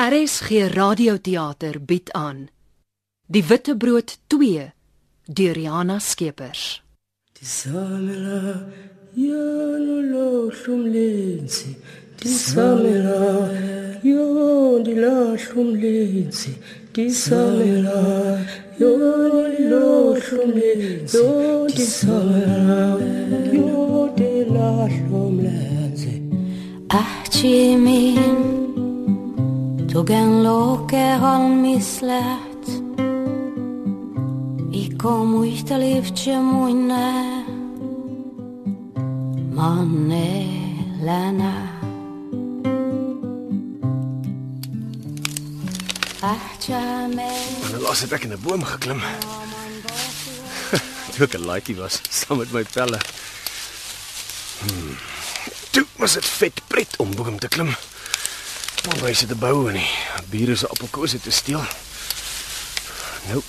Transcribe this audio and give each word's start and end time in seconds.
RSG 0.00 0.72
Radioteater 0.72 1.76
bied 1.84 2.08
aan 2.12 2.48
Die 3.26 3.44
Witbrood 3.48 4.18
2 4.26 4.72
deur 5.28 5.54
Riana 5.54 5.98
Skeepers. 6.00 6.80
Disamela 7.36 8.64
yano 9.14 10.48
hlumlenzi 10.48 11.76
Disamela 12.16 13.50
yo 14.02 14.80
dilahlumlenzi 14.84 16.52
Disamela 16.94 18.00
yo 18.78 18.92
dilahlumlenzi 19.52 21.16
yo 21.16 21.66
disamela 21.76 22.96
yo 23.52 24.08
dilahlumlenzi 24.16 26.14
Ähtjimin 26.88 28.69
tog 29.92 30.10
en 30.10 30.42
Låkeholm 30.42 31.64
i 31.64 31.80
slät 31.82 32.66
Ikko 34.72 35.24
muistelivtse 35.24 36.38
muinne 36.38 37.44
Mannelänä 39.54 40.72
Ähtjimin 46.22 47.74
En 47.74 47.80
laas 47.82 48.00
het 48.00 48.12
ek 48.12 48.24
in 48.24 48.32
'n 48.32 48.40
boom 48.42 48.64
geklim. 48.64 49.00
Toe 51.12 51.24
ek 51.26 51.34
'n 51.34 51.46
laaitjie 51.46 51.76
was 51.76 52.00
saam 52.10 52.38
met 52.38 52.52
my 52.52 52.64
pelle. 52.64 52.98
Hmm. 54.62 54.96
Toe 55.70 55.86
was 55.98 56.12
dit 56.12 56.24
vet 56.24 56.62
pret 56.66 56.96
om 56.96 57.14
boom 57.14 57.38
te 57.38 57.48
klim. 57.48 57.74
Pomwyse 58.80 59.26
te 59.26 59.36
bou 59.36 59.68
en 59.68 59.76
die 59.76 59.88
bure 60.32 60.54
se 60.56 60.68
appelkose 60.68 61.20
te 61.20 61.30
steel. 61.30 61.60
Nou 63.28 63.42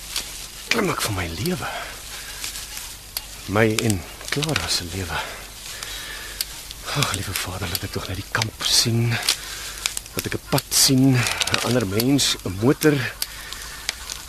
klim 0.68 0.90
ek 0.92 1.00
vir 1.06 1.14
my 1.16 1.24
lewe. 1.38 1.70
My 3.52 3.64
en 3.88 3.96
Clara 4.32 4.68
se 4.68 4.84
lewe. 4.92 5.18
Ag, 6.92 7.14
liewe 7.16 7.32
Vader, 7.32 7.68
laat 7.72 7.86
ek 7.88 7.94
tog 7.94 8.08
net 8.10 8.20
die 8.20 8.28
kamp 8.36 8.64
sien. 8.68 9.08
Dat 10.12 10.28
ek 10.28 10.36
'n 10.36 10.48
pad 10.50 10.68
sien, 10.68 11.16
'n 11.16 11.64
ander 11.64 11.86
mens, 11.86 12.36
'n 12.44 12.58
motor, 12.60 12.92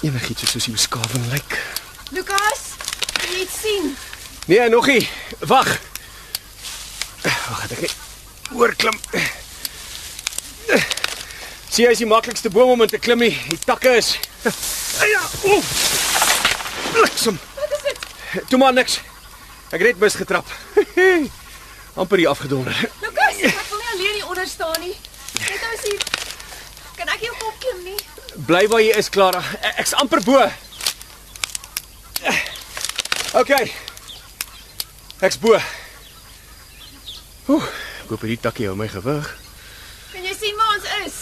enigiets 0.02 0.52
soos 0.52 0.66
die 0.66 0.76
beskawing 0.76 1.28
lyk. 1.32 1.60
Lukas, 2.12 2.80
kan 3.14 3.28
jy 3.30 3.38
dit 3.44 3.54
sien? 3.62 3.98
Nee, 4.48 4.70
nogie. 4.70 5.10
Wag. 5.40 5.80
Wag, 7.24 7.62
het 7.62 7.72
ek 7.72 7.82
net 7.82 7.96
oorklim. 8.52 9.00
Sien 11.74 11.86
jy 11.88 11.92
is 11.96 12.02
die 12.04 12.10
maklikste 12.10 12.50
boom 12.54 12.70
om 12.76 12.82
in 12.86 12.92
te 12.92 13.00
klim 13.02 13.20
nie. 13.24 13.34
Die 13.50 13.58
takke 13.66 13.96
is 13.98 14.14
Ja, 14.44 15.22
oef. 15.50 15.70
Bliksem. 16.94 17.40
Wat 17.58 17.72
is 17.78 17.82
dit? 17.88 18.44
Toe 18.50 18.60
maar 18.62 18.74
niks. 18.74 19.00
Ek 19.74 19.80
het 19.82 19.88
net 19.94 20.00
misgetrap. 20.04 20.46
amper 22.00 22.18
hier 22.22 22.30
afgedonder. 22.30 22.76
Lukas, 23.02 23.40
ek 23.42 23.64
wil 23.72 23.80
nie 23.82 23.90
alleen 23.96 24.14
hier 24.20 24.28
onder 24.30 24.48
staan 24.48 24.78
nie. 24.84 24.94
Net 25.40 25.62
nou 25.66 25.78
sien. 25.82 25.98
Kan 27.00 27.10
ek 27.16 27.26
jou 27.26 27.34
kop 27.42 27.58
klim 27.64 27.82
nie? 27.88 27.98
Bly 28.48 28.68
waar 28.70 28.82
jy 28.86 28.94
is, 29.02 29.10
Clara. 29.14 29.42
E- 29.62 29.74
Ek's 29.82 29.94
amper 29.98 30.22
bo. 30.26 30.38
OK. 33.42 33.54
Ek's 35.26 35.40
bo. 35.42 35.58
Oeh, 37.50 37.66
ek 38.04 38.12
hoop 38.14 38.22
hierdie 38.24 38.40
takkie 38.46 38.70
hou 38.70 38.76
my 38.78 38.88
gewig. 38.94 39.30
Kan 40.14 40.24
jy 40.30 40.36
sien 40.38 40.56
waar 40.60 40.78
ons 40.78 40.90
is? 41.08 41.18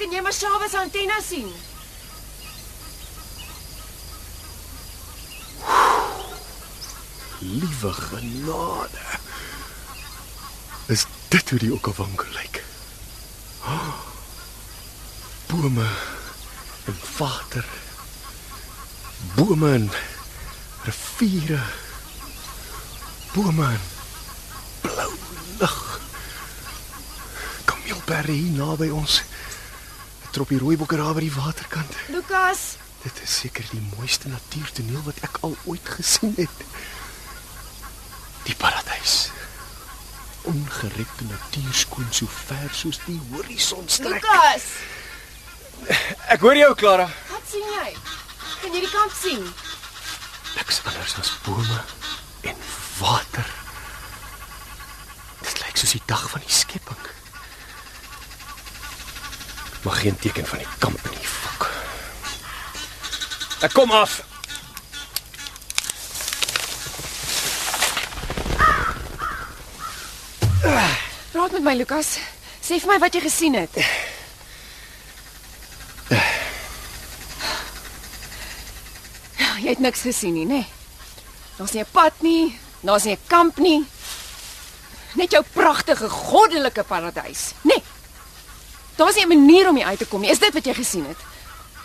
Kan, 0.00 0.14
jy 0.16 0.20
maar 0.24 0.32
Shawa 0.32 0.64
se 0.68 0.78
antenne 0.80 1.16
sien? 1.20 1.48
Liewe 7.38 7.92
genade. 7.92 9.02
Is 10.88 11.04
dit 11.28 11.50
hoe 11.50 11.58
die 11.60 11.72
Okavango 11.76 12.24
lyk? 12.32 12.62
Bome 15.50 15.88
en 16.88 16.96
water. 17.18 17.68
Bome 19.34 19.72
en 19.72 19.90
riviere. 20.88 21.60
Bome 23.34 23.68
en 23.68 23.84
blou 24.80 25.12
lug. 25.58 26.00
Kameelberry 27.68 28.40
hier 28.46 28.56
naby 28.56 28.88
ons. 28.88 29.20
'n 30.30 30.32
Troppie 30.32 30.58
rooibokke 30.62 30.96
daar 30.96 31.14
by 31.14 31.20
die 31.26 31.32
waterkant. 31.34 31.94
Lukas, 32.08 32.76
Dit 33.02 33.16
is 33.24 33.32
seker 33.38 33.64
die 33.70 33.80
mooiste 33.96 34.28
natuurtoneel 34.28 35.02
wat 35.06 35.16
ek 35.24 35.38
al 35.40 35.56
ooit 35.64 35.88
gesien 35.88 36.34
het. 36.36 36.50
Die 38.44 38.54
paradys. 38.54 39.30
Ongerepte 40.42 41.24
natuur 41.24 41.74
skoon 41.74 42.06
so 42.12 42.26
ver 42.28 42.68
soos 42.72 42.98
die 43.06 43.20
horison 43.32 43.88
strek. 43.88 44.12
Lukas, 44.22 44.62
Ek 46.28 46.40
hoor 46.40 46.56
jou, 46.56 46.74
Clara. 46.74 47.06
wat 47.30 47.42
sien 47.50 47.64
jy? 47.64 47.96
Kan 48.60 48.72
jy 48.72 48.80
die 48.80 48.90
kamp 48.92 49.12
sien? 49.22 49.54
Niks 50.56 50.80
anders 50.84 51.14
as 51.18 51.32
bome 51.44 51.80
en 52.42 52.56
water. 52.98 53.46
Dit 55.40 55.60
lyk 55.64 55.76
soos 55.76 55.90
die 55.96 56.02
dag 56.06 56.30
van 56.30 56.40
die 56.44 56.52
skepping. 56.52 57.00
Maar 59.82 59.94
geen 59.94 60.16
teken 60.16 60.46
van 60.46 60.58
die 60.58 60.66
kamp 60.78 61.10
nie, 61.10 61.26
fok. 61.26 61.70
Ek 63.60 63.72
kom 63.72 63.90
af. 63.90 64.20
Praat 71.32 71.52
met 71.52 71.62
my, 71.62 71.74
Lukas. 71.74 72.18
Sê 72.60 72.76
vir 72.80 72.92
my 72.92 72.98
wat 73.00 73.16
jy 73.16 73.22
gesien 73.24 73.56
het. 73.56 73.78
Ja, 79.40 79.54
jy 79.62 79.70
het 79.72 79.80
niks 79.80 80.04
gesien 80.04 80.36
nie, 80.36 80.46
nê? 80.46 80.60
Daar's 81.56 81.72
nie 81.72 81.82
'n 81.82 81.92
pad 81.92 82.12
nie, 82.20 82.58
daar's 82.80 83.04
nie 83.04 83.16
'n 83.16 83.26
kamp 83.26 83.58
nie. 83.58 83.84
Net 85.14 85.30
jou 85.30 85.44
pragtige 85.52 86.08
goddelike 86.08 86.84
paradys, 86.84 87.54
nê? 89.00 89.04
Daar's 89.04 89.16
nie 89.16 89.24
'n 89.24 89.28
manier 89.28 89.68
om 89.68 89.76
hier 89.76 89.86
uit 89.86 89.98
te 89.98 90.06
kom 90.06 90.20
nie. 90.20 90.30
Is 90.30 90.38
dit 90.38 90.52
wat 90.52 90.64
jy 90.64 90.74
gesien 90.74 91.06
het? 91.06 91.16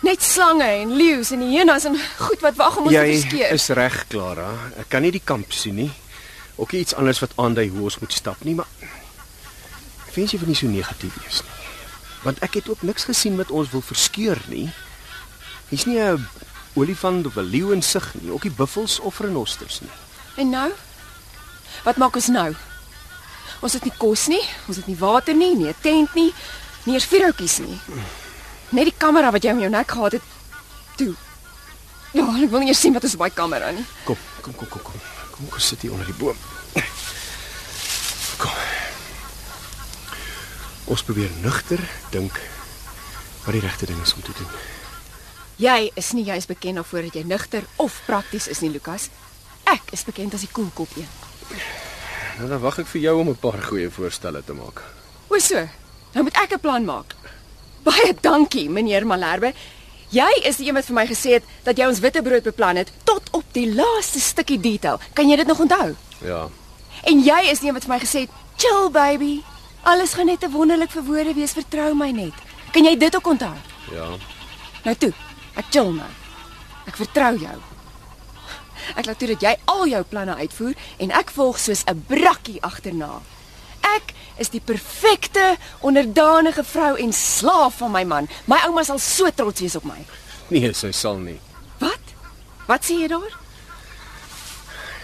Net 0.02 0.22
slange 0.22 0.64
en 0.64 0.96
leeu's 0.96 1.30
en 1.30 1.40
hyenas 1.40 1.84
en 1.84 1.96
goed 2.18 2.40
wat 2.40 2.54
wag 2.56 2.76
om 2.76 2.82
ons 2.84 2.92
te 2.92 3.00
Jy 3.00 3.20
verskeer. 3.20 3.50
is 3.50 3.68
reg, 3.68 4.04
Clara. 4.08 4.50
Ek 4.78 4.88
kan 4.88 5.02
nie 5.02 5.10
die 5.10 5.22
kamp 5.24 5.52
sien 5.52 5.74
nie. 5.74 5.90
Ook 6.56 6.72
iets 6.72 6.94
anders 6.94 7.18
wat 7.20 7.30
aandui 7.36 7.68
hoe 7.68 7.82
ons 7.82 7.98
moet 7.98 8.12
stap 8.12 8.44
nie, 8.44 8.54
maar 8.54 8.66
ek 10.08 10.14
wens 10.14 10.32
jy 10.32 10.38
wil 10.38 10.48
nie 10.48 10.56
so 10.56 10.66
negatief 10.66 11.14
wees 11.22 11.42
nie. 11.42 11.50
Want 12.22 12.38
ek 12.42 12.54
het 12.54 12.68
ook 12.68 12.82
niks 12.82 13.04
gesien 13.04 13.36
wat 13.36 13.50
ons 13.50 13.70
wil 13.70 13.80
verskeur 13.82 14.38
nie. 14.48 14.70
Hier's 15.68 15.84
nie 15.86 15.98
'n 16.00 16.28
olifant 16.74 17.26
of 17.26 17.36
'n 17.36 17.50
leeu 17.50 17.72
in 17.72 17.82
sig 17.82 18.14
nie, 18.20 18.30
ook 18.32 18.44
nie 18.44 18.52
buffels 18.52 19.00
of 19.00 19.18
renosters 19.20 19.80
nie. 19.80 19.90
En 20.36 20.50
nou? 20.50 20.70
Wat 21.84 21.96
maak 21.96 22.14
ons 22.14 22.26
nou? 22.26 22.54
Ons 23.60 23.72
het 23.72 23.84
nie 23.84 23.92
kos 23.96 24.26
nie, 24.26 24.42
ons 24.68 24.76
het 24.76 24.86
nie 24.86 24.96
water 24.98 25.34
nie, 25.34 25.54
nie 25.54 25.68
'n 25.68 25.74
tent 25.80 26.14
nie, 26.14 26.32
nie 26.86 26.94
eers 26.94 27.08
vuurhoutjies 27.10 27.58
nie. 27.66 27.78
Net 28.70 28.90
die 28.90 28.96
kamera 28.98 29.30
wat 29.34 29.44
jy 29.44 29.52
om 29.54 29.60
jou 29.60 29.70
nek 29.70 29.90
gehad 29.90 30.12
het. 30.18 30.22
Toe. 30.96 31.14
Ja, 32.12 32.24
ek 32.24 32.50
wil 32.50 32.64
nie 32.64 32.72
eers 32.72 32.80
sien 32.80 32.94
wat 32.96 33.04
is 33.04 33.14
op 33.14 33.26
daai 33.26 33.34
kamera 33.34 33.70
nie. 33.70 33.84
Kom, 34.04 34.18
kom, 34.40 34.54
kom, 34.54 34.68
kom, 34.68 34.82
kom. 34.82 35.00
Kom 35.36 35.48
kom 35.50 35.60
sit 35.60 35.82
hier 35.82 35.92
onder 35.92 36.06
die 36.06 36.16
boom. 36.16 36.36
Kom. 38.40 38.52
Ons 40.86 41.02
probeer 41.02 41.30
nugter 41.42 41.80
dink 42.10 42.40
wat 43.44 43.54
die 43.56 43.62
regte 43.64 43.86
ding 43.86 44.00
is 44.02 44.14
om 44.14 44.22
te 44.22 44.34
doen. 44.36 44.50
Jy 45.56 45.90
is 45.96 46.12
nie 46.12 46.24
juis 46.26 46.46
bekend 46.46 46.76
daarvoor 46.80 47.08
dat 47.08 47.16
jy 47.16 47.24
nugter 47.24 47.64
of 47.80 48.02
prakties 48.06 48.48
is 48.52 48.60
nie, 48.60 48.70
Lukas. 48.70 49.08
Ek 49.64 49.92
is 49.96 50.04
bekend 50.04 50.36
as 50.36 50.44
die 50.44 50.52
koelkop 50.52 50.92
een. 50.96 51.08
Nou 52.36 52.50
dan 52.50 52.60
wag 52.60 52.82
ek 52.82 52.90
vir 52.92 53.00
jou 53.00 53.16
om 53.20 53.28
'n 53.32 53.40
paar 53.40 53.62
goeie 53.62 53.90
voorstelle 53.90 54.44
te 54.44 54.52
maak. 54.52 54.82
O 55.28 55.38
so. 55.38 55.68
Nou 56.16 56.24
moet 56.24 56.36
ek 56.40 56.52
'n 56.56 56.60
plan 56.60 56.84
maak. 56.84 57.14
Baie 57.84 58.14
dankie, 58.20 58.70
meneer 58.70 59.06
Malherbe. 59.06 59.52
Jy 60.08 60.40
is 60.48 60.56
die 60.56 60.68
een 60.68 60.74
wat 60.74 60.84
vir 60.84 60.94
my 60.94 61.06
gesê 61.06 61.30
het 61.30 61.44
dat 61.62 61.76
jy 61.76 61.86
ons 61.86 61.98
witbrood 62.00 62.42
beplan 62.42 62.76
het 62.76 62.90
tot 63.04 63.22
op 63.30 63.44
die 63.52 63.74
laaste 63.74 64.20
stukkie 64.20 64.60
detail. 64.60 65.00
Kan 65.12 65.28
jy 65.28 65.36
dit 65.36 65.46
nog 65.46 65.60
onthou? 65.60 65.94
Ja. 66.24 66.48
En 67.02 67.20
jy 67.20 67.40
is 67.50 67.58
die 67.58 67.68
een 67.68 67.74
wat 67.74 67.84
vir 67.84 67.94
my 67.94 68.00
gesê 68.00 68.20
het, 68.20 68.30
"Chill 68.56 68.90
baby. 68.90 69.42
Alles 69.82 70.14
gaan 70.14 70.26
net 70.26 70.40
te 70.40 70.50
wonderlik 70.50 70.90
vir 70.90 71.02
woorde 71.02 71.34
wees, 71.34 71.52
vertrou 71.52 71.94
my 71.94 72.10
net." 72.10 72.34
Kan 72.72 72.84
jy 72.84 72.96
dit 72.96 73.16
ook 73.16 73.26
onthou? 73.26 73.54
Ja. 73.92 74.08
Nou 74.84 74.96
toe, 74.96 75.12
ek 75.54 75.64
chill 75.70 75.92
nou. 75.92 76.10
Ek 76.86 76.96
vertrou 76.96 77.38
jou. 77.38 77.56
Ek 78.96 79.06
laat 79.06 79.18
toe 79.18 79.28
dat 79.28 79.40
jy 79.40 79.56
al 79.64 79.86
jou 79.86 80.02
planne 80.02 80.34
uitvoer 80.34 80.74
en 80.96 81.10
ek 81.10 81.30
volg 81.30 81.58
soos 81.58 81.82
'n 81.84 82.04
brakkie 82.06 82.62
agterna. 82.62 83.20
Is 84.38 84.50
die 84.52 84.60
perfekte 84.60 85.56
onderdanige 85.80 86.64
vrou 86.64 86.94
en 87.00 87.12
slaaf 87.12 87.78
van 87.80 87.90
my 87.94 88.04
man. 88.04 88.28
My 88.44 88.58
ouma 88.66 88.84
sal 88.84 88.98
so 88.98 89.30
trots 89.30 89.60
wees 89.60 89.76
op 89.76 89.84
my. 89.88 89.98
Nee, 90.52 90.72
sy 90.76 90.90
sal 90.92 91.16
nie. 91.18 91.38
Wat? 91.80 92.12
Wat 92.68 92.84
sê 92.84 93.00
jy 93.00 93.08
daar? 93.08 93.32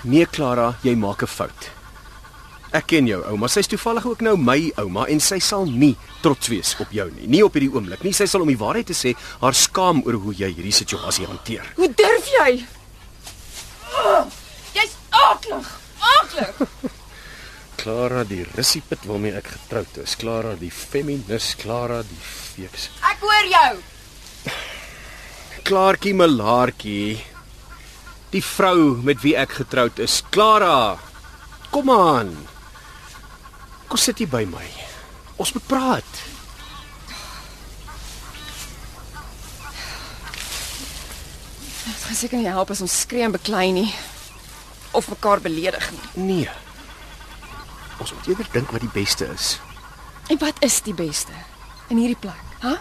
Nee, 0.05 0.27
Clara, 0.27 0.75
jy 0.83 0.95
maak 0.99 1.23
'n 1.23 1.27
fout. 1.27 1.71
Ek 2.73 2.87
ken 2.87 3.07
jou 3.07 3.21
ouma. 3.29 3.49
Sy's 3.49 3.67
toevallig 3.67 4.07
ook 4.07 4.21
nou 4.21 4.37
my 4.37 4.73
ouma 4.81 5.05
en 5.07 5.21
sy 5.21 5.39
sal 5.39 5.65
nie 5.69 5.97
trots 6.23 6.49
wees 6.49 6.75
op 6.81 6.91
jou 6.91 7.11
nie. 7.11 7.27
Nie 7.27 7.43
op 7.45 7.53
hierdie 7.53 7.73
oomblik 7.73 8.03
nie. 8.03 8.13
Sy 8.13 8.25
sal 8.27 8.41
om 8.41 8.49
die 8.49 8.57
waarheid 8.57 8.87
te 8.87 8.95
sê, 8.97 9.15
haar 9.41 9.55
skaam 9.55 10.03
oor 10.07 10.15
hoe 10.15 10.35
jy 10.35 10.49
hierdie 10.55 10.73
situasie 10.73 11.27
hanteer. 11.27 11.73
Hoe 11.77 11.89
durf 11.95 12.27
jy? 12.39 12.65
Oh, 13.93 14.25
Jy's 14.73 14.95
aaklig. 15.11 15.69
Aaklig. 16.01 16.55
Clara, 17.83 18.23
die 18.23 18.45
russiepit 18.55 19.03
waarmee 19.11 19.35
ek 19.35 19.49
getroud 19.57 19.97
is. 20.05 20.15
Clara, 20.15 20.53
die 20.55 20.71
feminis, 20.71 21.49
Clara, 21.59 21.99
die 22.07 22.21
feeks. 22.23 22.87
Ek 23.11 23.25
hoor 23.27 23.49
jou. 23.51 23.73
Klaartjie 25.67 26.15
Malaartjie. 26.15 27.19
Die 28.31 28.45
vrou 28.45 29.03
met 29.03 29.19
wie 29.27 29.35
ek 29.35 29.59
getroud 29.59 29.99
is. 29.99 30.21
Clara. 30.31 30.95
Kom 31.75 31.91
aan. 31.91 32.31
Kom 33.91 33.99
sit 33.99 34.23
hier 34.23 34.31
by 34.31 34.45
my. 34.47 34.69
Ons 35.43 35.51
moet 35.59 35.67
praat. 35.67 36.23
Dit 41.83 42.07
gaan 42.07 42.19
seker 42.23 42.39
nie 42.39 42.53
help 42.53 42.71
as 42.71 42.87
ons 42.87 43.01
skree 43.03 43.27
en 43.27 43.35
beklei 43.35 43.73
nie 43.75 43.91
of 44.95 45.11
mekaar 45.11 45.43
beledig 45.43 45.91
nie. 45.91 46.45
Nee. 46.47 46.62
Ons 48.03 48.11
moet 48.17 48.33
eerder 48.33 48.49
dink 48.51 48.73
wat 48.75 48.83
die 48.83 48.91
beste 48.91 49.29
is. 49.31 49.61
En 50.33 50.39
wat 50.43 50.59
is 50.67 50.81
die 50.83 50.95
beste 50.97 51.35
in 51.93 52.01
hierdie 52.01 52.19
plek? 52.19 52.41
Huh? 52.65 52.79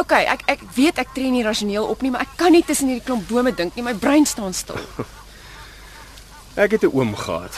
OK, 0.00 0.14
ek 0.16 0.42
ek 0.50 0.62
weet 0.74 0.98
ek 0.98 1.12
tree 1.14 1.30
nie 1.30 1.44
rasioneel 1.46 1.86
op 1.86 2.00
nie, 2.02 2.10
maar 2.10 2.24
ek 2.24 2.32
kan 2.40 2.50
nie 2.54 2.64
tussen 2.66 2.90
hierdie 2.90 3.04
klomp 3.06 3.28
bome 3.30 3.52
dink 3.54 3.76
nie. 3.78 3.84
My 3.86 3.94
brein 3.94 4.26
staan 4.26 4.54
stil. 4.56 4.80
Ek 6.54 6.70
het 6.70 6.84
'n 6.86 6.94
oom 6.94 7.14
gehad. 7.18 7.54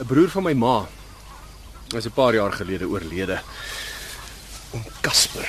'n 0.00 0.06
Broer 0.06 0.28
van 0.28 0.44
my 0.44 0.52
ma. 0.52 0.86
Hy 1.92 1.96
is 1.96 2.06
'n 2.06 2.16
paar 2.16 2.34
jaar 2.34 2.52
gelede 2.52 2.88
oorlede. 2.88 3.40
Oom 4.72 4.84
Casper. 5.00 5.48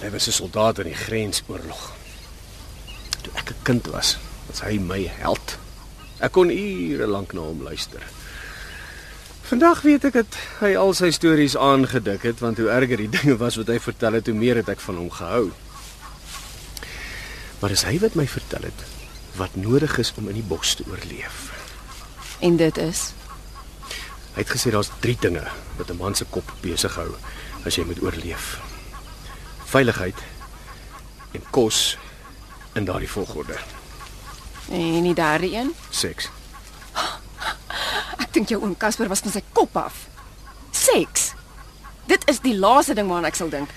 Hy 0.00 0.10
was 0.10 0.28
'n 0.28 0.32
soldaat 0.32 0.78
in 0.78 0.92
die 0.92 1.00
grensoorlog. 1.06 1.92
Toe 3.22 3.32
ek 3.36 3.50
'n 3.50 3.62
kind 3.62 3.86
was, 3.86 4.18
was 4.48 4.60
hy 4.60 4.78
my 4.78 5.08
held. 5.20 5.56
Ek 6.20 6.32
kon 6.32 6.50
ure 6.50 7.06
lank 7.06 7.32
na 7.32 7.40
hom 7.40 7.62
luister. 7.62 8.02
Vandag 9.44 9.82
weet 9.84 10.04
ek 10.08 10.14
dat 10.16 10.36
hy 10.62 10.70
al 10.80 10.94
sy 10.96 11.10
stories 11.12 11.56
aangedik 11.60 12.22
het 12.24 12.40
want 12.40 12.58
hoe 12.58 12.70
erger 12.72 12.96
die 12.96 13.10
dinge 13.18 13.36
was 13.36 13.58
wat 13.60 13.68
hy 13.68 13.76
vertel 13.82 14.16
het, 14.16 14.26
hoe 14.30 14.38
meer 14.38 14.56
het 14.56 14.70
ek 14.72 14.80
van 14.80 14.96
hom 14.96 15.10
gehou. 15.12 15.50
Maar 17.60 17.74
dis 17.74 17.84
hy 17.84 17.98
wat 18.00 18.16
my 18.16 18.24
vertel 18.28 18.64
het 18.70 18.86
wat 19.36 19.56
nodig 19.58 19.98
is 19.98 20.12
om 20.16 20.28
in 20.30 20.38
die 20.38 20.46
bos 20.46 20.76
te 20.78 20.84
oorleef. 20.88 21.50
En 22.40 22.56
dit 22.56 22.76
is 22.78 23.10
Hy 24.34 24.42
het 24.42 24.50
gesê 24.50 24.70
daar's 24.74 24.90
3 25.02 25.16
dinge 25.22 25.42
wat 25.78 25.90
'n 25.90 25.96
man 25.96 26.14
se 26.14 26.24
kop 26.24 26.52
besig 26.60 26.94
hou 26.94 27.14
as 27.66 27.76
jy 27.76 27.84
moet 27.84 28.02
oorleef. 28.02 28.58
Veiligheid 29.64 30.18
en 31.32 31.42
kos 31.50 31.98
in 32.74 32.84
daardie 32.84 33.10
volgorde. 33.10 33.58
en 34.70 35.02
die 35.02 35.14
derde 35.14 35.52
een. 35.52 35.74
Seks. 35.90 36.28
Ek 38.22 38.32
dink 38.32 38.48
jou 38.48 38.60
oom 38.62 38.76
Casper 38.76 39.08
was 39.08 39.22
van 39.24 39.34
sy 39.34 39.42
kop 39.52 39.76
af. 39.76 40.06
Seks. 40.74 41.32
Dit 42.06 42.24
is 42.30 42.40
die 42.44 42.56
laaste 42.58 42.94
ding 42.94 43.08
waaraan 43.08 43.30
ek 43.30 43.38
sal 43.38 43.52
dink. 43.52 43.70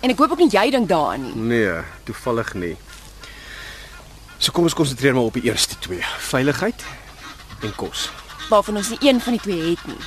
En 0.00 0.12
ek 0.12 0.20
hoop 0.20 0.36
ook 0.36 0.44
nie 0.44 0.52
jy 0.52 0.68
dink 0.70 0.88
daaraan 0.90 1.24
nie. 1.26 1.34
Nee, 1.34 1.80
toevallig 2.06 2.52
nie. 2.54 2.76
So 4.38 4.54
kom 4.54 4.68
ons 4.68 4.76
konsentreer 4.78 5.16
maar 5.16 5.30
op 5.30 5.38
die 5.38 5.48
eerste 5.50 5.78
twee. 5.82 6.04
Veiligheid 6.30 6.84
en 7.66 7.74
kos. 7.74 8.06
Waarvan 8.48 8.78
ons 8.78 8.92
nie 8.94 9.00
een 9.08 9.18
van 9.20 9.34
die 9.34 9.42
twee 9.42 9.70
het 9.72 9.86
nie. 9.90 9.98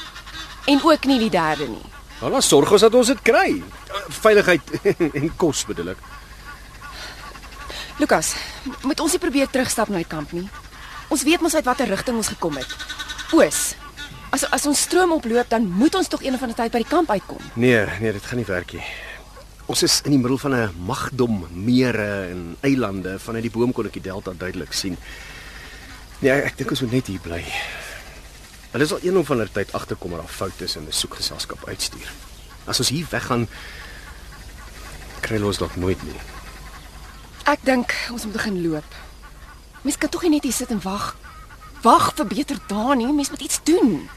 En 0.72 0.80
ook 0.84 1.06
nie 1.10 1.20
die 1.20 1.34
derde 1.34 1.68
nie. 1.68 1.84
Nou 2.22 2.32
dan 2.32 2.46
sorg 2.46 2.72
ons 2.72 2.86
dat 2.86 2.96
ons 2.96 3.12
dit 3.12 3.22
kry. 3.26 3.60
Veiligheid 4.22 4.72
en 5.20 5.32
kos 5.36 5.66
bedoel 5.68 5.96
ek. 5.96 6.10
Lukas, 8.00 8.34
moet 8.88 9.00
ons 9.04 9.14
nie 9.14 9.22
probeer 9.22 9.50
terugstap 9.52 9.92
na 9.92 10.00
die 10.02 10.10
kamp 10.10 10.32
nie. 10.34 10.48
Ons 11.12 11.26
weet 11.28 11.42
mos 11.44 11.56
uit 11.56 11.68
watter 11.68 11.90
rigting 11.92 12.16
ons 12.16 12.32
gekom 12.32 12.56
het. 12.56 12.76
Oos. 13.36 13.74
As 14.32 14.46
as 14.56 14.66
ons 14.70 14.80
stroom 14.88 15.12
oploop, 15.12 15.50
dan 15.52 15.66
moet 15.68 15.96
ons 16.00 16.08
tog 16.08 16.24
een 16.24 16.38
of 16.38 16.44
ander 16.46 16.56
tyd 16.56 16.72
by 16.72 16.80
die 16.86 16.88
kamp 16.88 17.12
uitkom. 17.12 17.42
Nee, 17.60 17.84
nee, 18.00 18.14
dit 18.16 18.30
gaan 18.30 18.40
nie 18.40 18.48
werk 18.48 18.72
nie. 18.78 18.86
Ons 19.68 19.84
is 19.84 19.98
in 20.08 20.16
die 20.16 20.22
middel 20.22 20.40
van 20.40 20.56
'n 20.56 20.72
magdom 20.88 21.48
mere 21.52 22.32
en 22.32 22.56
eilande. 22.62 23.20
Vanuit 23.20 23.44
die 23.44 23.52
boom 23.52 23.74
kon 23.74 23.86
ek 23.86 23.94
die 23.94 24.08
delta 24.08 24.32
duidelik 24.32 24.74
sien. 24.74 24.98
Nee, 26.20 26.32
ek, 26.32 26.58
dink 26.58 26.70
ons 26.70 26.82
moet 26.82 26.92
net 26.92 27.08
hier 27.08 27.20
bly. 27.20 27.44
Hulle 28.72 28.86
sal 28.88 29.00
een 29.04 29.18
of 29.18 29.32
ander 29.32 29.52
tyd 29.52 29.74
agterkom 29.74 30.12
dat 30.12 30.20
daar 30.20 30.30
foute 30.30 30.64
is 30.64 30.76
en 30.76 30.88
'n 30.88 30.92
soekgeselskap 30.92 31.68
uitstuur. 31.68 32.12
As 32.66 32.80
ons 32.80 32.90
hier 32.90 33.08
weggaan, 33.10 33.48
kry 35.20 35.42
ons 35.42 35.58
dalk 35.58 35.76
nooit 35.76 36.04
nie. 36.04 36.20
Ek 37.44 37.60
dink 37.64 37.94
ons 38.12 38.24
moet 38.24 38.34
begin 38.34 38.62
loop. 38.62 39.11
Mens 39.82 39.98
kan 39.98 40.10
tog 40.10 40.24
net 40.30 40.44
hier 40.44 40.54
sit 40.54 40.70
en 40.70 40.82
wag. 40.82 41.16
Wag 41.82 42.12
vir 42.16 42.28
beter 42.28 42.58
dae 42.68 42.96
nie. 42.96 43.08
Mens 43.14 43.30
moet 43.30 43.42
iets 43.42 43.60
doen. 43.64 44.10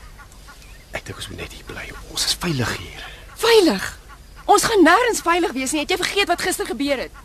Ek 0.93 1.05
dink 1.05 1.17
ons 1.19 1.29
moet 1.29 1.41
net 1.45 1.53
hier 1.53 1.65
bly. 1.67 1.87
Ons 2.11 2.25
is 2.29 2.37
veilig 2.39 2.77
hier. 2.77 3.05
Veilig. 3.41 3.99
Ons 4.45 4.67
gaan 4.69 4.85
nêrens 4.85 5.25
veilig 5.25 5.53
wees 5.57 5.73
nie. 5.73 5.81
Het 5.81 5.97
jy 5.97 6.01
vergeet 6.05 6.29
wat 6.29 6.45
gister 6.45 6.67
gebeur 6.69 7.07
het? 7.07 7.23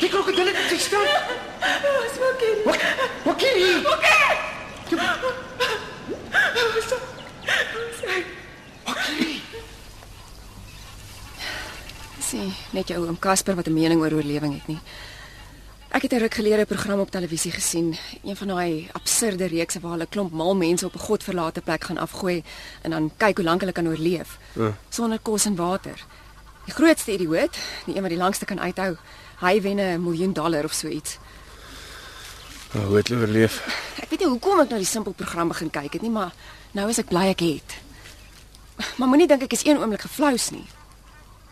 Die 0.00 0.08
krokodil 0.08 0.46
het 0.46 0.56
gestaan. 0.56 1.06
Wakiri. 3.24 3.82
Sien, 12.20 12.52
net 12.70 12.88
jou 12.88 13.06
oom 13.06 13.18
Casper 13.18 13.54
wat 13.54 13.66
'n 13.66 13.72
mening 13.72 14.00
oor 14.00 14.12
oorlewing 14.12 14.54
het 14.54 14.66
nie. 14.66 14.78
Ek 15.88 16.02
het 16.02 16.12
'n 16.12 16.18
ruk 16.18 16.34
gelede 16.34 16.62
'n 16.62 16.66
program 16.66 17.00
op 17.00 17.10
televisie 17.10 17.52
gesien, 17.52 17.96
een 18.24 18.36
van 18.36 18.46
daai 18.46 18.88
absurde 18.92 19.46
reekse 19.46 19.80
waar 19.80 19.90
hulle 19.90 20.06
klomp 20.06 20.32
mal 20.32 20.56
mense 20.56 20.86
op 20.86 20.94
'n 20.94 20.98
godverlate 20.98 21.60
plek 21.60 21.84
gaan 21.84 21.98
afgooi 21.98 22.42
en 22.82 22.90
dan 22.90 23.10
kyk 23.16 23.36
hoe 23.36 23.44
lank 23.44 23.60
hulle 23.60 23.72
kan 23.72 23.88
oorleef 23.88 24.38
Ja. 24.52 24.76
sonder 24.88 25.18
kos 25.18 25.44
en 25.44 25.56
water. 25.56 26.04
Die 26.68 26.76
grootste 26.76 27.14
idioot, 27.16 27.56
die 27.86 27.96
een 27.96 28.04
wat 28.04 28.12
die 28.12 28.20
langste 28.20 28.44
kan 28.44 28.60
uithou, 28.60 28.96
hy 29.40 29.60
wen 29.64 29.80
'n 29.80 30.02
miljoen 30.02 30.32
dollar 30.32 30.64
of 30.64 30.72
so 30.72 30.88
iets. 30.88 31.16
Oh, 32.74 32.86
hoe 32.86 32.96
het 32.96 33.08
hulle 33.08 33.20
oorleef? 33.20 33.54
Ek 34.02 34.10
weet 34.10 34.20
nie 34.20 34.28
hoekom 34.28 34.60
ek 34.60 34.68
nou 34.68 34.78
die 34.78 34.88
simpel 34.88 35.12
program 35.12 35.48
begin 35.48 35.70
kyk 35.70 35.92
het 35.92 36.02
nie, 36.02 36.10
maar 36.10 36.32
nou 36.72 36.88
is 36.88 36.98
ek 36.98 37.08
bly 37.08 37.30
ek 37.32 37.40
het. 37.40 37.76
Maar 38.96 39.08
moenie 39.08 39.26
dink 39.26 39.42
ek 39.42 39.52
is 39.52 39.64
een 39.64 39.78
oomblik 39.78 40.04
geflous 40.04 40.50
nie. 40.50 40.66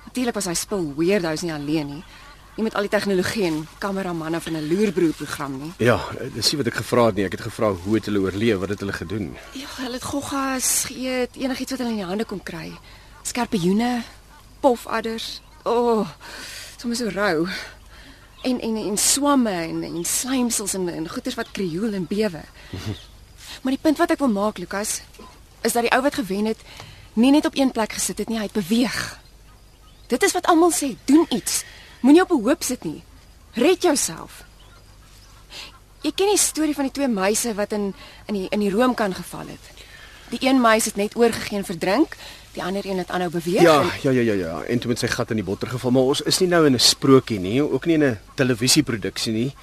Natuurlik 0.05 0.35
was 0.35 0.45
hy 0.45 0.55
spul 0.55 0.93
weirdos 0.97 1.43
nie 1.43 1.53
alleen 1.53 1.87
nie. 1.87 2.05
Nie 2.57 2.65
met 2.65 2.75
al 2.75 2.83
die 2.83 2.93
tegnologie 2.93 3.45
en 3.45 3.69
kameramanne 3.79 4.41
van 4.41 4.57
'n 4.57 4.69
loerbroer 4.69 5.13
program 5.13 5.57
nie. 5.63 5.73
Ja, 5.79 5.99
dis 6.35 6.53
nie 6.53 6.59
wat 6.59 6.67
ek 6.67 6.75
gevra 6.75 7.07
het 7.07 7.15
nie. 7.15 7.25
Ek 7.25 7.33
het 7.33 7.41
gevra 7.41 7.73
hoe 7.73 7.95
het 7.95 8.05
hulle 8.05 8.21
oorleef? 8.21 8.59
Wat 8.59 8.69
het 8.69 8.81
hulle 8.81 8.93
gedoen? 8.93 9.37
Ja, 9.53 9.67
hulle 9.77 9.95
het 9.95 10.05
goggas 10.05 10.85
geëet, 10.85 11.37
enigiets 11.37 11.71
wat 11.71 11.79
hulle 11.79 11.91
in 11.91 11.97
die 11.97 12.05
hande 12.05 12.25
kon 12.25 12.43
kry. 12.43 12.73
Skerpioene, 13.23 14.03
pofadders. 14.61 15.41
O, 15.63 15.73
oh, 15.73 16.09
sommer 16.77 16.97
so 16.97 17.09
rou. 17.09 17.49
En 18.43 18.61
en 18.61 18.77
en 18.77 18.99
swamme 18.99 19.51
en 19.51 19.83
en 19.83 20.05
slijmsels 20.05 20.75
en 20.75 20.89
en 20.89 21.09
goeters 21.09 21.35
wat 21.35 21.51
krioel 21.51 21.93
en 21.93 22.07
bewe. 22.07 22.43
Maar 23.63 23.73
die 23.73 23.83
punt 23.83 23.99
wat 23.99 24.11
ek 24.11 24.19
wil 24.23 24.31
maak, 24.31 24.59
Lukas, 24.59 25.01
is 25.67 25.73
dat 25.73 25.83
die 25.83 25.93
ou 25.93 26.03
wat 26.03 26.15
gewen 26.15 26.45
het 26.45 26.61
nie 27.17 27.31
net 27.33 27.47
op 27.49 27.57
een 27.57 27.73
plek 27.73 27.97
gesit 27.97 28.19
het 28.19 28.29
nie, 28.29 28.37
hy 28.39 28.45
het 28.45 28.53
beweeg. 28.53 29.19
Dit 30.07 30.23
is 30.23 30.33
wat 30.37 30.47
almal 30.47 30.71
sê, 30.73 30.93
doen 31.09 31.27
iets. 31.35 31.65
Moenie 32.01 32.23
op 32.23 32.31
'n 32.31 32.45
hoop 32.45 32.63
sit 32.63 32.85
nie. 32.85 33.03
Red 33.53 33.83
jouself. 33.83 34.45
Jy 36.01 36.13
ken 36.15 36.29
die 36.29 36.39
storie 36.39 36.75
van 36.75 36.85
die 36.85 36.93
twee 36.93 37.09
meise 37.09 37.55
wat 37.55 37.73
in 37.73 37.95
in 38.27 38.35
die 38.35 38.47
in 38.49 38.61
die 38.61 38.71
room 38.71 38.95
kan 38.95 39.15
geval 39.15 39.47
het. 39.49 39.65
Die 40.29 40.49
een 40.49 40.61
meis 40.61 40.85
het 40.85 40.97
net 40.97 41.17
oorgegee 41.17 41.59
en 41.59 41.65
verdrink, 41.65 42.17
die 42.57 42.65
ander 42.65 42.87
een 42.89 42.99
het 42.99 43.11
aanhou 43.13 43.31
beweeg. 43.31 43.63
Ja, 43.63 43.81
en, 43.81 43.91
ja, 44.03 44.11
ja, 44.11 44.21
ja, 44.21 44.33
ja. 44.33 44.63
En 44.63 44.81
toe 44.81 44.89
met 44.91 45.01
sy 45.03 45.11
gat 45.13 45.31
in 45.31 45.41
die 45.41 45.45
botter 45.45 45.69
geval, 45.69 45.93
maar 45.93 46.11
ons 46.15 46.23
is 46.25 46.41
nie 46.41 46.49
nou 46.49 46.65
in 46.67 46.75
'n 46.75 46.81
sprokie 46.81 47.39
nie, 47.41 47.61
ook 47.63 47.87
nie 47.87 47.95
in 47.95 48.05
'n 48.05 48.19
televisieproduksie 48.35 49.33
nie. 49.33 49.55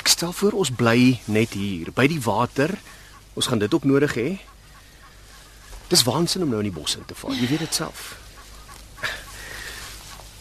Ek 0.00 0.08
stel 0.08 0.32
voor 0.32 0.52
ons 0.52 0.70
bly 0.70 1.20
net 1.24 1.52
hier 1.52 1.92
by 1.92 2.06
die 2.06 2.20
water. 2.20 2.78
Ons 3.34 3.46
gaan 3.46 3.58
dit 3.58 3.74
ook 3.74 3.84
nodig 3.84 4.14
hê. 4.14 4.38
Dis 5.88 6.02
waansin 6.02 6.42
om 6.42 6.48
nou 6.48 6.60
in 6.62 6.70
die 6.70 6.80
bos 6.80 6.96
in 6.96 7.04
te 7.04 7.14
val. 7.14 7.32
Jy 7.32 7.48
weet 7.48 7.58
dit 7.58 7.74
self. 7.74 8.16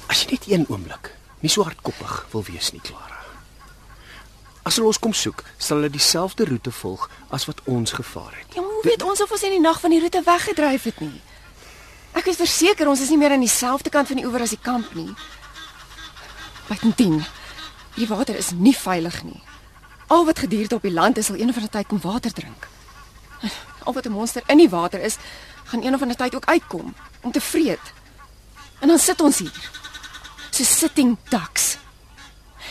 As 0.07 0.23
jy 0.23 0.31
net 0.31 0.47
een 0.47 0.65
oomblik 0.69 1.15
nie 1.39 1.49
so 1.49 1.63
hardkoppig 1.63 2.27
wil 2.31 2.43
wees 2.43 2.71
nie, 2.71 2.81
Clara. 2.81 3.18
As 4.63 4.75
hulle 4.75 4.87
ons 4.87 4.99
kom 4.99 5.13
soek, 5.13 5.43
sal 5.57 5.79
hulle 5.79 5.89
dieselfde 5.89 6.45
roete 6.45 6.71
volg 6.71 7.09
as 7.29 7.45
wat 7.45 7.61
ons 7.65 7.91
gevaar 7.91 8.33
het. 8.35 8.53
Ja, 8.55 8.61
maar 8.61 8.71
hoe 8.79 8.83
weet 8.83 9.03
ons 9.03 9.21
of 9.21 9.31
ons 9.31 9.43
in 9.43 9.55
die 9.55 9.63
nag 9.63 9.79
van 9.79 9.89
die 9.89 9.99
roete 9.99 10.21
weggedryf 10.25 10.83
het 10.83 10.99
nie? 10.99 11.21
Ek 12.19 12.27
is 12.27 12.39
verseker 12.41 12.89
ons 12.89 13.01
is 13.01 13.11
nie 13.13 13.19
meer 13.21 13.31
aan 13.35 13.45
dieselfde 13.45 13.89
kant 13.93 14.07
van 14.07 14.19
die 14.19 14.25
oewer 14.25 14.43
as 14.43 14.55
die 14.55 14.61
kamp 14.61 14.93
nie. 14.97 15.13
Buitendien, 16.67 17.21
die 17.95 18.07
water 18.09 18.35
is 18.35 18.51
nie 18.51 18.75
veilig 18.75 19.23
nie. 19.23 19.41
Al 20.09 20.25
wat 20.25 20.41
gedierde 20.43 20.75
op 20.75 20.85
die 20.85 20.93
land 20.93 21.17
is, 21.17 21.29
sal 21.29 21.37
een 21.37 21.49
of 21.49 21.55
ander 21.55 21.71
tyd 21.71 21.87
kom 21.87 22.01
water 22.01 22.33
drink. 22.33 22.67
Al 23.85 23.93
wat 23.93 24.05
'n 24.05 24.11
monster 24.11 24.43
in 24.47 24.57
die 24.57 24.69
water 24.69 24.99
is, 24.99 25.17
gaan 25.63 25.83
een 25.83 25.93
of 25.93 26.01
ander 26.01 26.17
tyd 26.17 26.35
ook 26.35 26.45
uitkom 26.45 26.95
om 27.21 27.31
te 27.31 27.41
vreet. 27.41 27.93
En 28.79 28.87
dan 28.87 28.99
sit 28.99 29.21
ons 29.21 29.37
hier. 29.37 29.69
So 30.51 30.63
sitting 30.63 31.17
ducks. 31.29 31.77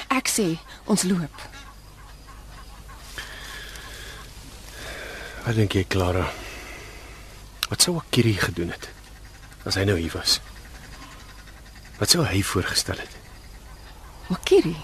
Ek 0.08 0.28
sê 0.28 0.58
ons 0.84 1.02
loop. 1.02 1.57
Wat 5.44 5.56
dink 5.56 5.72
jy, 5.72 5.84
Clara? 5.88 6.26
Wat 7.68 7.82
sou 7.82 7.96
Akiri 8.00 8.34
gedoen 8.36 8.72
het 8.72 8.88
as 9.68 9.76
hy 9.76 9.84
nou 9.88 9.98
hier 10.00 10.12
was? 10.16 10.38
Wat 11.98 12.08
sou 12.10 12.24
hy 12.24 12.42
voorgestel 12.42 13.00
het? 13.00 13.16
Makiri. 14.28 14.76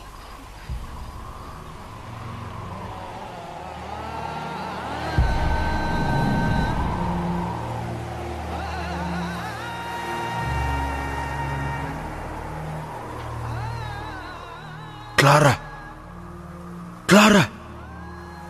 Clara. 15.24 15.58
Clara. 17.06 17.44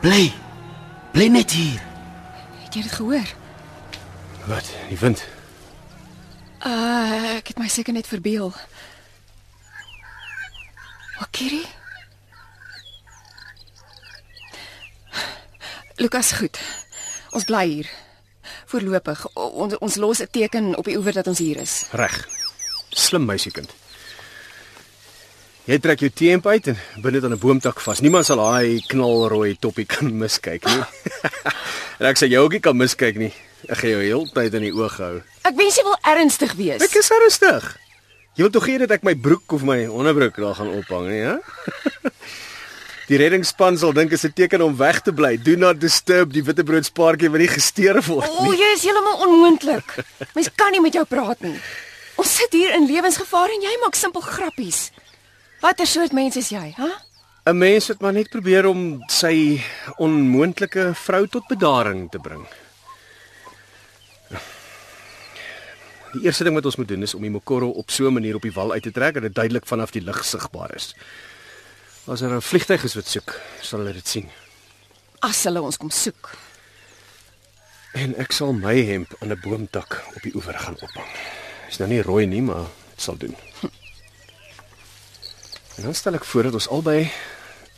Bly. 0.02 0.32
Bly 1.12 1.28
net 1.30 1.52
hier. 1.54 1.93
Het 2.74 2.82
jy 2.82 2.88
dit 2.88 2.98
gehoor? 2.98 3.34
Wat? 4.46 4.70
Die 4.88 4.98
wind. 4.98 5.20
Uh, 6.66 7.36
ek 7.36 7.52
het 7.52 7.58
my 7.62 7.68
seker 7.70 7.94
net 7.94 8.08
verbeel. 8.10 8.50
Makiri? 11.20 11.60
Lukas, 16.02 16.32
goed. 16.34 16.58
Ons 17.30 17.46
bly 17.46 17.62
hier. 17.76 17.92
Voorlopig. 18.66 19.22
Ons 19.38 19.78
ons 19.78 20.00
los 20.02 20.26
'n 20.26 20.30
teken 20.30 20.74
op 20.74 20.90
die 20.90 20.98
oewer 20.98 21.14
dat 21.14 21.30
ons 21.30 21.38
hier 21.38 21.62
is. 21.62 21.86
Reg. 21.92 22.26
Slim 22.90 23.24
meisiekind. 23.24 23.70
Jy 25.64 25.78
trek 25.80 26.02
jou 26.04 26.11
teemp 26.12 26.44
uit 26.47 26.66
en 26.68 26.76
bind 27.00 27.14
dit 27.16 27.25
aan 27.25 27.33
'n 27.33 27.40
boomtak 27.40 27.80
vas. 27.80 28.00
Niemand 28.04 28.26
sal 28.26 28.37
daai 28.37 28.80
knalrooi 28.87 29.56
toppie 29.59 29.87
kan 29.94 30.12
miskyk 30.12 30.64
nie. 30.64 30.83
en 32.00 32.06
ek 32.11 32.18
sê 32.21 32.28
jy 32.28 32.37
ook 32.38 32.52
nie 32.52 32.61
kan 32.61 32.76
miskyk 32.76 33.16
nie. 33.16 33.33
Ek 33.68 33.78
gaan 33.80 33.90
jou 33.94 34.02
heeltyd 34.02 34.54
in 34.54 34.66
die 34.68 34.75
oog 34.76 34.97
hou. 35.00 35.23
Ek 35.49 35.56
wens 35.56 35.76
jy 35.80 35.85
wil 35.85 35.97
ernstig 36.04 36.52
wees. 36.59 36.83
Ek 36.85 36.94
is 37.00 37.09
ernstig. 37.11 37.64
Jy 38.37 38.42
wil 38.44 38.50
tog 38.52 38.66
hê 38.68 38.76
dat 38.78 38.90
ek 38.90 39.04
my 39.09 39.14
broek 39.14 39.52
of 39.56 39.62
my 39.64 39.87
onderbroek 39.87 40.37
daar 40.37 40.54
gaan 40.59 40.68
ophang, 40.68 41.09
nie, 41.09 41.23
hè? 41.23 41.37
Die 43.09 43.18
reddingsspan 43.21 43.76
sal 43.78 43.92
dink 43.92 44.12
is 44.12 44.25
'n 44.25 44.33
teken 44.33 44.62
om 44.64 44.76
weg 44.76 45.00
te 45.04 45.12
bly. 45.12 45.37
Do 45.37 45.56
not 45.56 45.80
disturb 45.80 46.33
die 46.33 46.42
witbroodpaartjie 46.42 47.28
wat 47.30 47.40
nie 47.40 47.49
gesteer 47.52 48.00
word 48.02 48.28
O, 48.28 48.44
nie. 48.49 48.56
jy 48.61 48.71
is 48.75 48.83
heeltemal 48.85 49.21
onmoontlik. 49.28 49.85
Mens 50.35 50.49
kan 50.56 50.73
nie 50.73 50.80
met 50.80 50.92
jou 50.97 51.04
praat 51.04 51.40
nie. 51.40 51.56
Ons 52.16 52.37
sit 52.37 52.52
hier 52.52 52.73
in 52.75 52.87
lewensgevaar 52.88 53.49
en 53.52 53.61
jy 53.61 53.76
maak 53.83 53.94
simpel 53.94 54.21
grappies. 54.25 54.90
Watter 55.64 55.88
soort 55.88 56.12
mens 56.12 56.37
is 56.37 56.50
jy, 56.52 56.75
hè? 56.76 56.90
'n 57.49 57.56
Mens 57.56 57.87
wat 57.88 58.00
maar 58.00 58.12
net 58.12 58.28
probeer 58.28 58.66
om 58.68 59.00
sy 59.09 59.62
onmoontlike 59.97 60.90
vrou 60.94 61.26
tot 61.26 61.47
bedaring 61.49 62.11
te 62.11 62.18
bring. 62.18 62.44
Die 66.12 66.23
eerste 66.28 66.44
ding 66.44 66.54
wat 66.54 66.68
ons 66.68 66.76
moet 66.76 66.88
doen 66.88 67.02
is 67.02 67.14
om 67.14 67.25
die 67.25 67.33
mokoro 67.33 67.68
op 67.68 67.90
so 67.90 68.06
'n 68.06 68.12
manier 68.12 68.35
op 68.35 68.42
die 68.42 68.52
wal 68.52 68.73
uit 68.73 68.83
te 68.83 68.92
trek 68.92 69.14
dat 69.14 69.23
dit 69.23 69.35
duidelik 69.35 69.66
vanaf 69.66 69.90
die 69.90 70.04
lug 70.04 70.25
sigbaar 70.25 70.75
is. 70.75 70.94
As 72.06 72.21
er 72.21 72.37
'n 72.37 72.40
vliegtyg 72.40 72.85
is 72.85 72.94
wat 72.94 73.09
soek, 73.09 73.40
sal 73.61 73.78
hulle 73.78 73.92
dit 73.92 74.09
sien. 74.09 74.28
As 75.21 75.44
hulle 75.44 75.62
ons 75.62 75.76
kom 75.76 75.90
soek. 75.90 76.37
En 77.94 78.14
ek 78.16 78.33
sal 78.33 78.52
my 78.52 78.85
hemp 78.85 79.16
aan 79.21 79.33
'n 79.33 79.40
boomtak 79.40 80.04
op 80.14 80.23
die 80.23 80.35
oewer 80.35 80.59
gaan 80.59 80.76
ophang. 80.80 81.09
Is 81.68 81.78
nou 81.78 81.88
nie 81.88 82.02
rooi 82.02 82.26
nie, 82.26 82.42
maar 82.42 82.68
dit 82.90 83.00
sal 83.00 83.16
doen. 83.16 83.37
En 85.76 85.82
dan 85.82 85.94
stel 85.94 86.14
ek 86.14 86.24
voor 86.24 86.42
dat 86.42 86.54
ons 86.60 86.68
albei 86.68 87.10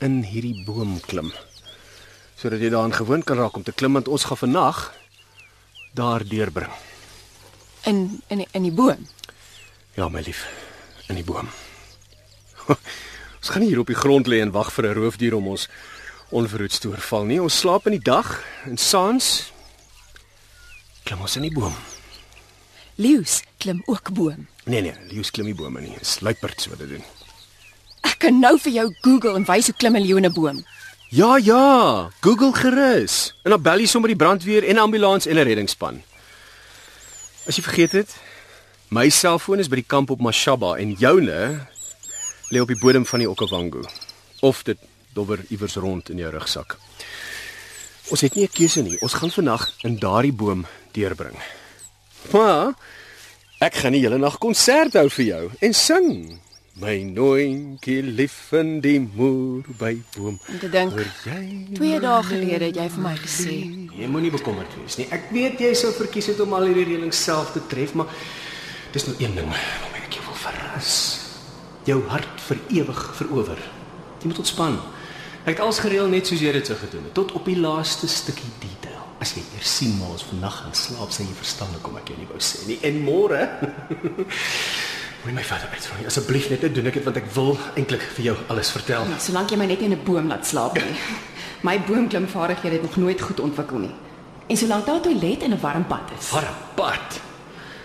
in 0.05 0.21
hierdie 0.23 0.65
boom 0.65 0.99
klim. 1.01 1.33
Sodat 2.37 2.61
jy 2.61 2.69
daaraan 2.69 2.93
gewoond 2.93 3.25
kan 3.25 3.39
raak 3.41 3.57
om 3.57 3.65
te 3.65 3.73
klim 3.73 3.97
want 3.97 4.09
ons 4.09 4.29
gaan 4.29 4.37
vannag 4.37 4.81
daar 5.97 6.25
deurbring. 6.29 6.73
In 7.89 8.21
in 8.29 8.45
in 8.53 8.63
die 8.63 8.73
boom. 8.73 9.07
Ja, 9.97 10.09
my 10.09 10.21
lief, 10.21 10.45
in 11.09 11.17
die 11.17 11.25
boom. 11.25 11.49
ons 13.41 13.49
gaan 13.49 13.65
nie 13.65 13.71
hier 13.73 13.81
op 13.81 13.89
die 13.89 13.97
grond 13.97 14.29
lê 14.29 14.43
en 14.45 14.53
wag 14.53 14.73
vir 14.73 14.91
'n 14.91 14.99
roofdier 15.01 15.35
om 15.35 15.49
ons 15.49 15.69
onverhoeds 16.29 16.79
te 16.79 16.89
oorval 16.89 17.25
nie. 17.25 17.43
Ons 17.43 17.59
slaap 17.59 17.87
in 17.87 17.97
die 17.97 18.07
dag 18.13 18.43
en 18.65 18.77
saans 18.77 19.53
klim 21.05 21.21
ons 21.21 21.37
in 21.37 21.49
die 21.49 21.55
boom. 21.55 21.75
Leeu's 22.97 23.43
klim 23.57 23.83
ook 23.87 24.13
boom. 24.13 24.49
Nee 24.65 24.81
nee, 24.83 24.97
leeu's 25.09 25.31
klim 25.31 25.47
nie 25.47 25.55
bome 25.55 25.81
nie. 25.81 25.97
Dis 25.99 26.21
luiperds 26.21 26.67
wat 26.67 26.79
dit 26.79 26.89
doen. 26.89 27.16
Ek 28.07 28.19
kan 28.23 28.41
nou 28.41 28.55
vir 28.63 28.73
jou 28.73 28.87
Google 29.03 29.35
en 29.39 29.47
wys 29.49 29.71
hoe 29.71 29.77
klim 29.77 29.97
'n 29.97 30.05
leeu 30.07 30.17
in 30.17 30.27
'n 30.27 30.33
boom. 30.33 30.65
Ja 31.11 31.37
ja, 31.37 32.11
Google 32.21 32.53
gerus. 32.53 33.35
En 33.45 33.51
dan 33.51 33.63
bel 33.63 33.79
jy 33.79 33.87
sommer 33.87 34.09
die 34.09 34.17
brandweer 34.17 34.65
en 34.65 34.79
ambulans 34.79 35.27
en 35.27 35.37
'n 35.37 35.47
reddingsspan. 35.47 36.03
As 37.47 37.57
jy 37.57 37.63
vergeet 37.63 37.93
het, 37.93 38.11
my 38.89 39.09
selfoon 39.09 39.59
is 39.59 39.69
by 39.69 39.77
die 39.77 39.87
kamp 39.87 40.11
op 40.11 40.21
Mashaba 40.21 40.77
en 40.77 40.93
joune 40.99 41.67
lê 42.51 42.61
op 42.61 42.69
die 42.69 42.79
bodem 42.79 43.07
van 43.07 43.19
die 43.19 43.31
Okavango. 43.31 43.83
Of 44.41 44.63
dit 44.63 44.79
dobber 45.15 45.39
iewers 45.49 45.75
rond 45.75 46.11
in 46.11 46.19
jou 46.19 46.31
rugsak. 46.31 46.77
Ons 48.11 48.21
het 48.21 48.35
nie 48.35 48.45
'n 48.45 48.53
keuse 48.53 48.83
nie. 48.83 49.01
Ons 49.01 49.15
gaan 49.15 49.31
vandag 49.31 49.73
in 49.83 49.99
daardie 49.99 50.33
boom 50.33 50.67
deurbring. 50.93 51.39
Maar 52.33 52.75
ek 53.59 53.75
gaan 53.75 53.93
die 53.93 54.01
hele 54.01 54.19
nag 54.19 54.39
konsert 54.39 54.93
hou 54.93 55.09
vir 55.11 55.25
jou 55.25 55.51
en 55.61 55.75
sing. 55.75 56.41
My 56.77 56.99
nooitjie 57.09 58.03
lief 58.05 58.51
in 58.53 58.75
die 58.85 58.99
moer 59.01 59.65
by 59.81 59.95
boom. 60.13 60.35
Om 60.37 60.59
te 60.61 60.69
dink? 60.69 60.93
2 61.79 62.01
dae 62.05 62.17
gelede 62.29 62.67
het 62.69 62.77
jy 62.77 62.85
vir 62.93 63.01
my 63.07 63.15
gesê, 63.17 63.55
Jy 63.97 64.09
moenie 64.13 64.29
bekommerd 64.35 64.75
wees 64.77 64.99
nie. 65.01 65.07
Ek 65.17 65.31
weet 65.33 65.63
jy 65.65 65.71
sou 65.79 65.89
verkies 65.97 66.29
het 66.35 66.43
om 66.45 66.53
al 66.53 66.67
hierdie 66.69 66.85
reëlings 66.91 67.17
self 67.25 67.55
te 67.55 67.63
tref, 67.71 67.95
maar 67.97 68.13
dis 68.93 69.07
nou 69.09 69.15
een 69.17 69.33
ding 69.39 69.49
waarmee 69.49 70.05
ek 70.05 70.19
jou 70.19 70.27
wil 70.27 70.37
verras. 70.43 70.91
Jou 71.89 71.97
hart 72.13 72.45
vir 72.51 72.61
ewig 72.83 73.01
verower. 73.23 73.63
Jy 74.21 74.35
moet 74.35 74.43
ontspan. 74.45 74.77
Ek 75.47 75.55
het 75.55 75.65
alles 75.65 75.81
gereël 75.81 76.13
net 76.13 76.29
soos 76.29 76.45
jy 76.45 76.53
dit 76.59 76.69
sou 76.69 76.77
gedoen 76.83 77.09
het, 77.09 77.15
tot 77.17 77.33
op 77.41 77.49
die 77.49 77.57
laaste 77.57 78.11
stukkie 78.11 78.53
detail. 78.61 79.01
As 79.25 79.33
jy 79.33 79.41
eers 79.57 79.73
sien 79.79 79.97
maar 79.97 80.13
ons 80.19 80.27
vannag 80.29 80.61
gaan 80.61 80.77
slaap, 80.77 81.09
sal 81.15 81.25
jy 81.25 81.39
verstaan 81.41 81.73
hoekom 81.79 81.97
ek 82.03 82.13
jou 82.13 82.21
nie 82.21 82.29
wou 82.29 82.43
sê 82.43 82.67
nie. 82.69 82.77
En 82.85 83.01
môre 83.07 83.41
Moenie 85.23 85.39
my 85.41 85.45
verder 85.45 85.69
uitvra 85.73 85.97
nie. 85.99 86.07
Asseblief 86.07 86.51
net 86.51 86.61
nou 86.61 86.73
doen 86.73 86.87
ek 86.87 86.99
dit 87.01 87.05
want 87.05 87.17
ek 87.17 87.31
wil 87.35 87.57
eintlik 87.75 88.03
vir 88.17 88.25
jou 88.25 88.37
alles 88.53 88.71
vertel. 88.71 89.07
Solank 89.19 89.51
jy 89.51 89.57
my 89.57 89.67
net 89.67 89.81
in 89.81 89.93
'n 89.93 90.05
boom 90.05 90.29
laat 90.29 90.47
slaap 90.47 90.75
nie. 90.75 90.97
My 91.63 91.79
boomklimvaardighede 91.81 92.77
het 92.77 92.83
nog 92.83 92.97
nooit 92.97 93.21
goed 93.21 93.41
ontwikkel 93.41 93.79
nie. 93.79 93.95
En 94.49 94.57
solank 94.57 94.87
daar 94.87 94.97
'n 94.97 95.03
toilet 95.03 95.43
en 95.43 95.53
'n 95.53 95.61
warm 95.61 95.85
bad 95.89 96.11
is. 96.19 96.31
Warm 96.31 96.55
bad. 96.77 97.21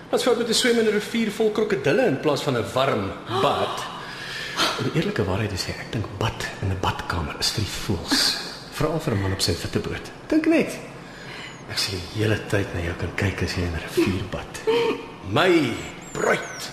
Wat 0.10 0.24
fout 0.24 0.38
met 0.38 0.50
'n 0.50 0.54
swem 0.54 0.80
in 0.80 0.86
'n 0.86 0.92
rivier 0.92 1.32
vol 1.32 1.52
krokodille 1.52 2.06
in 2.06 2.20
plaas 2.20 2.42
van 2.42 2.58
'n 2.58 2.66
warm 2.74 3.12
bad? 3.42 3.84
En 4.78 4.84
die 4.84 5.02
eerlike 5.02 5.24
waarheid 5.24 5.52
is 5.52 5.68
ek 5.68 5.92
dink 5.92 6.06
bad 6.18 6.48
in 6.62 6.70
'n 6.70 6.78
badkamer 6.80 7.36
is 7.40 7.50
vir 7.50 7.64
die 7.64 7.72
voels, 7.72 8.38
veral 8.78 9.00
vir 9.00 9.14
'n 9.14 9.22
man 9.22 9.32
op 9.32 9.42
sy 9.42 9.52
witbrood. 9.52 10.12
Dink 10.28 10.46
net. 10.46 10.78
Ek 11.70 11.78
sien 11.78 12.00
die 12.14 12.24
hele 12.24 12.40
tyd 12.48 12.74
na 12.74 12.80
jou 12.80 12.96
kan 13.00 13.16
kyk 13.16 13.42
as 13.44 13.54
jy 13.56 13.62
in 13.62 13.74
'n 13.74 13.82
rivier 13.88 14.26
bad. 14.30 14.62
My 15.38 15.74
bruid 16.12 16.70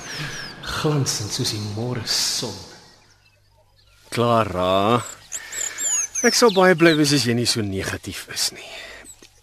glansend 0.78 1.34
soos 1.34 1.52
die 1.54 1.62
môre 1.74 2.04
son. 2.06 2.54
Clara, 4.14 5.02
ek 6.26 6.38
sal 6.38 6.54
baie 6.54 6.76
bly 6.78 6.94
wees 6.98 7.12
as 7.16 7.26
jy 7.28 7.34
nie 7.36 7.48
so 7.48 7.62
negatief 7.62 8.26
is 8.34 8.50
nie. 8.56 8.70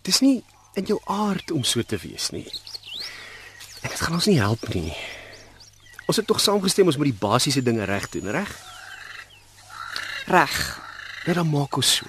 Dis 0.08 0.22
nie 0.24 0.39
in 0.80 0.88
jou 0.89 1.00
aard 1.12 1.51
om 1.56 1.63
so 1.68 1.84
te 1.84 2.00
wees 2.01 2.32
nie. 2.36 2.48
En 3.84 3.92
dit 3.92 4.01
gaan 4.01 4.18
ons 4.18 4.30
nie 4.30 4.39
help 4.42 4.63
nie. 4.74 4.96
Ons 6.10 6.22
het 6.22 6.27
tog 6.30 6.42
saamgestem 6.42 6.89
ons 6.89 6.98
moet 7.01 7.12
die 7.12 7.22
basiese 7.22 7.63
dinge 7.65 7.86
reg 7.89 8.10
doen, 8.13 8.32
reg? 8.34 8.56
reg. 10.25 10.82
Nou 11.25 11.36
dan 11.36 11.50
maak 11.50 11.77
ons 11.77 11.96
so. 12.00 12.06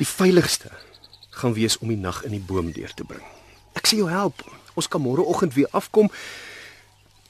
Die 0.00 0.08
veiligste 0.08 0.70
gaan 1.40 1.54
wees 1.56 1.78
om 1.78 1.88
die 1.92 2.00
nag 2.00 2.22
in 2.24 2.36
die 2.36 2.44
boom 2.44 2.72
deur 2.72 2.92
te 2.94 3.04
bring. 3.04 3.24
Ek 3.76 3.88
sê 3.88 4.00
jou 4.00 4.08
help. 4.10 4.42
Ons 4.76 4.88
kan 4.88 5.02
môreoggend 5.02 5.54
weer 5.56 5.68
afkom 5.76 6.10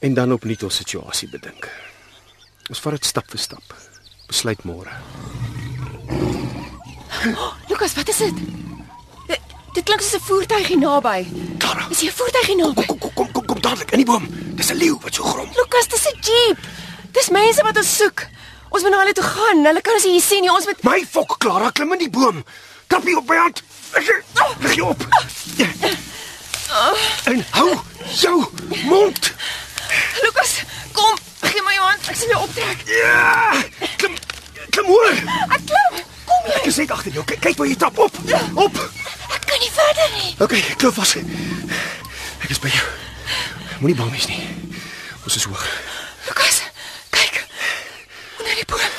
en 0.01 0.13
dan 0.13 0.33
opnuut 0.33 0.63
ons 0.65 0.75
situasie 0.81 1.29
bedink. 1.29 1.67
Ons 2.69 2.81
vat 2.81 2.95
dit 2.97 3.05
stap 3.05 3.27
vir 3.29 3.41
stap. 3.41 3.73
Besluit 4.29 4.63
môre. 4.65 4.93
Lukas, 7.69 7.93
wat 7.97 8.09
is 8.09 8.21
dit? 8.23 8.39
Dit, 9.29 9.55
dit 9.75 9.83
klink 9.85 10.01
soos 10.01 10.17
'n 10.17 10.25
voertuig 10.25 10.67
hier 10.67 10.81
naby. 10.81 11.19
Is 11.91 12.01
hier 12.01 12.11
'n 12.11 12.17
voertuig 12.17 12.47
hier 12.47 12.57
naby? 12.57 12.85
kom 12.85 12.99
kom 12.99 13.13
kom 13.13 13.31
kom, 13.31 13.45
kom 13.45 13.61
dadelik 13.61 13.91
in 13.91 14.01
die 14.03 14.05
boom. 14.05 14.25
Dis 14.55 14.71
'n 14.71 14.77
leeu 14.77 14.97
wat 15.01 15.13
so 15.13 15.23
grom. 15.23 15.49
Lukas, 15.55 15.87
dis 15.87 16.07
'n 16.07 16.17
jeep. 16.21 16.57
Dis 17.11 17.29
mense 17.29 17.61
wat 17.63 17.77
ons 17.77 17.95
soek. 17.97 18.27
Ons 18.69 18.81
moet 18.81 18.91
na 18.91 18.99
hulle 18.99 19.13
toe 19.13 19.23
gaan. 19.23 19.65
Hulle 19.65 19.81
kan 19.81 19.93
ons 19.93 20.03
hier 20.03 20.21
sien. 20.21 20.49
Ons 20.51 20.65
moet 20.65 20.83
My 20.83 21.05
fok, 21.09 21.37
Clara, 21.37 21.69
klim 21.69 21.91
in 21.91 21.99
die 21.99 22.09
boom. 22.09 22.43
Trap 22.87 23.03
hier 23.03 23.17
op 23.17 23.27
my 23.27 23.35
hand. 23.35 23.63
Lig 24.59 24.75
jy 24.75 24.81
op. 24.81 25.05
En 27.23 27.45
hou 27.49 27.79
jou 28.15 28.45
mond. 28.83 29.33
Lukas, 30.23 30.55
kom. 30.91 31.17
Gee 31.41 31.61
my 31.65 31.73
jou 31.75 31.85
hand. 31.87 32.09
Ek 32.11 32.15
sal 32.19 32.33
jou 32.33 32.41
optrek. 32.45 32.83
Ja! 32.87 33.53
Klim. 33.97 34.17
Klim 34.69 34.89
hoor. 34.91 35.21
Ek 35.57 35.63
klim. 35.67 36.01
Kom 36.25 36.49
jy. 36.49 36.57
Ek 36.61 36.67
is 36.71 36.79
net 36.81 36.91
agter 36.95 37.15
jou. 37.17 37.23
Kyk, 37.27 37.41
kyk 37.47 37.57
waar 37.61 37.69
jy 37.71 37.77
trap 37.81 37.97
op. 38.05 38.19
Op. 38.65 38.81
Ek 39.35 39.47
kan 39.47 39.63
nie 39.63 39.71
verder 39.75 40.11
nie. 40.17 40.33
Okay, 40.43 40.61
ek 40.71 40.77
klou 40.81 40.91
vas. 40.95 41.15
Ek 41.17 42.49
is 42.53 42.61
by 42.63 42.71
jou. 42.73 42.87
Moenie 43.81 43.97
bang 43.97 44.11
wees 44.13 44.27
nie. 44.29 44.41
Ons 45.25 45.39
is 45.39 45.47
hoog. 45.49 45.63
Lukas, 46.27 46.61
kyk. 47.13 47.41
Onder 48.39 48.55
die 48.59 48.67
boom. 48.69 48.93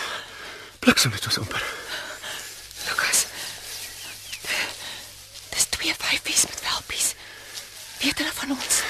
Bliksem 0.82 1.14
dit 1.14 1.24
was 1.28 1.38
amper. 1.38 1.62
Lukas. 2.88 3.24
Dis 5.54 5.68
twee 5.76 5.94
vyfies 5.98 6.46
met 6.50 6.64
welpies. 6.66 7.12
Weet 8.02 8.18
hulle 8.24 8.34
van 8.42 8.56
ons? 8.58 8.82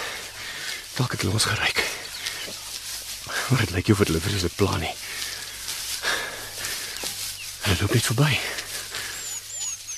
Dalk 0.97 1.11
het 1.13 1.21
hulle 1.21 1.33
ons 1.33 1.45
geryk. 1.45 1.81
Maar 3.49 3.59
dit 3.65 3.71
lyk 3.71 3.87
nie 3.87 3.95
of 3.95 4.03
hulle 4.05 4.21
vir 4.21 4.33
ons 4.33 4.43
'n 4.49 4.57
plan 4.57 4.81
nie. 4.81 4.95
Hulle 7.63 7.77
loop 7.81 7.95
net 7.95 8.07
verby. 8.11 8.33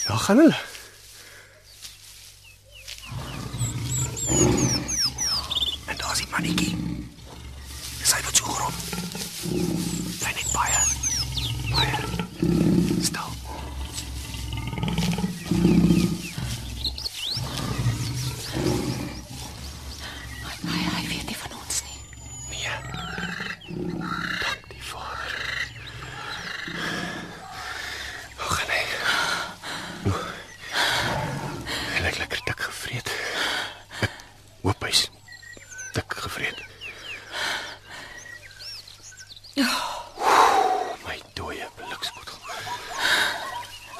Ja, 0.06 0.16
gaan 0.16 0.36
hulle. 0.36 0.58
En 5.86 5.96
daar's 5.96 6.18
die 6.18 6.28
mannetjie. 6.30 6.76
Hy 8.14 8.20
wat 8.22 8.36
so 8.36 8.44
grom. 8.44 8.74
Sy 10.20 10.30
net 10.30 10.50
baie. 10.52 10.80
Baie. 11.74 11.96
Stil. 13.02 13.30
Hy 20.64 20.80
hy 20.94 21.02
weet 21.10 21.26
nie 21.28 21.36
van 21.36 21.52
ons 21.58 21.80
nie. 21.84 21.98
Nee. 22.50 22.74
Dank 24.40 24.62
die 24.70 24.82
Vader. 24.82 25.34
Ag 28.46 28.56
nee. 28.70 28.86
Nou. 30.06 30.22
Hy 31.92 32.04
lyk 32.06 32.18
lekker 32.22 32.40
dik 32.48 32.64
gevreet. 32.68 33.12
Ek 34.06 34.16
hoop 34.64 34.86
hy's 34.88 35.04
dik 35.96 36.16
gevreet. 36.24 36.62
Ja. 39.60 39.70
My 41.04 41.18
dooie 41.38 41.68
blikskottel. 41.78 42.40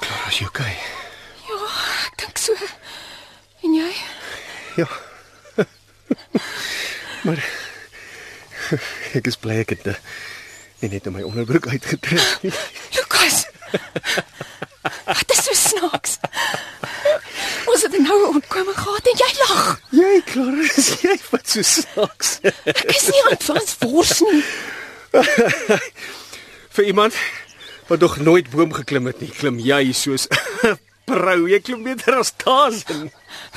Klaar 0.01 0.25
as 0.31 0.41
jy 0.41 0.49
okay. 0.49 0.75
Ja, 1.49 1.61
ek 2.09 2.19
dink 2.25 2.41
so. 2.43 2.57
En 3.65 3.77
jy? 3.77 3.91
Ja. 4.81 4.89
maar 7.25 7.41
ek 9.15 9.27
is 9.31 9.37
bly 9.37 9.61
ek 9.63 9.71
het 9.77 9.85
nie 10.83 10.91
net 10.93 11.07
in 11.07 11.15
my 11.15 11.23
onderbroek 11.25 11.67
uitgetrek 11.73 12.43
nie. 12.43 12.53
Lukas. 12.97 13.45
Wat 15.07 15.31
is 15.33 15.45
so 15.45 15.55
snaaks? 15.57 16.19
Ons 17.71 17.83
het 17.83 17.95
'n 17.97 18.03
noue 18.05 18.27
ontkoming 18.37 18.77
gehad 18.77 19.07
en 19.09 19.17
jy 19.23 19.31
lag. 19.49 19.81
Jy 19.91 20.23
klaar 20.29 20.59
is 20.77 20.89
jy 21.01 21.17
wat 21.31 21.49
so 21.49 21.63
snaaks. 21.63 22.39
Ek 22.65 22.85
is 22.93 23.09
nie 23.09 23.25
advance 23.31 23.77
wors 23.81 24.21
nie. 24.21 24.45
Vir 26.75 26.85
iemand 26.85 27.15
wat 27.89 28.01
nog 28.01 28.17
nooit 28.19 28.51
boom 28.51 28.73
geklim 28.73 29.07
het 29.07 29.21
nie, 29.21 29.31
klim 29.31 29.59
jy 29.59 29.93
soos 29.93 30.27
'n 30.29 30.79
prou. 31.05 31.49
Jy 31.49 31.61
klim 31.61 31.83
beter 31.83 32.15
as 32.19 32.33
Tarzan. 32.37 33.11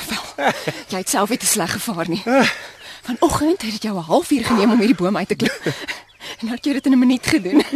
Wel, 0.09 0.53
jy 0.89 0.97
het 0.97 1.09
self 1.09 1.29
nie 1.29 1.37
te 1.37 1.45
sleg 1.45 1.71
gevaar 1.71 2.09
nie. 2.09 2.23
Vanoggend 3.07 3.61
het 3.61 3.71
dit 3.71 3.81
jou 3.81 3.97
'n 3.97 4.01
halfuur 4.01 4.45
geneem 4.45 4.71
om 4.71 4.77
hierdie 4.77 4.95
boom 4.95 5.17
uit 5.17 5.27
te 5.27 5.35
klim. 5.35 5.51
En 6.39 6.45
nou 6.45 6.55
het 6.55 6.65
jy 6.65 6.73
dit 6.73 6.85
in 6.85 6.91
'n 6.91 6.99
minuut 6.99 7.27
gedoen. 7.27 7.63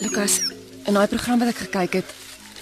Lukas, 0.00 0.40
in 0.86 0.94
daai 0.96 1.06
program 1.10 1.38
wat 1.42 1.48
ek 1.52 1.60
gekyk 1.66 1.92
het, 2.00 2.14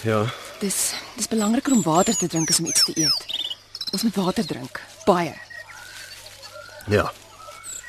Ja. 0.03 0.25
dis 0.59 0.93
dis 1.17 1.27
belangriker 1.27 1.73
om 1.73 1.81
water 1.81 2.15
te 2.15 2.27
drink 2.27 2.49
as 2.49 2.59
om 2.59 2.65
iets 2.69 2.85
te 2.85 2.93
eet. 2.95 3.35
Ons 3.91 4.03
moet 4.03 4.15
water 4.15 4.45
drink, 4.45 4.81
baie. 5.05 5.33
Ja. 6.87 7.11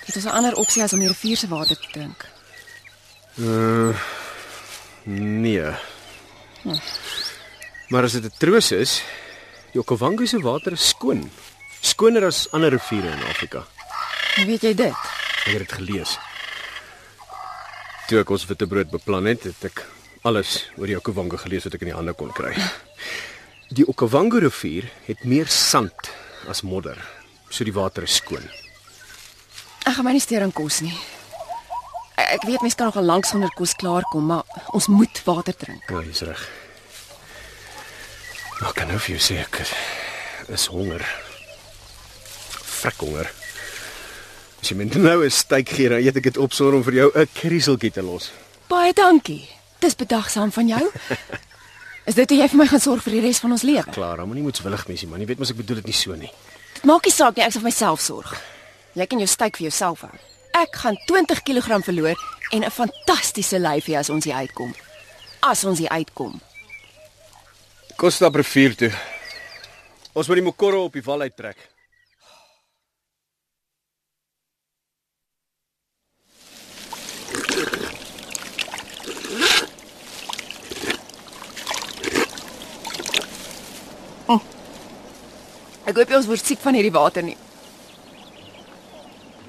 Het 0.07 0.17
ons 0.17 0.25
'n 0.25 0.37
ander 0.39 0.55
opsie 0.55 0.83
as 0.83 0.93
om 0.93 0.99
die 0.99 1.09
rivier 1.09 1.37
se 1.37 1.49
water 1.49 1.77
te 1.77 1.89
drink? 1.93 2.27
Nee. 5.05 5.71
Maar 7.89 8.03
as 8.03 8.13
dit 8.13 8.25
'n 8.25 8.33
troos 8.39 8.73
is, 8.73 9.03
die 9.73 9.81
Okavango 9.81 10.25
se 10.27 10.41
water 10.41 10.73
is 10.73 10.89
skoon. 10.89 11.31
Skoner 11.81 12.25
as 12.25 12.51
ander 12.51 12.71
riviere 12.71 13.11
in 13.11 13.23
Afrika. 13.23 13.67
Hoe 14.35 14.47
weet 14.47 14.63
jy 14.63 14.75
dit? 14.75 14.95
Ek 15.47 15.53
het 15.53 15.59
dit 15.59 15.73
gelees. 15.73 16.19
Toe 18.07 18.19
ek 18.19 18.31
ons 18.31 18.47
witbrood 18.47 18.91
beplan 18.91 19.25
het, 19.25 19.43
het 19.43 19.65
ek 19.65 19.87
alles 20.23 20.71
oor 20.77 20.87
die 20.87 20.97
Okavango 20.97 21.37
gelees 21.37 21.65
wat 21.65 21.75
ek 21.75 21.81
in 21.81 21.87
die 21.87 21.97
hande 21.97 22.13
kon 22.13 22.33
kry. 22.33 22.55
Die 23.69 23.85
Okavango 23.85 24.39
rivier 24.41 24.89
het 25.05 25.25
meer 25.25 25.47
sand 25.47 26.11
as 26.49 26.63
modder, 26.63 26.97
so 27.51 27.65
die 27.65 27.75
water 27.77 28.03
is 28.03 28.17
skoon. 28.17 28.45
Ek 29.85 29.95
gaan 29.97 30.05
my 30.05 30.15
nie 30.17 30.25
steur 30.25 30.45
aan 30.45 30.53
kos 30.53 30.81
nie. 30.81 30.97
Ek 32.17 32.39
ek 32.39 32.47
weet 32.49 32.65
mense 32.65 32.77
kan 32.77 32.89
nog 32.89 32.97
al 32.97 33.09
lank 33.09 33.29
sonder 33.29 33.53
kos 33.57 33.75
klaarkom, 33.77 34.27
maar 34.33 34.45
ons 34.77 34.89
moet 34.93 35.21
water 35.25 35.57
drink. 35.57 35.85
Ja, 35.89 36.01
jy's 36.03 36.25
reg. 36.27 36.49
Maar 38.61 38.73
kan 38.75 38.89
nou 38.91 38.99
vir 38.99 39.17
jou 39.17 39.23
sê 39.23 39.39
ek 39.45 39.61
is 40.49 40.67
honger. 40.73 41.05
Frik 42.79 43.05
honger. 43.05 43.29
As 44.59 44.73
jy 44.73 44.77
my 44.77 44.89
nou 44.91 45.25
'n 45.25 45.31
steak 45.31 45.69
gee, 45.69 45.89
dan 45.89 46.01
eet 46.03 46.17
ek 46.17 46.23
dit 46.33 46.39
op 46.39 46.53
sonder 46.53 46.75
om 46.75 46.85
vir 46.85 46.95
jou 46.95 47.11
'n 47.15 47.29
krieseltjie 47.35 47.93
te 47.93 48.03
los. 48.03 48.33
Baie 48.69 48.93
dankie. 48.93 49.49
Dis 49.79 49.95
bedagsaam 49.95 50.53
van 50.53 50.69
jou. 50.69 50.91
Is 52.09 52.17
dit 52.17 52.31
hoe 52.33 52.39
jy 52.39 52.47
vir 52.49 52.57
my 52.57 52.65
gaan 52.71 52.81
sorg 52.81 53.03
vir 53.05 53.19
die 53.19 53.27
res 53.27 53.39
van 53.43 53.53
ons 53.53 53.63
lewe? 53.69 53.93
Klaar, 53.93 54.23
moenie 54.25 54.47
moetswillig 54.47 54.87
wees 54.89 55.03
nie, 55.05 55.11
man. 55.11 55.21
Jy 55.21 55.29
weet 55.29 55.41
mos 55.43 55.51
ek 55.53 55.59
bedoel 55.59 55.83
dit 55.83 55.91
nie 55.91 55.97
so 55.99 56.17
nie. 56.17 56.31
Dit 56.79 56.87
maak 56.89 57.05
nie 57.05 57.13
saak 57.13 57.37
nie, 57.37 57.45
ek 57.45 57.53
sal 57.53 57.61
vir 57.61 57.69
myself 57.69 58.01
sorg. 58.01 58.31
Jy 58.97 59.07
kan 59.11 59.21
jou 59.21 59.29
steek 59.29 59.59
vir 59.61 59.67
jouself 59.69 60.07
hou. 60.07 60.21
Ek 60.57 60.79
gaan 60.81 60.97
20 61.11 61.43
kg 61.45 61.83
verloor 61.85 62.17
en 62.57 62.65
'n 62.65 62.73
fantastiese 62.73 63.61
lyfie 63.61 63.99
as 63.99 64.09
ons 64.09 64.25
hier 64.25 64.41
uitkom. 64.41 64.73
As 65.43 65.65
ons 65.65 65.79
hier 65.79 65.93
uitkom. 65.93 66.41
Kom 67.97 68.11
stap 68.11 68.35
rivier 68.35 68.75
toe. 68.75 68.93
Ons 70.15 70.29
moet 70.29 70.37
die 70.37 70.49
mokoro 70.49 70.85
op 70.85 70.93
die 70.93 71.03
wal 71.05 71.21
uittrek. 71.21 71.57
Ek 85.89 85.97
hoop 85.97 86.11
jy 86.11 86.19
ons 86.19 86.29
word 86.29 86.45
siek 86.45 86.61
van 86.61 86.77
hierdie 86.77 86.93
water 86.93 87.25
nie. 87.25 87.37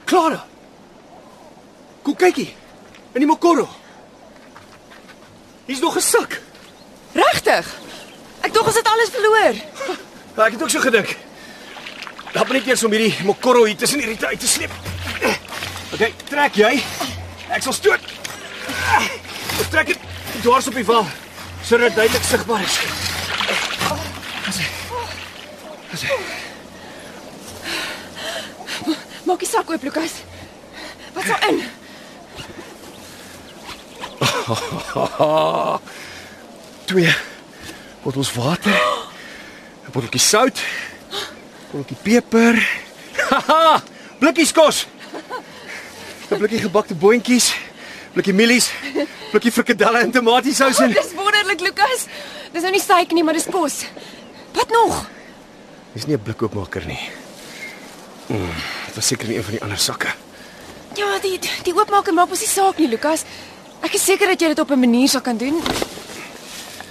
Clara. 0.08 0.40
Kom 2.04 2.16
kyk 2.16 2.40
hier. 2.40 2.54
In 3.14 3.26
die 3.26 3.30
mokoro. 3.30 3.68
Hier's 5.68 5.82
nog 5.82 5.98
'n 5.98 6.02
sak. 6.02 6.42
Regtig? 7.14 7.66
Ek 8.42 8.54
dink 8.54 8.66
ons 8.66 8.76
het 8.76 8.88
alles 8.88 9.10
verloor. 9.10 9.56
Ja, 10.38 10.46
ek 10.46 10.54
het 10.54 10.62
ook 10.62 10.70
so 10.70 10.80
gedink. 10.80 11.18
Help 12.34 12.48
my 12.48 12.54
net 12.54 12.68
eers 12.68 12.84
om 12.84 12.92
hierdie 12.92 13.24
mokoro 13.26 13.66
hier 13.66 13.78
tussen 13.78 14.00
hierdie 14.00 14.26
uit 14.26 14.40
te 14.40 14.48
sleep. 14.48 14.72
Okay, 15.94 16.14
trek 16.30 16.56
jy. 16.56 16.84
Ek 17.50 17.62
sal 17.62 17.74
stoot. 17.74 18.00
Ek 19.60 19.70
trek 19.70 19.88
dit 19.88 20.00
dwars 20.42 20.68
op 20.68 20.74
die 20.74 20.86
wal 20.86 21.06
sodat 21.64 21.90
dit 21.90 21.96
duidelik 21.96 22.24
sigbaar 22.24 22.62
is. 22.64 23.09
Maak 29.28 29.40
die 29.40 29.48
sak 29.48 29.70
oop, 29.70 29.84
Lukas. 29.84 30.12
Wat 31.14 31.24
sal 31.28 31.50
in? 31.50 31.58
Twee 36.86 37.14
bottels 38.04 38.34
water. 38.34 38.74
'n 39.86 39.92
Botteltjie 39.92 40.22
sout. 40.22 40.58
'n 40.58 40.64
Botteltjie 41.72 41.98
peper. 42.02 42.56
Haha! 43.30 43.84
Blikkies 44.20 44.52
kos. 44.52 44.88
'n 46.30 46.38
Blikkie 46.38 46.60
gebakte 46.64 46.96
boontjies. 46.96 47.54
Blikkie 48.14 48.34
mielies. 48.34 48.72
Blikkie 49.32 49.52
frikadelle 49.52 50.00
en 50.00 50.12
tomatiesous 50.12 50.80
in. 50.80 50.92
Dis 50.94 51.14
wonderlik, 51.14 51.60
Lukas. 51.62 52.08
Dis 52.54 52.62
nou 52.66 52.72
nie 52.74 52.82
suiker 52.82 53.14
nie, 53.14 53.24
maar 53.24 53.38
dis 53.38 53.50
kos. 53.52 53.86
Wat 54.54 54.70
nog? 54.74 55.06
Dis 55.94 56.06
nie 56.06 56.16
'n 56.16 56.22
blikoopmaker 56.22 56.86
nie. 56.86 57.10
Mm, 58.28 58.54
dit 58.86 58.96
was 58.96 59.08
seker 59.08 59.30
in 59.30 59.36
een 59.36 59.44
van 59.44 59.52
die 59.52 59.62
ander 59.62 59.78
sakke. 59.78 60.08
Ja, 60.96 61.20
die 61.22 61.40
die 61.64 61.74
oopmaker 61.74 62.14
maak 62.14 62.30
mos 62.30 62.40
nie 62.40 62.48
saak 62.48 62.78
nie, 62.78 62.88
Lukas. 62.88 63.24
Ek 63.82 63.94
is 63.94 64.06
seker 64.06 64.28
dat 64.28 64.42
jy 64.42 64.48
dit 64.48 64.60
op 64.60 64.72
'n 64.72 64.80
manier 64.80 65.10
sal 65.10 65.22
kan 65.22 65.38
doen. 65.38 65.62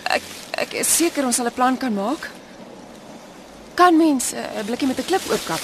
Ek 0.02 0.22
ek 0.50 0.72
is 0.72 0.96
seker 0.96 1.24
ons 1.24 1.36
sal 1.36 1.46
'n 1.46 1.52
plan 1.52 1.76
kan 1.76 1.94
maak. 1.94 2.30
Kan 3.74 3.96
mens 3.96 4.32
eh, 4.32 4.60
'n 4.60 4.64
blikkie 4.66 4.86
met 4.86 4.98
'n 4.98 5.04
klip 5.04 5.22
oopkap? 5.30 5.60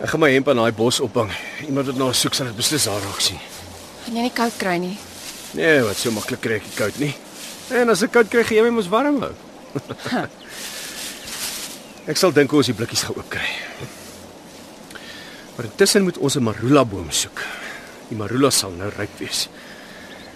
Ek 0.00 0.08
gaan 0.08 0.20
my 0.20 0.32
hemp 0.32 0.48
aan 0.48 0.56
daai 0.56 0.72
bos 0.72 1.00
ophang. 1.00 1.30
Iemand 1.66 1.86
wat 1.86 1.96
na 1.96 2.12
soek 2.12 2.34
sal 2.34 2.46
dit 2.46 2.56
beslis 2.56 2.84
daar 2.84 3.02
raak 3.02 3.20
sien. 3.20 3.38
Gaan 4.04 4.16
jy 4.16 4.22
nie 4.22 4.32
koud 4.32 4.56
kry 4.56 4.76
nie? 4.76 4.98
Nee, 5.52 5.82
wat 5.82 5.96
so 5.96 6.10
maklik 6.10 6.40
kry 6.40 6.54
ek 6.54 6.64
nie 6.64 6.76
koud 6.76 6.98
nie. 6.98 7.14
En 7.70 7.92
as 7.92 8.02
ek 8.02 8.14
koud 8.16 8.30
kry, 8.30 8.42
gee 8.46 8.58
jy 8.58 8.66
my 8.66 8.74
mos 8.74 8.90
warm 8.90 9.20
hou. 9.22 9.32
ek 12.10 12.18
sal 12.18 12.34
dink 12.34 12.50
hoe 12.50 12.62
ons 12.62 12.70
die 12.72 12.74
blikkies 12.74 13.04
gaan 13.06 13.18
oopkry. 13.20 13.50
Maar 15.54 15.68
intussen 15.68 16.06
moet 16.06 16.18
ons 16.18 16.36
'n 16.36 16.42
marula 16.42 16.84
boom 16.84 17.10
soek. 17.10 17.44
Die 18.08 18.18
marula 18.18 18.50
sal 18.50 18.72
nou 18.74 18.90
ryp 18.96 19.18
wees. 19.18 19.48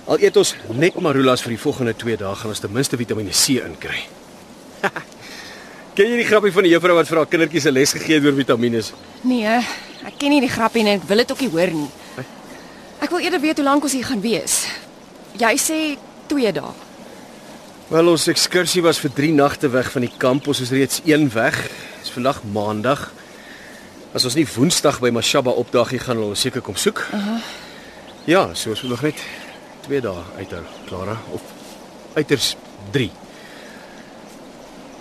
Al 0.07 0.21
eet 0.21 0.37
ons 0.37 0.55
net 0.77 1.01
marulas 1.01 1.43
vir 1.43 1.57
die 1.57 1.63
volgende 1.63 1.95
2 1.97 2.17
dae 2.17 2.35
gaan 2.35 2.53
ons 2.53 2.61
ten 2.61 2.73
minste 2.73 2.97
Vitamiene 2.97 3.33
C 3.33 3.65
inkry. 3.65 4.05
Ken 5.95 6.11
jy 6.11 6.17
die 6.19 6.27
grappie 6.27 6.53
van 6.53 6.67
die 6.67 6.75
juffrou 6.75 6.97
wat 6.99 7.09
vir 7.09 7.19
haar 7.19 7.31
kindertjies 7.31 7.67
'n 7.67 7.73
les 7.73 7.93
gegee 7.93 8.19
het 8.19 8.27
oor 8.27 8.35
vitamiene? 8.35 8.83
Nee, 9.23 9.63
ek 10.07 10.19
ken 10.19 10.31
nie 10.31 10.41
die 10.41 10.51
grappie 10.51 10.83
nie 10.83 10.93
en 10.93 11.01
ek 11.01 11.09
wil 11.09 11.19
dit 11.19 11.31
ook 11.31 11.41
nie 11.41 11.51
hoor 11.51 11.71
nie. 11.71 11.91
Ek 13.01 13.11
wil 13.11 13.19
eerder 13.19 13.41
weet 13.41 13.57
hoe 13.57 13.65
lank 13.65 13.83
ons 13.83 13.93
hier 13.93 14.05
gaan 14.05 14.21
wees. 14.21 14.67
Jy 15.39 15.55
sê 15.57 15.99
2 16.27 16.53
dae. 16.53 16.84
Wel 17.85 18.09
ons 18.09 18.31
ekskursie 18.33 18.81
was 18.81 18.97
vir 19.03 19.13
3 19.13 19.35
nagte 19.37 19.69
weg 19.69 19.91
van 19.93 20.07
die 20.07 20.13
kamp. 20.17 20.47
Ons 20.49 20.63
is 20.65 20.71
reeds 20.73 21.03
1 21.05 21.27
weg. 21.35 21.59
Dis 22.01 22.15
vandag 22.15 22.41
Maandag. 22.49 23.11
As 24.17 24.25
ons 24.25 24.39
nie 24.39 24.47
Woensdag 24.49 25.03
by 25.05 25.11
Mashaba 25.13 25.53
opdaag 25.53 25.93
nie, 25.93 26.01
gaan 26.01 26.17
hulle 26.17 26.33
ons 26.33 26.45
seker 26.47 26.65
kom 26.65 26.79
soek. 26.81 27.03
Aha. 27.13 27.37
Ja, 28.25 28.47
so 28.57 28.73
ons 28.73 28.87
moet 28.87 28.95
nog 28.95 29.05
net 29.05 29.21
2 29.85 30.01
dae 30.01 30.25
uithou, 30.41 30.63
Clara, 30.89 31.19
of 31.37 31.45
uiters 32.17 32.55
3. 32.95 33.11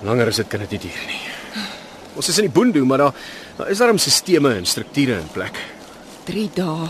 Langer 0.03 0.33
as 0.33 0.43
dit 0.43 0.51
kan 0.51 0.65
dit 0.65 0.75
nie 0.75 0.83
duur 0.89 1.03
nie. 1.07 1.21
Ons 2.19 2.33
is 2.33 2.41
in 2.41 2.49
die 2.49 2.53
boondoe, 2.57 2.83
maar 2.83 3.05
daar 3.05 3.27
daar 3.61 3.69
is 3.71 3.79
darem 3.79 4.01
sisteme 4.01 4.57
en 4.57 4.67
strukture 4.67 5.21
in 5.21 5.31
plek. 5.31 5.55
3 6.27 6.49
dae. 6.57 6.89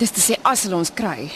Dis 0.00 0.10
te 0.10 0.24
sê 0.24 0.40
as 0.42 0.66
hulle 0.66 0.82
ons 0.82 0.90
kry. 0.90 1.30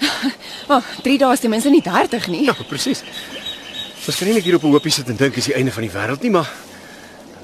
Oh, 0.72 0.82
3 1.02 1.18
dae 1.18 1.32
is 1.34 1.40
ten 1.42 1.50
minste 1.50 1.70
nie 1.70 1.82
30 1.82 2.28
nie. 2.30 2.44
Ja, 2.46 2.54
presies. 2.68 3.02
Ons 4.06 4.16
kan 4.16 4.28
nie 4.28 4.40
hier 4.40 4.56
op 4.56 4.64
'n 4.64 4.72
hoopie 4.72 4.92
sit 4.92 5.08
en 5.08 5.16
dink 5.16 5.34
dis 5.34 5.50
die 5.50 5.54
einde 5.54 5.72
van 5.72 5.82
die 5.82 5.92
wêreld 5.92 6.22
nie, 6.22 6.30
maar 6.30 6.48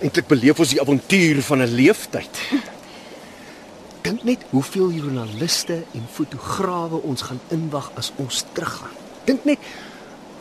eintlik 0.00 0.26
beleef 0.26 0.58
ons 0.58 0.72
die 0.74 0.80
avontuur 0.80 1.42
van 1.42 1.62
'n 1.62 1.74
leeftyd. 1.74 2.38
Dink 4.06 4.22
net 4.22 4.44
hoeveel 4.50 4.90
joernaliste 4.90 5.82
en 5.94 6.06
fotograwe 6.12 7.02
ons 7.02 7.22
gaan 7.22 7.40
inwag 7.50 7.90
as 7.94 8.12
ons 8.16 8.44
teruggaan. 8.52 8.94
Dink 9.24 9.44
net 9.44 9.58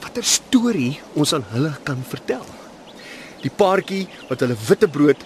watter 0.02 0.24
storie 0.24 1.00
ons 1.14 1.34
aan 1.34 1.46
hulle 1.50 1.74
kan 1.84 2.04
vertel. 2.08 2.46
Die 3.42 3.50
paartjie 3.50 4.08
wat 4.30 4.40
hulle 4.40 4.58
witbrood 4.68 5.26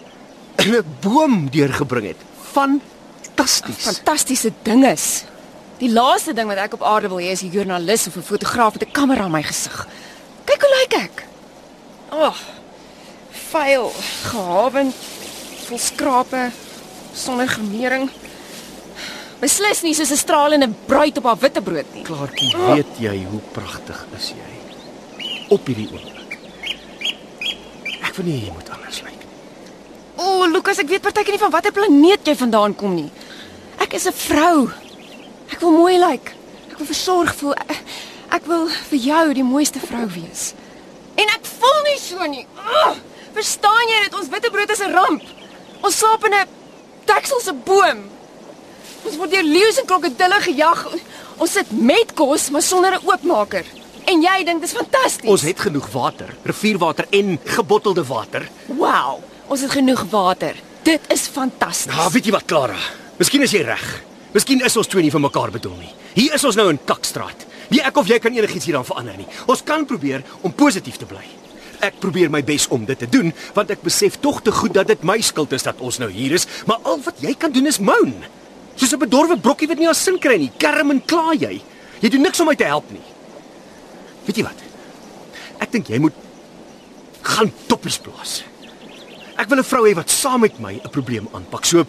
in 0.63 0.75
'n 0.75 0.85
boom 1.01 1.49
deurgebring 1.49 2.07
het. 2.07 2.21
Fantasties. 2.51 3.83
Fantastiese 3.83 4.51
dinges. 4.63 5.28
Die 5.79 5.91
laaste 5.91 6.33
ding 6.35 6.49
wat 6.51 6.59
ek 6.59 6.75
op 6.75 6.83
aarde 6.83 7.07
wil 7.07 7.21
hê 7.23 7.31
is 7.31 7.43
'n 7.43 7.51
joernalis 7.55 8.07
of 8.07 8.15
'n 8.17 8.21
fotograaf 8.21 8.73
met 8.73 8.83
'n 8.83 8.91
kamera 8.91 9.25
in 9.25 9.31
my 9.31 9.43
gesig. 9.43 9.87
Kyk 10.45 10.61
hoe 10.61 10.75
lyk 10.79 10.93
ek. 10.93 11.23
Ag. 12.09 12.17
Oh, 12.19 12.35
vuil, 13.51 13.91
gehavend, 14.23 14.95
vol 15.67 15.77
skrape, 15.77 16.51
sonder 17.13 17.47
gemering. 17.47 18.09
Beslis 19.39 19.81
nie 19.81 19.93
soos 19.93 20.11
'n 20.11 20.17
stralende 20.17 20.69
bruid 20.85 21.17
op 21.17 21.23
haar 21.23 21.37
witbrood 21.37 21.93
nie. 21.93 22.03
Klaartjie, 22.03 22.57
weet 22.57 22.97
jy 22.99 23.25
hoe 23.31 23.41
pragtig 23.51 24.05
is 24.17 24.29
jy 24.29 24.51
op 25.49 25.65
hierdie 25.65 25.89
oomblik? 25.91 26.37
Ek 28.03 28.15
wil 28.15 28.25
nie 28.25 28.45
jy 28.45 28.51
moet 28.51 28.69
anders 28.69 29.01
lyk 29.01 29.19
nie. 29.19 29.27
O, 30.17 30.23
oh, 30.23 30.51
Lukas, 30.51 30.79
ek 30.79 30.89
weet 30.89 31.01
partykeer 31.01 31.31
nie 31.31 31.39
van 31.39 31.51
watter 31.51 31.71
planeet 31.71 32.25
jy 32.25 32.35
vandaan 32.35 32.75
kom 32.75 32.95
nie. 32.95 33.11
Ek 33.79 33.93
is 33.93 34.07
'n 34.07 34.11
vrou. 34.11 34.69
Ek 35.51 35.59
wil 35.59 35.71
mooi 35.71 35.97
lyk. 35.99 36.33
Ek 36.71 36.77
wil 36.77 36.89
versorg 36.89 37.33
voel. 37.35 37.55
Ek, 37.65 37.81
ek 38.39 38.45
wil 38.45 38.67
vir 38.91 38.99
jou 38.99 39.33
die 39.33 39.43
mooiste 39.43 39.79
vrou 39.79 40.05
wees. 40.13 40.53
En 41.19 41.27
ek 41.35 41.45
voel 41.57 41.81
nie 41.87 41.99
so 41.99 42.29
nie. 42.31 42.45
Ugh, 42.55 42.95
verstaan 43.33 43.91
jy 43.91 44.03
dit? 44.05 44.15
Ons 44.19 44.29
witbrood 44.29 44.69
is 44.69 44.81
'n 44.85 44.93
ramp. 44.93 45.23
Ons 45.81 45.97
slaap 45.97 46.25
in 46.25 46.33
'n 46.33 46.47
dekselse 47.05 47.53
boom. 47.65 48.09
Ons 49.05 49.17
word 49.17 49.31
deur 49.31 49.43
leeu's 49.43 49.79
en 49.79 49.85
krokodille 49.85 50.39
gejag. 50.41 50.87
Ons 51.37 51.51
sit 51.51 51.71
met 51.71 52.13
kos, 52.13 52.49
maar 52.49 52.61
sonder 52.61 52.93
'n 52.93 53.05
oopmaker. 53.07 53.65
En 54.05 54.21
jy 54.21 54.43
dink 54.43 54.61
dis 54.61 54.71
fantasties. 54.71 55.29
Ons 55.29 55.41
het 55.41 55.59
genoeg 55.59 55.87
water, 55.91 56.35
rivierwater 56.43 57.05
en 57.11 57.39
gebottelde 57.45 58.03
water. 58.03 58.49
Wow, 58.67 59.21
ons 59.47 59.61
het 59.61 59.71
genoeg 59.71 60.05
water. 60.09 60.55
Dit 60.83 61.01
is 61.07 61.27
fantasties. 61.27 61.95
Nou, 61.95 62.09
weet 62.11 62.25
jy 62.25 62.31
wat, 62.31 62.45
Clara? 62.45 62.77
Miskien 63.17 63.41
is 63.41 63.51
jy 63.51 63.61
reg. 63.61 64.03
Miskien 64.33 64.61
is 64.61 64.77
ons 64.77 64.87
twee 64.89 65.01
nie 65.01 65.13
vir 65.13 65.21
mekaar 65.23 65.51
bedoel 65.53 65.77
nie. 65.79 65.93
Hier 66.13 66.35
is 66.37 66.43
ons 66.45 66.57
nou 66.59 66.67
in 66.69 66.79
Kakstraat. 66.85 67.45
Nie 67.73 67.81
ek 67.85 67.97
of 67.97 68.09
jy 68.09 68.19
kan 68.21 68.33
enigiets 68.33 68.67
hieraan 68.69 68.85
verander 68.85 69.17
nie. 69.17 69.27
Ons 69.49 69.63
kan 69.65 69.85
probeer 69.89 70.25
om 70.45 70.53
positief 70.53 70.99
te 71.01 71.07
bly. 71.09 71.23
Ek 71.85 71.97
probeer 72.03 72.29
my 72.33 72.41
bes 72.45 72.67
om 72.75 72.83
dit 72.85 72.99
te 72.99 73.07
doen, 73.09 73.31
want 73.55 73.71
ek 73.71 73.85
besef 73.85 74.19
tog 74.21 74.41
te 74.43 74.51
goed 74.53 74.73
dat 74.75 74.89
dit 74.91 75.05
my 75.07 75.17
skuld 75.23 75.53
is 75.55 75.65
dat 75.65 75.79
ons 75.85 76.01
nou 76.01 76.09
hier 76.11 76.35
is, 76.35 76.45
maar 76.67 76.83
al 76.83 76.99
wat 77.05 77.21
jy 77.23 77.33
kan 77.39 77.53
doen 77.55 77.69
is 77.71 77.79
moan. 77.79 78.13
Soos 78.75 78.93
'n 78.93 78.99
bedorwe 78.99 79.37
brokkie 79.39 79.67
wat 79.67 79.77
nie 79.77 79.85
haar 79.85 79.95
sin 79.95 80.19
kry 80.19 80.37
nie. 80.37 80.51
Kerm 80.57 80.91
en 80.91 81.01
kla 81.01 81.33
jy. 81.33 81.61
Jy 82.01 82.09
doen 82.09 82.21
niks 82.21 82.39
om 82.39 82.47
my 82.47 82.55
te 82.55 82.65
help 82.65 82.91
nie. 82.91 83.03
Weet 84.25 84.37
jy 84.37 84.43
wat? 84.43 84.59
Ek 85.59 85.71
dink 85.71 85.87
jy 85.87 85.99
moet 85.99 86.13
gaan 87.21 87.51
toppies 87.67 87.97
plaas. 87.97 88.43
Ek 89.37 89.49
wil 89.49 89.59
'n 89.59 89.63
vrou 89.63 89.83
hê 89.87 89.95
wat 89.95 90.09
saam 90.09 90.41
met 90.41 90.59
my 90.59 90.73
'n 90.73 90.89
probleem 90.89 91.27
aanpak. 91.33 91.65
So 91.65 91.85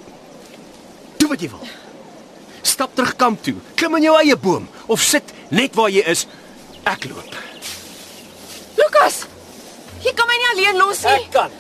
doen 1.19 1.29
wat 1.29 1.41
jy 1.41 1.51
wil. 1.51 1.80
Stap 2.63 2.95
terug 2.95 3.17
kamp 3.17 3.43
toe. 3.43 3.55
Klim 3.75 3.97
in 3.97 4.03
jou 4.03 4.17
eie 4.21 4.37
boom 4.37 4.69
of 4.87 5.01
sit 5.03 5.25
net 5.51 5.75
waar 5.75 5.91
jy 5.91 6.03
is. 6.07 6.27
Ek 6.85 7.05
loop. 7.05 7.35
Lukas! 8.77 9.27
Jy 10.05 10.13
kan 10.17 10.27
my 10.27 10.37
nie 10.41 10.51
alleen 10.55 10.77
los 10.81 11.03
nie. 11.05 11.29
kan. 11.31 11.51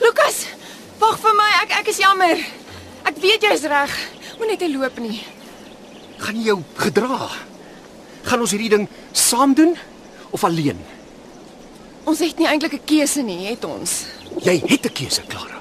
Lukas, 0.00 0.46
wag 0.98 1.18
vir 1.18 1.34
my. 1.34 1.50
Ek 1.64 1.70
ek 1.80 1.88
is 1.88 1.98
jammer. 1.98 2.38
Ek 3.04 3.16
weet 3.18 3.42
jy's 3.42 3.64
reg. 3.66 3.90
Moenie 4.38 4.56
net 4.58 4.70
loop 4.74 4.98
nie. 4.98 5.20
Gaan 6.20 6.36
jy 6.36 6.46
jou 6.52 6.62
gedra? 6.76 7.28
Gaan 8.24 8.40
ons 8.40 8.50
hierdie 8.52 8.70
ding 8.70 8.88
saam 9.12 9.54
doen 9.54 9.74
of 10.30 10.44
alleen? 10.44 10.78
Ons 12.04 12.20
het 12.20 12.38
nie 12.38 12.46
eintlik 12.48 12.74
'n 12.74 12.84
keuse 12.84 13.22
nie, 13.22 13.46
het 13.48 13.64
ons? 13.64 14.06
Jy 14.42 14.60
het 14.66 14.86
'n 14.86 14.92
keuse, 14.92 15.22
Clara. 15.28 15.60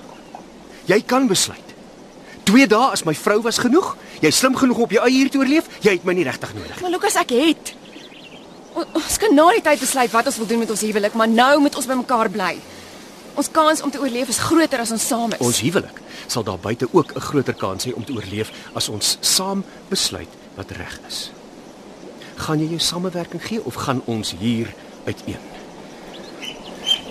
Jy 0.85 1.01
kan 1.01 1.27
besluit. 1.27 1.68
2 2.49 2.67
dae 2.69 2.89
as 2.95 3.03
my 3.05 3.13
vrou 3.13 3.41
was 3.45 3.59
genoeg. 3.61 3.93
Jy 4.23 4.31
slim 4.33 4.55
genoeg 4.57 4.81
om 4.81 4.87
op 4.87 4.95
jou 4.95 5.03
eie 5.05 5.19
hier 5.19 5.29
te 5.29 5.37
oorleef. 5.37 5.69
Jy 5.85 5.99
het 5.99 6.07
my 6.07 6.15
nie 6.17 6.25
regtig 6.25 6.53
nodig. 6.57 6.81
Maar 6.81 6.95
Lukas, 6.95 7.17
ek 7.21 7.35
het. 7.35 7.73
O, 8.73 8.85
ons 8.97 9.17
kan 9.21 9.33
na 9.37 9.47
die 9.53 9.63
tyd 9.65 9.81
besluit 9.81 10.11
wat 10.13 10.29
ons 10.31 10.41
wil 10.41 10.49
doen 10.49 10.63
met 10.63 10.73
ons 10.73 10.83
huwelik, 10.85 11.15
maar 11.17 11.29
nou 11.29 11.53
moet 11.65 11.77
ons 11.77 11.89
by 11.89 11.97
mekaar 11.99 12.29
bly. 12.33 12.53
Ons 13.39 13.51
kans 13.53 13.81
om 13.85 13.93
te 13.93 14.01
oorleef 14.01 14.31
is 14.33 14.41
groter 14.41 14.81
as 14.81 14.93
ons 14.95 15.05
saam 15.11 15.33
is. 15.37 15.41
Ons 15.45 15.61
huwelik 15.65 16.01
sal 16.29 16.43
daar 16.45 16.59
buite 16.61 16.87
ook 16.91 17.13
'n 17.15 17.21
groter 17.29 17.53
kans 17.53 17.85
hê 17.85 17.93
om 17.93 18.05
te 18.05 18.13
oorleef 18.13 18.51
as 18.73 18.89
ons 18.89 19.17
saam 19.19 19.63
besluit 19.87 20.33
wat 20.55 20.71
reg 20.71 20.99
is. 21.07 21.31
Gaan 22.35 22.59
jy 22.59 22.67
jou 22.69 22.79
samewerking 22.79 23.45
gee 23.45 23.63
of 23.63 23.73
gaan 23.75 24.01
ons 24.05 24.33
hier 24.39 24.73
uiteen? 25.05 25.41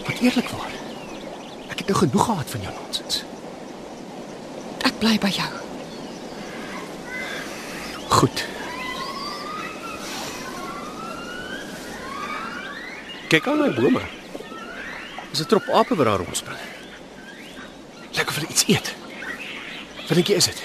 Wat 0.07 0.18
eerlikwaar. 0.20 0.70
Ek 1.68 1.79
het 1.79 1.87
nou 1.87 1.98
genoeg 1.98 2.24
gehad 2.24 2.51
van 2.51 2.61
jou 2.61 2.74
nonsens. 2.85 3.24
Ek 4.88 4.96
bly 5.03 5.18
by 5.20 5.29
jou. 5.29 5.48
Goed. 8.09 8.44
Kyk 13.29 13.48
aan 13.53 13.61
my 13.61 13.68
bome. 13.77 14.01
Dis 15.31 15.44
'n 15.44 15.46
trop 15.46 15.68
ape 15.68 15.94
wat 15.94 16.07
daar 16.07 16.18
rondspring. 16.24 16.59
Of 18.29 18.35
hulle 18.35 18.48
iets 18.48 18.64
eet. 18.66 18.94
Wat 20.07 20.14
dink 20.16 20.27
jy 20.27 20.37
is 20.37 20.44
dit? 20.44 20.62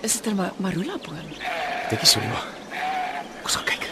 Is 0.00 0.12
dit 0.12 0.26
'n 0.32 0.36
ma 0.36 0.52
marula 0.56 0.96
boom? 1.04 1.28
Dink 1.88 2.00
jy 2.00 2.06
so 2.06 2.20
nie 2.20 2.28
maar. 2.28 2.46
Kom 3.42 3.42
ons 3.42 3.56
kyk. 3.64 3.84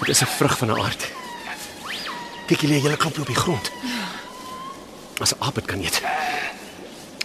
Dit 0.00 0.08
is 0.08 0.22
'n 0.22 0.26
vrug 0.26 0.58
van 0.58 0.68
'n 0.68 0.80
aard. 0.80 1.02
Kyk 2.46 2.60
julle, 2.60 2.80
julle 2.80 2.96
klop 2.96 3.18
op 3.18 3.26
die 3.26 3.34
grond. 3.44 3.70
As 5.20 5.32
'n 5.34 5.42
aap 5.44 5.54
dit 5.54 5.64
kan 5.66 5.80
eet. 5.80 6.02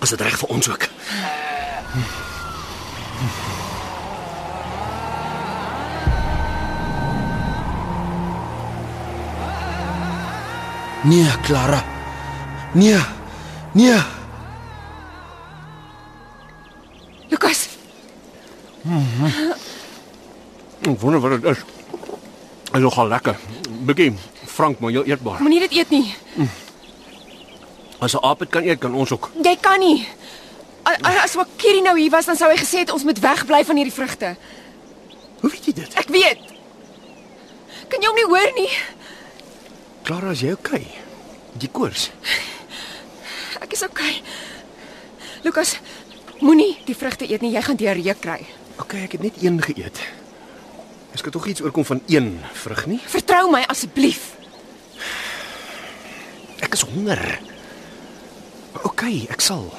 As 0.01 0.10
dit 0.10 0.21
reg 0.21 0.38
vir 0.39 0.49
ons 0.49 0.69
ook. 0.69 0.84
Nee, 11.03 11.29
Clara. 11.41 11.84
Nee. 12.73 12.99
Nee. 13.71 13.99
Lukas, 17.29 17.67
Ek 20.86 20.99
wonder 21.01 21.19
wat 21.19 21.31
dit 21.41 21.43
is. 21.51 21.58
Is 22.73 22.81
nogal 22.81 23.08
lekker. 23.08 23.38
Bietjie 23.86 24.13
frank 24.45 24.79
maar 24.79 24.91
heel 24.91 25.03
eetbaar. 25.03 25.41
moenie 25.41 25.60
dit 25.60 25.71
eet 25.71 25.89
nie. 25.89 26.13
As 28.06 28.13
'n 28.13 28.22
aap 28.22 28.39
dit 28.39 28.50
kan 28.50 28.63
eet, 28.63 28.80
kan 28.80 28.94
ons 28.94 29.12
ook. 29.12 29.32
Jy 29.41 29.58
kan 29.58 29.80
nie. 29.80 30.08
As 31.02 31.34
Wakiri 31.34 31.82
nou 31.82 31.98
hier 31.98 32.12
was, 32.12 32.26
dan 32.26 32.36
sou 32.38 32.50
hy 32.52 32.58
gesê 32.58 32.86
het 32.86 32.91
ons 32.91 33.04
moet 33.04 33.20
wegbly 33.20 33.65
van 33.65 33.76
hierdie 33.76 33.94
vrugte. 33.94 34.36
Hoe 35.41 35.50
weet 35.50 35.65
jy 35.65 35.74
dit? 35.74 35.94
Ek 35.98 36.08
weet. 36.08 36.38
Kan 37.89 38.02
jy 38.02 38.08
hom 38.08 38.15
nie 38.15 38.30
hoor 38.30 38.52
nie? 38.56 38.70
Clara, 40.04 40.32
is 40.32 40.41
jy 40.41 40.52
okay? 40.54 40.86
Die 41.58 41.70
koors. 41.70 42.12
Ek 43.62 43.74
is 43.74 43.82
okay. 43.82 44.22
Lukas, 45.41 45.80
moenie 46.39 46.78
die 46.86 46.96
vrugte 46.96 47.26
eet 47.26 47.41
nie. 47.41 47.52
Jy 47.56 47.62
gaan 47.62 47.76
diarree 47.76 48.13
kry. 48.13 48.46
Okay, 48.78 49.04
ek 49.04 49.12
het 49.18 49.22
net 49.22 49.41
een 49.41 49.58
geëet. 49.62 49.98
Ek 51.15 51.22
kan 51.24 51.32
tog 51.32 51.48
iets 51.48 51.62
oorkom 51.62 51.86
van 51.86 52.02
een 52.06 52.39
vrug 52.54 52.86
nie. 52.86 53.02
Vertrou 53.08 53.50
my 53.50 53.63
asseblief. 53.65 54.36
Ek 56.62 56.74
is 56.74 56.86
honger. 56.86 57.55
Okay, 58.84 59.28
ek 59.30 59.42
sal. 59.42 59.70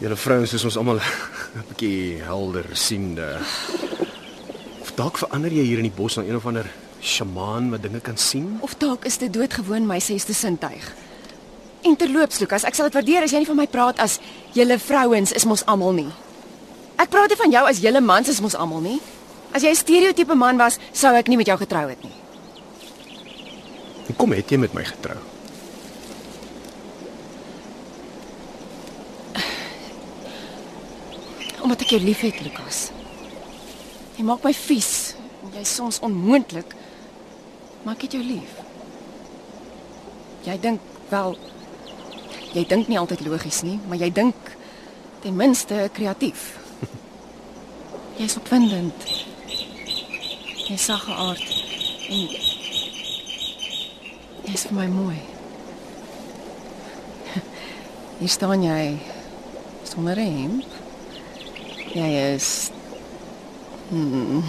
Julle 0.00 0.16
vrouens 0.16 0.52
is 0.56 0.64
ons 0.64 0.76
almal 0.80 1.00
'n 1.56 1.64
bietjie 1.68 2.22
helder 2.24 2.66
siende. 2.72 3.38
Of 4.80 4.94
dalk 4.96 5.18
verander 5.18 5.52
jy 5.52 5.64
hier 5.64 5.78
in 5.78 5.88
die 5.90 5.96
bos 5.96 6.16
na 6.16 6.24
een 6.24 6.36
of 6.36 6.46
ander 6.46 6.66
sjamaan 7.00 7.70
wat 7.70 7.82
dinge 7.82 8.00
kan 8.00 8.16
sien? 8.16 8.58
Of 8.60 8.74
dalk 8.80 9.04
is 9.04 9.18
dit 9.18 9.32
doodgewoon 9.32 9.86
my 9.86 9.98
sesde 10.00 10.34
sintuig. 10.34 10.94
En 11.82 11.96
terloops, 11.96 12.40
Lukas, 12.40 12.64
ek 12.64 12.74
sal 12.74 12.90
dit 12.90 12.94
waardeer 12.98 13.24
as 13.24 13.32
jy 13.32 13.38
nie 13.38 13.48
van 13.48 13.56
my 13.56 13.66
praat 13.66 13.98
as 13.98 14.18
julle 14.52 14.78
vrouens 14.78 15.32
is 15.32 15.44
mos 15.44 15.64
almal 15.64 15.92
nie. 15.92 16.10
Ek 17.00 17.08
praat 17.08 17.32
nie 17.32 17.40
van 17.40 17.50
jou 17.50 17.64
as 17.68 17.80
julle 17.80 18.00
mans 18.00 18.28
is 18.28 18.40
mos 18.40 18.54
almal 18.54 18.80
nie. 18.84 19.00
As 19.52 19.62
jy 19.62 19.70
'n 19.70 19.76
stereotipe 19.76 20.34
man 20.34 20.56
was, 20.56 20.78
sou 20.92 21.14
ek 21.14 21.28
nie 21.28 21.36
met 21.36 21.46
jou 21.46 21.56
getrou 21.56 21.88
het 21.88 22.02
nie. 22.02 22.16
Hoekom 24.06 24.32
het 24.32 24.50
jy 24.50 24.58
met 24.58 24.74
my 24.74 24.84
getrou? 24.84 25.29
Omdat 31.70 31.84
ek 31.86 31.92
jou 31.94 32.02
liefhet, 32.02 32.40
Lukas. 32.42 32.78
Jy 34.16 34.24
maak 34.26 34.42
my 34.42 34.50
vies. 34.50 35.12
Jy's 35.54 35.70
soms 35.70 36.00
onmoontlik. 36.02 36.72
Maar 37.84 37.94
ek 37.94 38.08
het 38.08 38.16
jou 38.16 38.22
lief. 38.26 38.56
Jy 40.42 40.56
dink 40.64 40.82
wel 41.12 41.36
jy 42.56 42.64
dink 42.66 42.90
nie 42.90 42.98
altyd 42.98 43.22
logies 43.22 43.60
nie, 43.62 43.76
maar 43.86 44.02
jy 44.02 44.08
dink 44.10 44.50
ten 45.22 45.38
minste 45.38 45.86
kreatief. 45.94 46.58
Jy's 48.18 48.34
opwindend. 48.42 49.06
Jy's 50.66 50.90
saggeaard 50.90 51.46
en 52.10 52.26
jy's 54.50 54.66
vir 54.66 54.78
my 54.80 54.90
mooi. 54.90 55.22
Hier 58.18 58.36
staan 58.40 58.66
jy 58.66 58.98
sonder 59.86 60.18
'n 60.18 60.38
hemp. 60.42 60.79
Jy 61.90 62.10
is 62.36 62.70
hmm, 63.90 64.42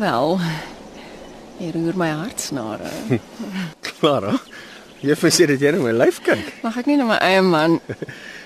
wel 0.00 0.38
jy 1.60 1.70
roer 1.76 1.98
my 2.00 2.08
hartsnare. 2.22 2.88
Clara, 3.86 4.38
jy 5.04 5.16
sê 5.28 5.46
dat 5.50 5.60
jy 5.60 5.74
na 5.74 5.82
my 5.82 5.92
lyf 5.92 6.22
kyk. 6.24 6.48
Mag 6.64 6.78
ek 6.80 6.88
nie 6.88 6.96
na 7.00 7.08
my 7.10 7.18
eie 7.20 7.42
man 7.44 7.78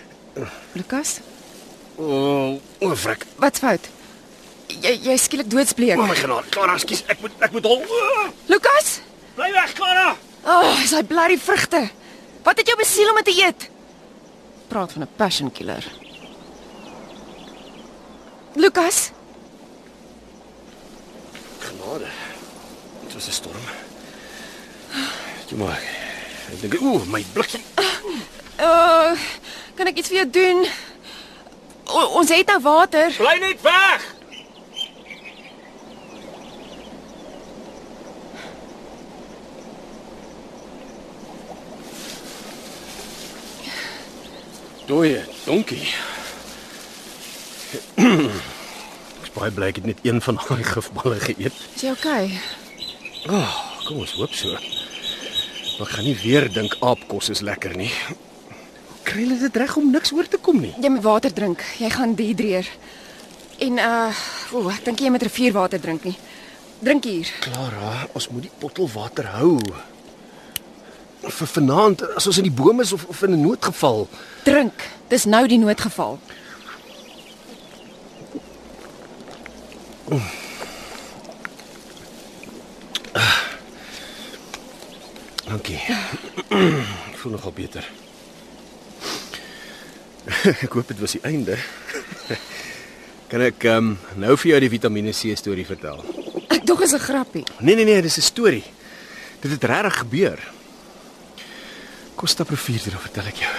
Lukas, 0.78 1.20
O, 1.96 2.04
oh, 2.04 2.48
o, 2.84 2.90
frek. 2.98 3.22
wat's 3.40 3.62
fout? 3.62 3.86
Jy 4.68 4.92
jy 5.06 5.14
is 5.14 5.22
skielik 5.24 5.48
doodsbleek. 5.48 5.96
O 5.96 6.08
my 6.10 6.16
genade, 6.18 6.50
Clara, 6.52 6.74
ekskuus, 6.76 7.04
ek 7.08 7.22
moet 7.22 7.46
ek 7.46 7.54
moet 7.54 7.68
hol. 7.70 7.86
Oh, 7.86 8.26
Lukas! 8.50 8.98
bly 9.36 9.52
weg, 9.52 9.72
Clara. 9.78 10.10
Ag, 10.42 10.64
oh, 10.64 10.82
is 10.82 10.92
hy 10.96 11.02
blerrie 11.06 11.38
vrugte. 11.40 11.82
Wat 12.46 12.58
het 12.60 12.68
jou 12.70 12.76
besiel 12.78 13.10
om 13.12 13.18
dit 13.20 13.30
te 13.30 13.36
eet? 13.46 13.68
Praat 14.70 14.92
van 14.92 15.02
'n 15.06 15.16
passion 15.16 15.52
killer. 15.52 15.84
Lukas, 18.56 19.10
Genade. 21.58 22.06
Dit 23.04 23.12
was 23.14 23.26
'n 23.26 23.32
storm. 23.32 23.64
Jy 25.48 25.56
maar. 25.56 25.82
Ek 26.52 26.60
dink, 26.60 26.80
ooh, 26.80 27.04
my 27.06 27.24
bliksem. 27.32 27.60
uh, 28.60 29.12
kan 29.74 29.86
ek 29.86 29.96
iets 29.96 30.08
vir 30.08 30.16
jou 30.16 30.30
doen? 30.30 30.66
O, 31.86 32.04
ons 32.18 32.28
het 32.28 32.46
nou 32.46 32.60
water. 32.62 33.12
Bly 33.18 33.36
net 33.38 33.60
weg. 33.62 34.14
Dooie, 44.86 45.24
donkie. 45.44 45.94
Ek's 49.20 49.32
baie 49.34 49.50
bly 49.54 49.70
ek 49.72 49.80
het 49.80 49.88
net 49.90 50.04
een 50.06 50.20
van 50.24 50.38
daai 50.40 50.62
gifballe 50.74 51.18
geëet. 51.22 51.56
Is 51.74 51.82
jy 51.86 51.92
okay? 51.94 52.30
Oh, 53.26 53.56
kom 53.86 54.02
ons 54.04 54.14
hoop 54.20 54.34
so. 54.36 54.54
Maar 55.78 55.90
gaan 55.92 56.06
nie 56.08 56.16
weer 56.22 56.46
dink 56.52 56.76
aapkos 56.80 57.28
is 57.34 57.42
lekker 57.44 57.74
nie. 57.76 57.90
Kry 59.06 59.24
hulle 59.26 59.38
dit 59.38 59.58
reg 59.60 59.76
om 59.76 59.90
niks 59.92 60.12
oor 60.16 60.28
te 60.30 60.38
kom 60.42 60.60
nie? 60.62 60.72
Jy 60.82 60.90
moet 60.94 61.04
water 61.04 61.34
drink. 61.34 61.64
Jy 61.78 61.90
gaan 61.94 62.14
dehydreer. 62.18 62.70
En 63.66 63.78
uh, 63.80 64.22
o, 64.52 64.66
ek 64.72 64.86
dink 64.88 65.02
jy 65.04 65.10
moet 65.12 65.26
rivierwater 65.26 65.80
drink 65.82 66.08
nie. 66.08 66.16
Drink 66.80 67.04
hier. 67.08 67.28
Clara, 67.44 67.92
ons 68.16 68.28
moet 68.32 68.48
die 68.48 68.54
bottel 68.60 68.88
water 68.92 69.28
hou. 69.36 69.56
Vir 71.26 71.48
vanaand 71.50 72.02
as 72.16 72.26
ons 72.28 72.40
in 72.40 72.46
die 72.48 72.54
boom 72.54 72.82
is 72.84 72.92
of, 72.92 73.06
of 73.10 73.22
in 73.26 73.32
'n 73.36 73.40
noodgeval. 73.40 74.08
Drink. 74.44 74.84
Dis 75.08 75.24
nou 75.24 75.46
die 75.48 75.58
noodgeval. 75.58 76.18
Dankie. 85.46 85.80
Ek 87.10 87.16
voel 87.18 87.32
nogal 87.34 87.52
beter. 87.54 87.86
ek 90.66 90.72
hoop 90.72 90.88
dit 90.88 90.98
was 91.02 91.16
die 91.16 91.22
einde. 91.26 91.58
kan 93.30 93.42
ek 93.46 93.66
um, 93.72 93.98
nou 94.14 94.36
vir 94.38 94.52
jou 94.52 94.60
die 94.62 94.70
Vitamiene 94.70 95.14
C 95.14 95.34
storie 95.38 95.66
vertel? 95.66 96.02
Ek 96.54 96.62
dog 96.66 96.86
is 96.86 96.94
'n 96.94 97.02
grappie. 97.02 97.44
Nee 97.58 97.74
nee 97.74 97.84
nee, 97.84 98.02
dis 98.02 98.18
'n 98.18 98.30
storie. 98.30 98.64
Dit 99.42 99.50
het 99.50 99.64
regtig 99.64 99.98
gebeur. 100.06 100.38
Rivier 102.48 102.80
toe, 102.80 102.92
dan 102.92 103.00
vertel 103.00 103.26
ek 103.26 103.38
jou. 103.42 103.54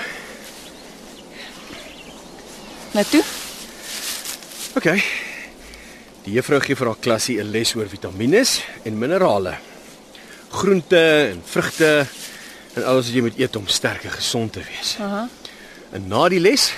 Nou 2.93 3.05
toe. 3.05 3.23
OK. 4.75 4.88
Die 6.28 6.36
juffrou 6.36 6.58
gee 6.60 6.76
vir 6.76 6.90
haar 6.92 7.00
klassie 7.00 7.38
'n 7.40 7.52
les 7.52 7.70
oor 7.76 7.88
vitamiene 7.88 8.44
en 8.84 8.98
minerale. 9.00 9.54
Groente 10.52 11.30
en 11.32 11.42
vrugte 11.46 12.06
en 12.76 12.84
alles 12.84 13.06
wat 13.08 13.16
jy 13.16 13.22
moet 13.22 13.40
eet 13.40 13.56
om 13.56 13.68
sterk 13.68 14.04
en 14.04 14.12
gesond 14.12 14.52
te 14.54 14.60
wees. 14.60 14.98
Aha. 15.00 15.30
En 15.94 16.08
na 16.08 16.28
die 16.30 16.40
les 16.40 16.74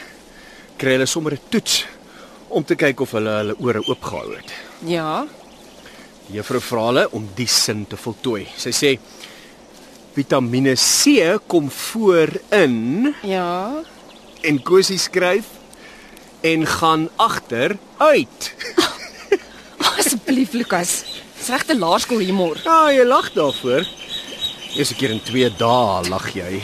kry 0.77 0.91
hulle 0.91 1.07
sommer 1.07 1.33
'n 1.33 1.39
toets 1.49 1.85
om 2.49 2.63
te 2.63 2.75
kyk 2.75 2.99
of 3.01 3.11
hulle 3.11 3.29
hulle 3.29 3.55
ore 3.59 3.81
oopgehou 3.87 4.35
het. 4.35 4.53
Ja. 4.85 5.25
Die 6.27 6.35
juffrou 6.37 6.61
vra 6.61 6.85
hulle 6.85 7.09
om 7.11 7.27
die 7.35 7.47
sin 7.47 7.87
te 7.87 7.97
voltooi. 7.97 8.45
Sy 8.55 8.69
sê 8.71 8.99
Vitamiene 10.13 10.75
C 10.75 11.39
kom 11.47 11.71
voor 11.71 12.29
in 12.51 13.15
Ja. 13.23 13.81
en 14.43 14.61
Kosie 14.61 14.97
skryf 14.97 15.45
en 16.41 16.67
gaan 16.67 17.09
agter 17.17 17.77
uit. 17.97 18.53
Asseblief 19.99 20.53
Lukas. 20.53 21.03
Dis 21.39 21.49
regte 21.53 21.75
laerskool 21.77 22.19
humor. 22.25 22.59
Ja, 22.65 22.89
jy 22.91 23.05
lag 23.07 23.29
daarvoor. 23.35 23.87
Eerste 24.75 24.95
keer 24.99 25.11
in 25.15 25.21
2 25.25 25.49
dae 25.57 26.09
lag 26.09 26.25
jy. 26.35 26.59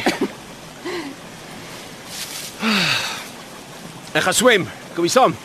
Ek 4.15 4.23
gaan 4.23 4.35
swem. 4.37 4.67
Kom 4.95 5.05
jy 5.07 5.11
saam? 5.11 5.35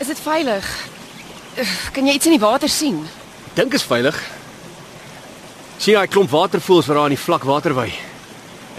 Is 0.00 0.08
dit 0.10 0.20
veilig? 0.20 0.66
Ugh, 1.60 1.76
Kan 1.94 2.06
jy 2.08 2.14
iets 2.18 2.28
in 2.28 2.34
die 2.36 2.42
water 2.42 2.68
sien? 2.70 3.00
Dink 3.56 3.74
is 3.76 3.84
veilig. 3.86 4.16
Sien 5.80 5.94
jy 5.94 5.98
daai 6.00 6.12
klomp 6.12 6.30
watervoëls 6.32 6.88
wat 6.90 6.98
daar 7.00 7.08
in 7.10 7.16
die 7.16 7.20
vlak 7.24 7.44
water 7.48 7.74
wy? 7.76 7.88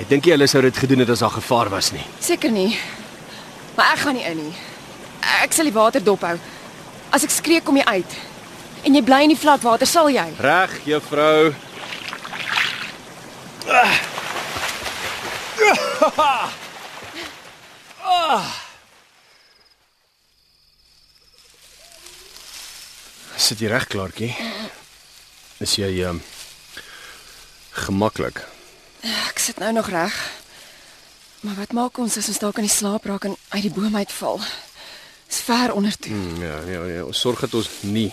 Ek 0.02 0.10
dink 0.10 0.26
nie 0.26 0.34
hulle 0.36 0.48
sou 0.50 0.62
dit 0.66 0.78
gedoen 0.78 1.02
het 1.04 1.10
as 1.14 1.22
daar 1.24 1.34
gevaar 1.36 1.70
was 1.74 1.92
nie. 1.94 2.04
Seker 2.24 2.54
nie. 2.54 2.72
Maar 3.78 3.96
ek 3.96 4.04
gaan 4.06 4.18
nie 4.18 4.26
in 4.30 4.38
nie. 4.46 4.54
Ek 5.44 5.54
sal 5.54 5.68
die 5.70 5.76
water 5.76 6.02
dophou. 6.04 6.36
As 7.14 7.26
ek 7.28 7.34
skree 7.34 7.62
kom 7.66 7.78
jy 7.78 7.86
uit. 7.90 8.18
En 8.82 8.96
jy 8.98 9.02
bly 9.06 9.20
in 9.28 9.34
die 9.36 9.38
vlak 9.38 9.62
water, 9.62 9.88
sal 9.88 10.10
jy? 10.10 10.26
Reg, 10.42 10.74
juffrou. 10.90 11.54
Sit 23.38 23.62
jy 23.62 23.70
reg, 23.70 23.86
Klaartjie? 23.92 24.32
Is 25.62 25.76
jy 25.78 25.92
ehm 26.02 26.18
um, 26.18 26.24
gemaklik? 27.86 28.42
Ek 29.06 29.40
sit 29.40 29.62
nou 29.62 29.72
nog 29.76 29.90
reg. 29.94 30.16
Maar 31.46 31.58
wat 31.62 31.74
maak 31.78 31.98
ons 32.02 32.18
as 32.18 32.30
ons 32.30 32.42
dalk 32.42 32.58
aan 32.58 32.68
die 32.68 32.74
slaap 32.74 33.06
raak 33.10 33.30
en 33.30 33.38
uit 33.54 33.64
die 33.66 33.74
boom 33.74 33.96
uitval? 33.98 34.42
Dis 35.28 35.42
ver 35.46 35.74
onder 35.74 35.96
toe. 35.98 36.12
Hmm, 36.14 36.42
ja, 36.42 36.58
ja, 36.70 36.84
ja, 36.96 37.06
ons 37.06 37.20
sorg 37.20 37.40
dat 37.46 37.54
ons 37.58 37.70
nie 37.82 38.10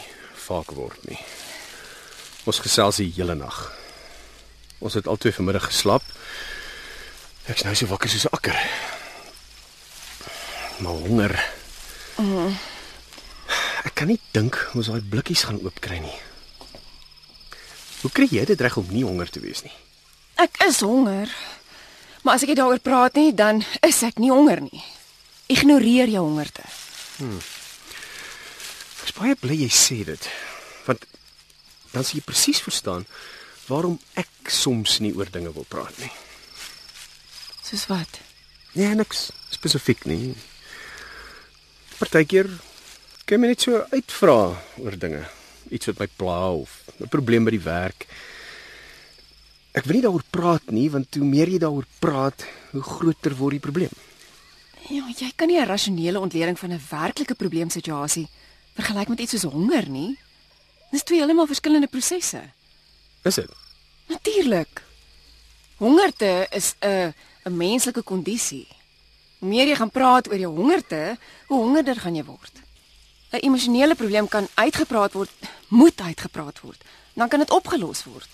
vaak 0.49 0.73
word 0.77 1.05
nie. 1.09 1.19
Ons 2.49 2.63
gesels 2.65 3.01
die 3.03 3.11
hele 3.17 3.37
nag. 3.37 3.59
Ons 4.81 4.97
het 4.97 5.09
albei 5.11 5.33
vanmiddag 5.35 5.69
geslaap. 5.69 6.05
Ek's 7.49 7.65
nou 7.67 7.75
so 7.77 7.91
wakker 7.91 8.11
soos 8.11 8.27
'n 8.29 8.37
akker. 8.37 8.57
Maar 10.79 10.93
honger. 11.05 11.35
Mm. 12.17 12.57
Ek 13.85 13.95
kan 13.95 14.09
nie 14.09 14.21
dink 14.33 14.59
ons 14.75 14.87
daai 14.87 15.01
blikkies 15.01 15.45
gaan 15.45 15.61
oopkry 15.65 15.99
nie. 15.99 16.19
Hoe 18.03 18.11
kry 18.11 18.29
jy 18.31 18.45
dit 18.45 18.61
reg 18.61 18.77
om 18.77 18.87
nie 18.91 19.05
honger 19.05 19.31
te 19.31 19.41
wees 19.41 19.63
nie? 19.63 19.75
Ek 20.37 20.63
is 20.69 20.81
honger. 20.81 21.29
Maar 22.23 22.35
as 22.35 22.43
ek 22.43 22.57
daaroor 22.57 22.79
praat 22.79 23.15
nie, 23.15 23.35
dan 23.35 23.65
is 23.83 24.03
ek 24.03 24.19
nie 24.19 24.31
honger 24.31 24.61
nie. 24.61 24.83
Ignoreer 25.47 26.09
jou 26.09 26.23
hongerte. 26.23 26.63
Ek's 29.09 29.17
baie 29.17 29.37
bly 29.41 29.55
jy 29.57 29.71
sê 29.73 30.03
dit. 30.05 30.25
Want 30.85 31.07
dan 31.95 32.05
sal 32.05 32.19
jy 32.19 32.27
presies 32.29 32.59
verstaan 32.61 33.07
waarom 33.65 33.95
ek 34.21 34.51
soms 34.53 34.99
nie 35.01 35.15
oor 35.17 35.31
dinge 35.33 35.49
wil 35.55 35.65
praat 35.65 35.97
nie. 35.97 36.11
Soos 37.65 37.87
wat? 37.89 38.19
Nee, 38.77 38.91
niks 38.93 39.31
spesifiek 39.49 40.05
nie. 40.05 40.35
Partykeer 41.97 42.51
kan 43.25 43.41
my 43.41 43.49
net 43.49 43.65
so 43.65 43.81
uitvra 43.95 44.37
oor 44.85 44.99
dinge, 45.01 45.23
iets 45.73 45.89
wat 45.89 46.05
my 46.05 46.09
pla 46.21 46.53
of 46.61 46.85
'n 47.01 47.09
probleem 47.09 47.49
by 47.49 47.57
die 47.57 47.65
werk. 47.65 48.05
Ek 49.73 49.89
wil 49.89 49.97
nie 49.97 50.05
daaroor 50.05 50.29
praat 50.29 50.69
nie, 50.69 50.91
want 50.91 51.15
hoe 51.17 51.25
meer 51.25 51.49
jy 51.49 51.59
daaroor 51.59 51.89
praat, 51.99 52.45
hoe 52.73 52.83
groter 52.83 53.33
word 53.33 53.57
die 53.57 53.65
probleem. 53.65 53.95
Ja, 54.91 55.09
jy 55.09 55.33
kan 55.35 55.49
nie 55.49 55.61
'n 55.61 55.67
rasionele 55.67 56.21
ontleding 56.21 56.59
van 56.59 56.73
'n 56.73 56.85
werklike 56.91 57.35
probleemsituasie 57.35 58.29
vergelyk 58.79 59.11
met 59.13 59.21
iets 59.25 59.35
soos 59.37 59.49
honger 59.51 59.89
nie. 59.91 60.13
Dis 60.93 61.05
twee 61.05 61.21
heeltemal 61.21 61.49
verskillende 61.51 61.91
prosesse. 61.91 62.41
Is 63.29 63.41
dit? 63.41 63.51
Natuurlik. 64.09 64.83
Hongerte 65.83 66.47
is 66.51 66.75
'n 66.81 67.15
'n 67.45 67.57
menslike 67.57 68.03
kondisie. 68.03 68.67
Hoe 69.39 69.49
meer 69.49 69.67
jy 69.67 69.77
gaan 69.77 69.91
praat 69.91 70.29
oor 70.29 70.39
jou 70.39 70.55
hongerte, 70.55 71.19
hoe 71.47 71.59
hongerder 71.63 71.97
gaan 71.97 72.15
jy 72.15 72.25
word. 72.25 72.55
'n 73.33 73.45
Emosionele 73.45 73.95
probleem 73.95 74.29
kan 74.29 74.49
uitgepraat 74.55 75.13
word, 75.13 75.31
moet 75.69 76.01
uitgepraat 76.01 76.61
word. 76.61 76.85
Dan 77.15 77.29
kan 77.29 77.39
dit 77.39 77.51
opgelos 77.51 78.05
word. 78.05 78.29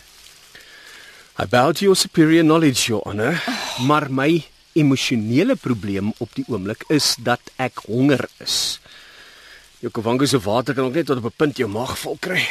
I 1.38 1.46
bow 1.46 1.72
to 1.72 1.80
your 1.80 1.96
superior 1.96 2.44
knowledge, 2.44 2.86
your 2.86 3.02
honor, 3.02 3.42
maar 3.86 4.10
my 4.10 4.44
emosionele 4.72 5.56
probleem 5.56 6.12
op 6.18 6.34
die 6.34 6.44
oomblik 6.46 6.84
is 6.88 7.14
dat 7.18 7.40
ek 7.56 7.78
honger 7.86 8.28
is. 8.38 8.78
Jou 9.84 9.92
kavango 9.92 10.24
se 10.24 10.38
water 10.40 10.72
kan 10.72 10.86
ook 10.88 10.94
net 10.96 11.06
tot 11.06 11.18
op 11.20 11.24
'n 11.24 11.36
punt 11.36 11.56
jou 11.56 11.68
maag 11.68 11.98
vol 11.98 12.16
kry. 12.20 12.48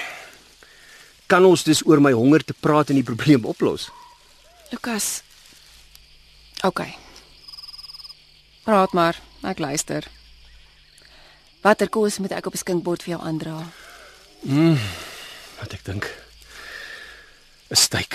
Kan 1.26 1.46
ons 1.46 1.64
dus 1.64 1.86
oor 1.86 2.02
my 2.02 2.12
honger 2.12 2.44
te 2.46 2.54
praat 2.54 2.90
en 2.90 2.96
die 2.96 3.04
probleem 3.04 3.46
oplos? 3.46 3.90
Lukas. 4.70 5.24
OK. 6.62 6.82
Praat 8.64 8.94
maar, 8.94 9.22
ek 9.42 9.60
luister. 9.60 10.08
Watter 11.62 11.90
kos 11.90 12.18
moet 12.18 12.32
ek 12.32 12.46
op 12.46 12.54
'n 12.54 12.58
skinkbord 12.58 13.04
vir 13.04 13.18
jou 13.18 13.22
aandra? 13.26 13.66
Wat 15.60 15.74
ek 15.74 15.84
dink. 15.84 16.06
'n 17.70 17.76
Steak. 17.76 18.14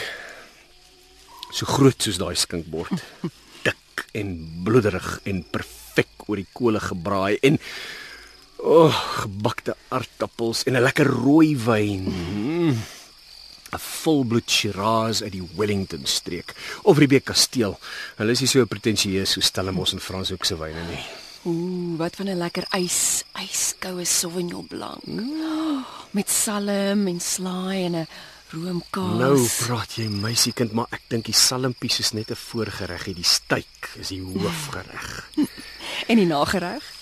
So 1.51 1.67
groot 1.67 2.03
soos 2.03 2.19
daai 2.19 2.35
skinkbord. 2.35 3.03
Dik 3.67 4.07
en 4.13 4.63
bloederig 4.65 5.21
en 5.25 5.45
perfek 5.51 6.09
oor 6.27 6.37
die 6.37 6.53
kole 6.53 6.81
gebraai 6.81 7.39
en 7.43 7.59
o, 8.59 8.87
oh, 8.87 8.95
gebakte 9.23 9.77
aardappels 9.89 10.65
en 10.67 10.77
'n 10.77 10.83
lekker 10.83 11.07
rooi 11.07 11.57
wyn. 11.57 12.05
Mm. 12.09 12.77
'n 13.69 13.79
Volbloed 13.79 14.51
Shiraz 14.51 15.23
uit 15.23 15.33
die 15.33 15.49
Wellington 15.57 16.07
streek 16.07 16.55
of 16.83 16.99
Riebeek 16.99 17.25
Kasteel. 17.25 17.79
Hulle 18.17 18.33
is 18.33 18.41
nie 18.41 18.49
so 18.49 18.65
pretensieus 18.65 19.33
so 19.33 19.41
Stellenbosch 19.41 19.93
en 19.93 20.01
Franshoek 20.01 20.45
se 20.45 20.57
wyne 20.57 20.85
nie. 20.89 21.05
Ooh, 21.45 21.97
wat 21.99 22.17
van 22.17 22.29
'n 22.29 22.39
lekker 22.39 22.67
ys, 22.73 23.25
yskoue 23.35 24.05
Sauvignon 24.05 24.67
Blanc. 24.67 25.05
Mm. 25.05 25.85
Met 26.11 26.31
salm 26.31 27.07
en 27.07 27.21
slaai 27.21 27.85
en 27.85 27.95
'n 27.95 28.09
roomkaas. 28.51 29.19
Nou 29.19 29.49
praat 29.67 29.93
jy 29.93 30.09
meisiekind, 30.09 30.73
maar 30.73 30.87
ek 30.91 31.03
dink 31.09 31.25
die 31.25 31.35
salmpies 31.35 31.99
is 31.99 32.13
net 32.13 32.31
'n 32.31 32.37
voorgereg, 32.37 33.05
die 33.15 33.25
steak 33.25 33.91
is 34.01 34.09
die 34.09 34.23
hoofgereg. 34.23 35.31
en 36.11 36.17
die 36.17 36.27
nagereg? 36.27 36.98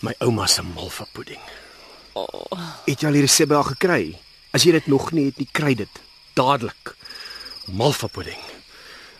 My 0.00 0.14
ouma 0.18 0.46
se 0.46 0.62
malva 0.62 1.06
pudding. 1.12 1.40
Oh. 2.12 2.58
Het 2.86 3.00
jy 3.00 3.06
al 3.06 3.12
die 3.12 3.24
resep 3.24 3.50
haar 3.50 3.64
gekry? 3.64 4.18
As 4.52 4.64
jy 4.64 4.72
dit 4.72 4.86
nog 4.86 5.12
nie 5.12 5.30
het 5.30 5.38
nie, 5.38 5.48
kry 5.52 5.74
dit 5.74 6.02
dadelik. 6.34 6.96
Malva 7.66 8.06
pudding 8.06 8.56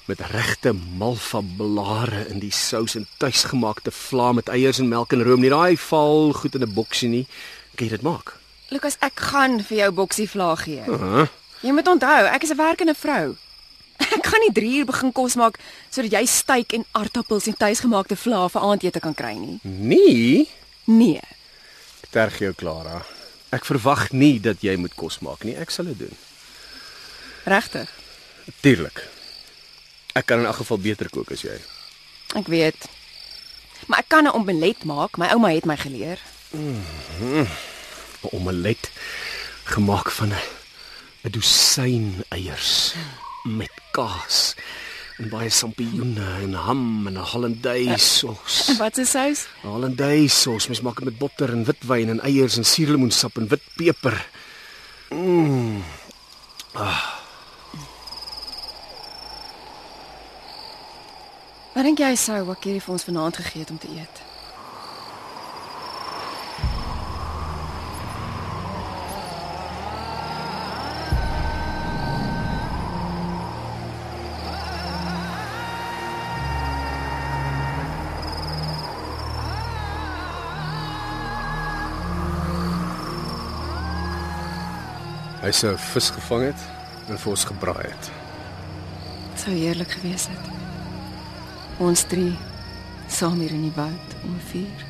met 0.07 0.21
regte 0.21 0.73
malva 0.99 1.41
blare 1.57 2.27
in 2.31 2.39
die 2.39 2.53
sous 2.55 2.95
en 2.95 3.07
tuisgemaakte 3.19 3.91
vla 3.91 4.31
met 4.33 4.49
eiers 4.49 4.79
en 4.79 4.89
melk 4.89 5.13
en 5.13 5.25
room. 5.27 5.43
Nie 5.43 5.51
daai 5.51 5.77
val 5.89 6.33
goed 6.33 6.55
in 6.55 6.63
'n 6.63 6.75
boksie 6.75 7.09
nie. 7.09 7.27
Kan 7.75 7.87
jy 7.87 7.91
dit 7.91 8.03
maak? 8.03 8.37
Lukas, 8.69 8.97
ek 9.01 9.21
gaan 9.21 9.63
vir 9.63 9.77
jou 9.79 9.91
boksie 9.93 10.31
vlaag 10.31 10.63
gee. 10.63 10.83
Uh 10.87 11.01
-huh. 11.01 11.27
Jy 11.61 11.73
moet 11.73 11.89
onthou, 11.89 12.25
ek 12.25 12.43
is 12.43 12.51
'n 12.51 12.57
werkende 12.57 12.95
vrou. 12.95 13.37
Ek 14.17 14.23
kan 14.23 14.41
nie 14.41 14.53
3 14.53 14.79
uur 14.79 14.85
begin 14.85 15.13
kos 15.13 15.35
maak 15.35 15.59
sodat 15.91 16.13
jy 16.13 16.27
steak 16.27 16.73
en 16.73 16.85
aardappels 16.93 17.47
en 17.47 17.57
tuisgemaakte 17.57 18.17
vla 18.17 18.49
vir 18.49 18.61
aandete 18.61 19.01
kan 19.01 19.15
kry 19.15 19.33
nie. 19.33 19.59
Nee, 19.63 20.49
Nee. 20.87 21.23
ek 22.03 22.11
terg 22.15 22.39
jou 22.39 22.53
Klara. 22.55 23.03
Ek 23.51 23.65
verwag 23.67 24.11
nie 24.13 24.39
dat 24.41 24.63
jy 24.63 24.77
moet 24.79 24.95
kos 24.95 25.19
maak 25.21 25.45
nie. 25.45 25.57
Ek 25.59 25.71
sal 25.71 25.91
dit 25.91 25.99
doen. 25.99 26.17
Regtig? 27.47 27.91
Tuurlik. 28.63 29.03
Ek 30.17 30.27
kan 30.27 30.41
in 30.41 30.47
elk 30.47 30.63
geval 30.63 30.79
beter 30.79 31.11
kook 31.11 31.33
as 31.35 31.43
jy. 31.43 31.57
Ek 32.39 32.47
weet. 32.51 32.89
Maar 33.87 33.99
ek 33.99 34.09
kan 34.09 34.25
'n 34.25 34.35
omelet 34.35 34.85
maak. 34.85 35.19
My 35.19 35.29
ouma 35.35 35.51
het 35.53 35.67
my 35.67 35.77
geleer. 35.77 36.19
'n 36.53 37.47
Omelet 38.33 38.91
gemaak 39.65 40.11
van 40.11 40.33
'n 40.33 40.43
'n 41.25 41.31
dosyn 41.31 42.25
eiers 42.31 42.95
met 43.45 43.71
kaas 43.93 44.55
en 45.17 45.29
baie 45.33 45.51
sampioene 45.51 46.27
en 46.43 46.55
ham 46.55 47.07
en 47.07 47.15
'n 47.17 47.29
hollandaise 47.33 48.09
sos. 48.19 48.69
En 48.69 48.77
wat 48.85 48.99
is 48.99 49.11
sous? 49.11 49.47
Hollandaise 49.63 50.37
sos, 50.37 50.67
mens 50.69 50.81
maak 50.81 50.97
dit 50.97 51.05
met 51.05 51.19
botter 51.19 51.51
en 51.51 51.65
witwyn 51.65 52.09
en 52.09 52.21
eiers 52.21 52.57
en 52.57 52.65
suurlemoensap 52.65 53.39
en 53.39 53.49
wit 53.49 53.63
peper. 53.77 54.29
Mm. 55.11 55.83
Wat 61.75 61.85
dink 61.85 61.99
jy 61.99 62.15
sou 62.17 62.45
Wakkie 62.45 62.81
vir 62.81 62.93
ons 62.93 63.05
vanaand 63.05 63.37
gegee 63.37 63.61
het 63.61 63.71
om 63.71 63.79
te 63.79 63.89
eet? 63.89 64.36
Hy 85.47 85.53
'n 85.53 85.79
vis 85.79 86.11
gevang 86.11 86.43
het 86.43 86.61
en 87.09 87.19
vir 87.19 87.31
ons 87.31 87.45
gebraai 87.45 87.87
het. 87.87 88.11
Dit 89.31 89.41
sou 89.45 89.53
heerlik 89.55 89.91
gewees 89.91 90.27
het. 90.27 90.45
Ons 91.79 92.03
drie 92.03 92.35
saam 93.07 93.39
hier 93.41 93.55
in 93.55 93.63
die 93.63 93.77
woud 93.77 94.09
om 94.25 94.35
'n 94.35 94.43
vuur. 94.51 94.81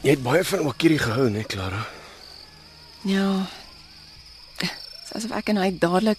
Jy 0.00 0.10
het 0.10 0.22
baie 0.22 0.44
van 0.44 0.64
Wakiri 0.64 0.98
gehou, 0.98 1.30
né, 1.30 1.46
Clara? 1.46 1.86
Ja. 3.00 3.46
Dis 4.58 5.12
asof 5.12 5.30
ek 5.30 5.48
en 5.48 5.56
hy 5.56 5.78
dadelik 5.78 6.18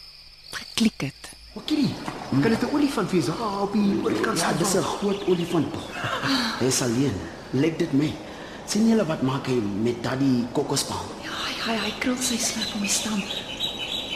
geklik 0.51 1.01
het. 1.01 1.29
Wakkie, 1.53 1.93
kan 2.41 2.49
dit 2.49 2.61
'n 2.61 2.73
olifant 2.73 3.11
wees 3.11 3.25
daar 3.25 3.61
op 3.61 3.73
die 3.73 4.01
oorkant? 4.03 4.39
Ja, 4.39 4.53
dis 4.53 4.73
'n 4.73 4.81
groot 4.81 5.27
olifant. 5.27 5.75
Hy 6.59 6.65
is 6.65 6.81
alleen. 6.81 7.13
Lyk 7.51 7.79
dit 7.79 7.93
my. 7.93 8.30
Sien 8.71 8.87
julle 8.87 9.03
wat 9.03 9.23
maak 9.27 9.49
hy 9.51 9.57
met 9.83 9.97
daardie 10.03 10.45
kokospalm? 10.55 11.09
Ja, 11.25 11.35
hy 11.65 11.73
hy 11.75 11.89
krul 11.99 12.15
sy 12.23 12.37
slip 12.39 12.69
om 12.77 12.85
die 12.85 12.91
stam. 12.91 13.19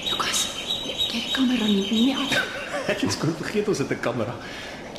Lukas, 0.08 0.46
kyk 0.86 1.02
die 1.12 1.34
kamera 1.36 1.68
nie 1.68 1.84
nie 1.90 2.14
af. 2.16 2.38
Ek 2.94 3.04
het 3.04 3.12
skoon 3.12 3.36
vergeet 3.42 3.68
ons 3.74 3.82
het 3.84 3.92
'n 3.92 4.00
kamera. 4.00 4.36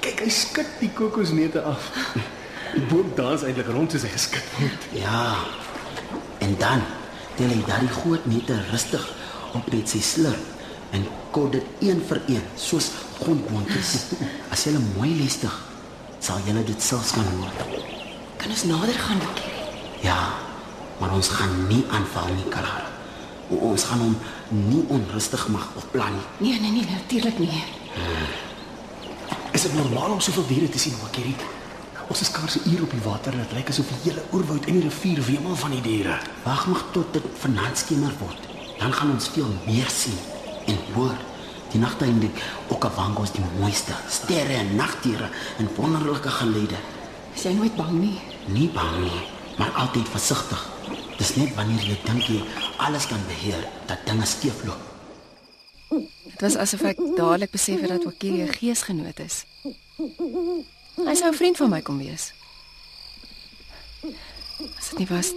Kyk, 0.04 0.20
hy 0.26 0.28
skud 0.28 0.74
die 0.82 0.90
kokosneute 0.92 1.62
af. 1.62 1.88
Die 2.74 2.84
boom 2.90 3.14
dans 3.16 3.46
eintlik 3.48 3.72
rond 3.72 3.90
soos 3.90 4.04
hy 4.04 4.12
geskit 4.12 4.52
word. 4.58 4.84
Ja. 4.92 5.40
En 6.44 6.52
dan 6.60 6.84
tel 7.40 7.48
hy 7.48 7.62
daardie 7.64 7.94
groot 7.96 8.28
nette 8.28 8.60
rustig 8.74 9.08
op 9.56 9.72
met 9.72 9.88
sy 9.88 10.02
slurp 10.04 10.92
en 10.92 11.08
kod 11.32 11.56
dit 11.56 11.88
een 11.88 12.04
vir 12.04 12.20
een 12.28 12.44
soos 12.60 12.92
grondboontjies. 13.22 13.96
As 14.52 14.68
jy 14.68 14.76
mooi 14.98 15.16
luister, 15.16 15.52
sal 16.20 16.44
jy 16.44 16.60
dit 16.60 16.82
selfs 16.82 17.16
kan 17.16 17.24
hoor. 17.38 17.84
Kan 18.36 18.50
ons 18.52 18.68
nader 18.68 18.94
gaan, 19.00 19.16
Lukas? 19.24 19.45
Ja, 20.00 20.28
maar 20.98 21.12
ons 21.12 21.28
gaan 21.28 21.66
nie 21.68 21.84
aanval 21.90 22.26
nie, 22.34 22.48
Clara. 22.48 22.84
O- 23.50 23.56
Ons 23.70 23.84
gaan 23.84 23.98
hom 23.98 24.16
nie 24.48 24.84
onrustig 24.88 25.48
mag 25.48 25.68
of 25.76 25.90
plan 25.90 26.12
nie. 26.12 26.50
Nee, 26.50 26.60
nee, 26.60 26.70
nee, 26.70 26.86
natuurlik 26.90 27.38
nie. 27.38 27.62
Is 29.52 29.62
dit 29.62 29.74
normaal 29.74 30.10
om 30.10 30.20
soveel 30.20 30.46
diere 30.46 30.68
te 30.68 30.78
sien, 30.78 30.94
Wakkie? 31.02 31.34
Ons 32.08 32.20
is 32.20 32.26
skaars 32.26 32.56
'n 32.58 32.70
uur 32.70 32.82
op 32.82 32.90
die 32.90 33.00
water 33.02 33.32
en 33.32 33.38
dit 33.38 33.52
lyk 33.52 33.68
asof 33.68 33.86
die 33.88 34.10
hele 34.10 34.22
oerwoud 34.32 34.64
en 34.66 34.72
die 34.72 34.82
rivier 34.82 35.22
wemel 35.24 35.56
van 35.56 35.70
die 35.70 35.80
diere. 35.80 36.18
Wag 36.44 36.66
nog 36.66 36.84
tot 36.92 37.12
dit 37.12 37.22
vanaand 37.38 37.78
skemer 37.78 38.12
word. 38.18 38.38
Dan 38.78 38.92
gaan 38.92 39.10
ons 39.10 39.28
veel 39.28 39.50
meer 39.66 39.88
sien 39.90 40.18
en 40.66 40.78
hoor. 40.94 41.14
Die 41.70 41.80
nagte 41.80 42.04
in 42.06 42.18
die 42.20 42.30
Okavango 42.68 43.22
is 43.22 43.30
die 43.32 43.44
mooiste. 43.58 43.92
Sterre 44.08 44.52
en 44.54 44.76
nagdiere 44.76 45.28
en 45.58 45.68
wonderlike 45.76 46.28
geluide. 46.30 46.76
Is 47.34 47.42
jy 47.42 47.52
nooit 47.52 47.76
bang 47.76 47.90
nie? 47.90 48.18
Nie 48.44 48.68
bang 48.68 48.98
nie, 49.00 49.20
maar 49.58 49.70
altyd 49.70 50.08
versigtig. 50.08 50.62
Dis 51.16 51.34
net 51.36 51.54
wanneer 51.54 51.84
jy 51.84 51.96
dink 52.04 52.22
jy 52.28 52.42
alles 52.76 53.06
kan 53.06 53.22
beheer, 53.26 53.64
dat 53.86 54.04
dinge 54.06 54.26
skeefloop. 54.26 54.82
Dit 56.36 56.40
was 56.40 56.56
asof 56.60 56.82
ek 56.82 56.98
dadelik 57.16 57.50
besef 57.54 57.80
het 57.80 57.88
dat 57.94 58.04
Wakiri 58.04 58.42
'n 58.42 58.52
geesgenoot 58.52 59.18
is. 59.18 59.44
Hy 60.96 61.14
sou 61.14 61.30
'n 61.30 61.36
vriend 61.36 61.56
van 61.56 61.70
my 61.70 61.80
kom 61.82 61.98
wees. 61.98 62.32
As 64.78 64.90
dit 64.90 64.98
nie 64.98 65.08
was 65.08 65.32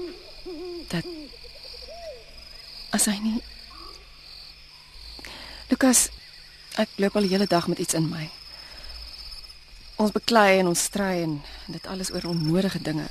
dat 0.88 1.05
as 2.89 3.05
hy 3.05 3.17
nie 3.22 3.41
Lukas, 5.70 6.09
ek 6.82 6.89
loop 6.95 7.15
al 7.15 7.22
die 7.22 7.30
hele 7.30 7.45
dag 7.45 7.67
met 7.67 7.80
iets 7.80 7.93
in 7.93 8.09
my. 8.09 8.30
Ons 9.95 10.11
beklei 10.11 10.59
en 10.59 10.67
ons 10.67 10.84
stry 10.84 11.22
en 11.22 11.41
dit 11.67 11.88
alles 11.88 12.11
oor 12.11 12.26
onnodige 12.26 12.82
dinge. 12.82 13.05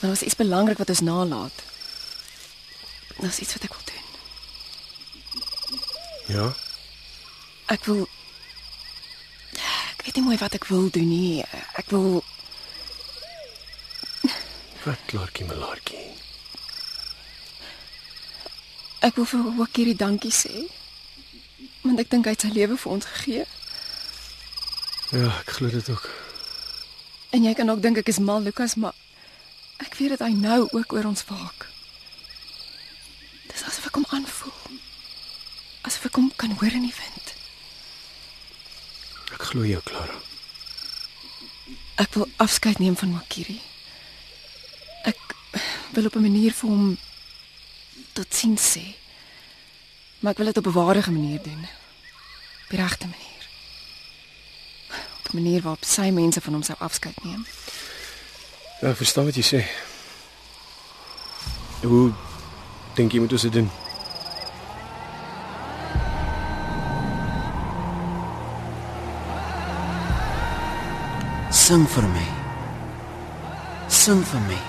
Maar 0.00 0.08
daar 0.08 0.18
was 0.18 0.22
iets 0.22 0.36
belangrik 0.36 0.78
wat 0.78 0.88
ons 0.88 1.00
nalat. 1.00 1.52
Dit 3.20 3.30
is 3.30 3.38
iets 3.38 3.52
wat 3.52 3.62
ek 3.68 3.74
wil 3.74 3.84
doen. 3.84 4.06
Ja. 6.36 6.46
Ek 7.66 7.84
wil 7.84 8.08
Ek 10.00 10.06
weet 10.06 10.16
nie 10.16 10.24
mooi 10.24 10.38
wat 10.40 10.54
ek 10.56 10.64
wil 10.72 10.86
doen 10.90 11.08
nie. 11.08 11.44
Ek 11.76 11.90
wil 11.92 12.22
Wat 14.84 14.98
klaartjie 15.06 15.44
melaartjie. 15.44 16.06
ek 19.00 19.16
wil 19.16 19.24
vir 19.24 19.44
Wakiri 19.58 19.94
dankie 19.96 20.32
sê. 20.32 20.64
Want 21.82 22.00
ek 22.00 22.08
dink 22.12 22.24
hy 22.28 22.32
het 22.34 22.40
sy 22.44 22.48
lewe 22.52 22.76
vir 22.76 22.92
ons 22.92 23.04
gegee. 23.12 23.44
Ja, 25.12 25.28
ek 25.40 25.52
glo 25.56 25.68
dit 25.72 25.88
ook. 25.92 26.08
En 27.30 27.44
jy 27.44 27.54
kan 27.54 27.70
ook 27.70 27.80
dink 27.82 27.96
ek 28.00 28.08
is 28.12 28.18
mal 28.18 28.40
Lukas, 28.44 28.74
maar 28.80 28.92
ek 29.84 29.96
weet 29.98 30.16
dat 30.16 30.24
hy 30.26 30.32
nou 30.36 30.68
ook 30.70 30.92
oor 30.92 31.08
ons 31.10 31.24
waak. 31.28 31.68
Dis 33.50 33.64
asof 33.66 33.86
ek 33.90 33.98
hom 33.98 34.06
aanvoel. 34.08 34.78
Asof 35.88 36.06
ek 36.10 36.18
hom 36.20 36.30
kan 36.36 36.52
hoor 36.60 36.76
in 36.76 36.86
die 36.86 36.96
wind. 36.96 37.34
Ek 39.34 39.42
glo 39.50 39.64
jou, 39.64 39.80
Clara. 39.86 40.16
Ek 42.00 42.14
wil 42.16 42.28
afskeid 42.42 42.80
neem 42.80 42.96
van 42.96 43.12
Wakiri. 43.16 43.60
Ek 45.08 45.20
wil 45.94 46.06
op 46.06 46.16
'n 46.16 46.26
manier 46.28 46.52
vir 46.52 46.68
hom 46.68 46.98
tot 48.12 48.34
sien 48.34 48.56
sê. 48.56 48.94
Maar 50.20 50.32
ek 50.32 50.38
wil 50.38 50.46
dit 50.46 50.56
op 50.56 50.66
'n 50.66 50.72
waardige 50.72 51.10
manier 51.10 51.42
doen. 51.42 51.62
Op 52.64 52.70
die 52.70 52.80
regte 52.80 53.06
manier. 53.06 53.44
Op 55.18 55.32
'n 55.32 55.36
manier 55.42 55.62
waarop 55.62 55.84
sy 55.84 56.10
mense 56.10 56.40
van 56.40 56.52
hom 56.52 56.62
sou 56.62 56.78
afskeid 56.78 57.24
neem. 57.24 57.46
Ja, 58.80 58.88
ek 58.88 58.96
verstaan 58.96 59.26
wat 59.28 59.36
jy 59.36 59.42
sê. 59.44 59.58
Hoe 61.84 62.06
dink 62.96 63.12
jy 63.12 63.20
moet 63.20 63.34
ons 63.36 63.42
dit 63.44 63.52
doen? 63.52 63.66
Sing 71.52 71.84
vir 71.92 72.08
my. 72.14 72.24
Sing 73.92 74.24
vir 74.30 74.46
my. 74.48 74.60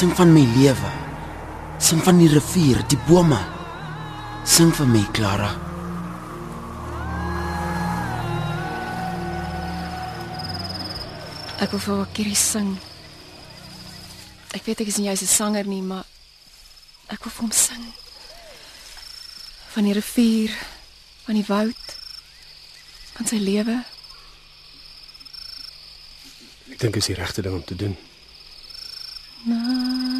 Sing 0.00 0.10
van 0.18 0.34
my 0.34 0.42
lewe. 0.56 0.92
Sing 1.78 2.02
van 2.02 2.18
die 2.18 2.32
rivier, 2.34 2.82
die 2.90 2.98
bome. 3.06 3.38
Sing 4.42 4.74
vir 4.74 4.90
my, 4.90 5.04
Clara. 5.14 5.52
Ek 11.62 11.70
wil 11.70 11.86
vir 11.86 12.02
Wakiri 12.02 12.34
sing. 12.34 12.74
Weet 14.66 14.80
ek 14.82 14.88
is 14.90 14.96
nie 14.98 15.06
jy's 15.06 15.22
'n 15.22 15.30
sanger 15.30 15.66
nie, 15.66 15.82
maar 15.82 16.04
ek 17.08 17.22
wil 17.22 17.32
vir 17.32 17.42
hom 17.42 17.52
sing. 17.52 17.84
Van 19.74 19.84
die 19.84 19.92
rivier, 19.94 20.50
van 21.24 21.34
die 21.34 21.46
woud, 21.46 21.86
van 23.14 23.26
sy 23.26 23.38
lewe. 23.38 23.84
Ek 26.70 26.78
dink 26.78 26.96
is 26.96 27.06
die 27.06 27.14
regte 27.14 27.42
ding 27.42 27.54
om 27.54 27.64
te 27.64 27.76
doen. 27.76 27.96
Na 29.46 30.15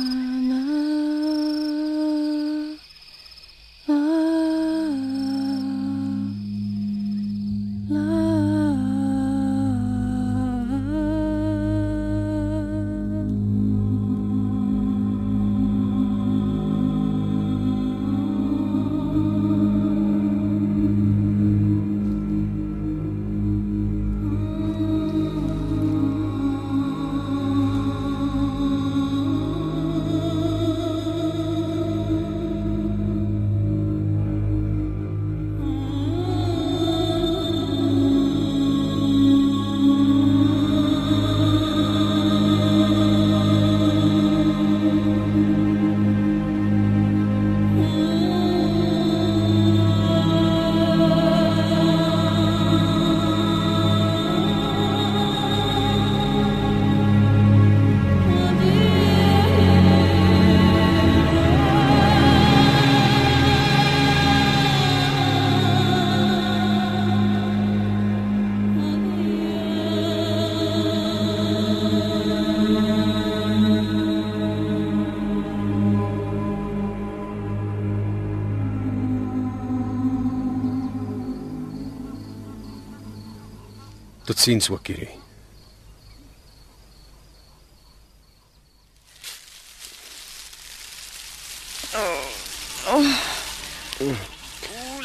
Totsiens, 84.26 84.66
Wakiri. 84.68 85.08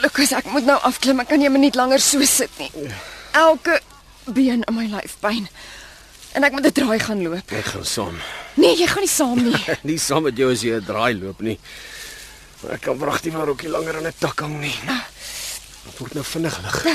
Lukas, 0.02 0.32
ek 0.34 0.50
moet 0.50 0.66
nou 0.66 0.78
afklim. 0.82 1.22
Ek 1.22 1.30
kan 1.30 1.40
nie 1.40 1.48
'n 1.48 1.54
minuut 1.54 1.76
langer 1.76 2.00
so 2.00 2.22
sit 2.26 2.50
nie. 2.58 2.72
Elke 3.32 3.80
been 4.26 4.64
in 4.68 4.74
my 4.74 4.88
lyf 4.90 5.18
pyn. 5.22 5.48
En 6.34 6.44
ek 6.44 6.52
moet 6.52 6.66
'n 6.66 6.72
draai 6.72 7.00
gaan 7.00 7.22
loop. 7.22 7.52
Ek 7.52 7.66
gaan 7.66 7.86
saam. 7.86 8.18
Nee, 8.56 8.76
jy 8.76 8.88
gaan 8.88 9.06
nie 9.06 9.10
saam 9.10 9.44
nie. 9.44 9.66
nie 9.92 9.98
saam 9.98 10.24
met 10.24 10.38
jou 10.38 10.52
as 10.52 10.62
jy 10.62 10.76
'n 10.76 10.86
draai 10.86 11.14
loop 11.14 11.42
nie. 11.42 11.60
Maar 12.62 12.72
ek 12.72 12.82
kan 12.82 12.98
wragtig 12.98 13.34
maar 13.34 13.50
ook 13.50 13.62
nie 13.62 13.72
langer 13.72 13.98
aan 13.98 14.08
'n 14.08 14.14
tak 14.18 14.40
hang 14.40 14.60
nie. 14.60 14.76
Dit 15.86 15.98
word 15.98 16.14
nou 16.14 16.24
vinnig 16.26 16.58
lig. 16.62 16.86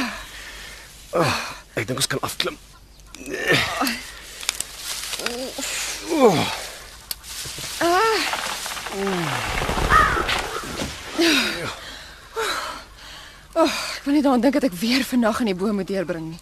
Oh, 1.11 1.37
ek 1.77 1.87
dink 1.87 1.99
ons 2.01 2.09
kan 2.11 2.21
afklim. 2.27 2.57
Oh, 6.11 6.37
Ek 13.57 14.05
wil 14.05 14.15
nie 14.19 14.23
daaraan 14.25 14.43
dink 14.45 14.57
dat 14.59 14.67
ek 14.69 14.77
weer 14.79 15.05
vannag 15.07 15.41
in 15.43 15.51
die 15.53 15.57
boom 15.59 15.79
moet 15.81 15.89
deurbring 15.89 16.27
nie. 16.31 16.41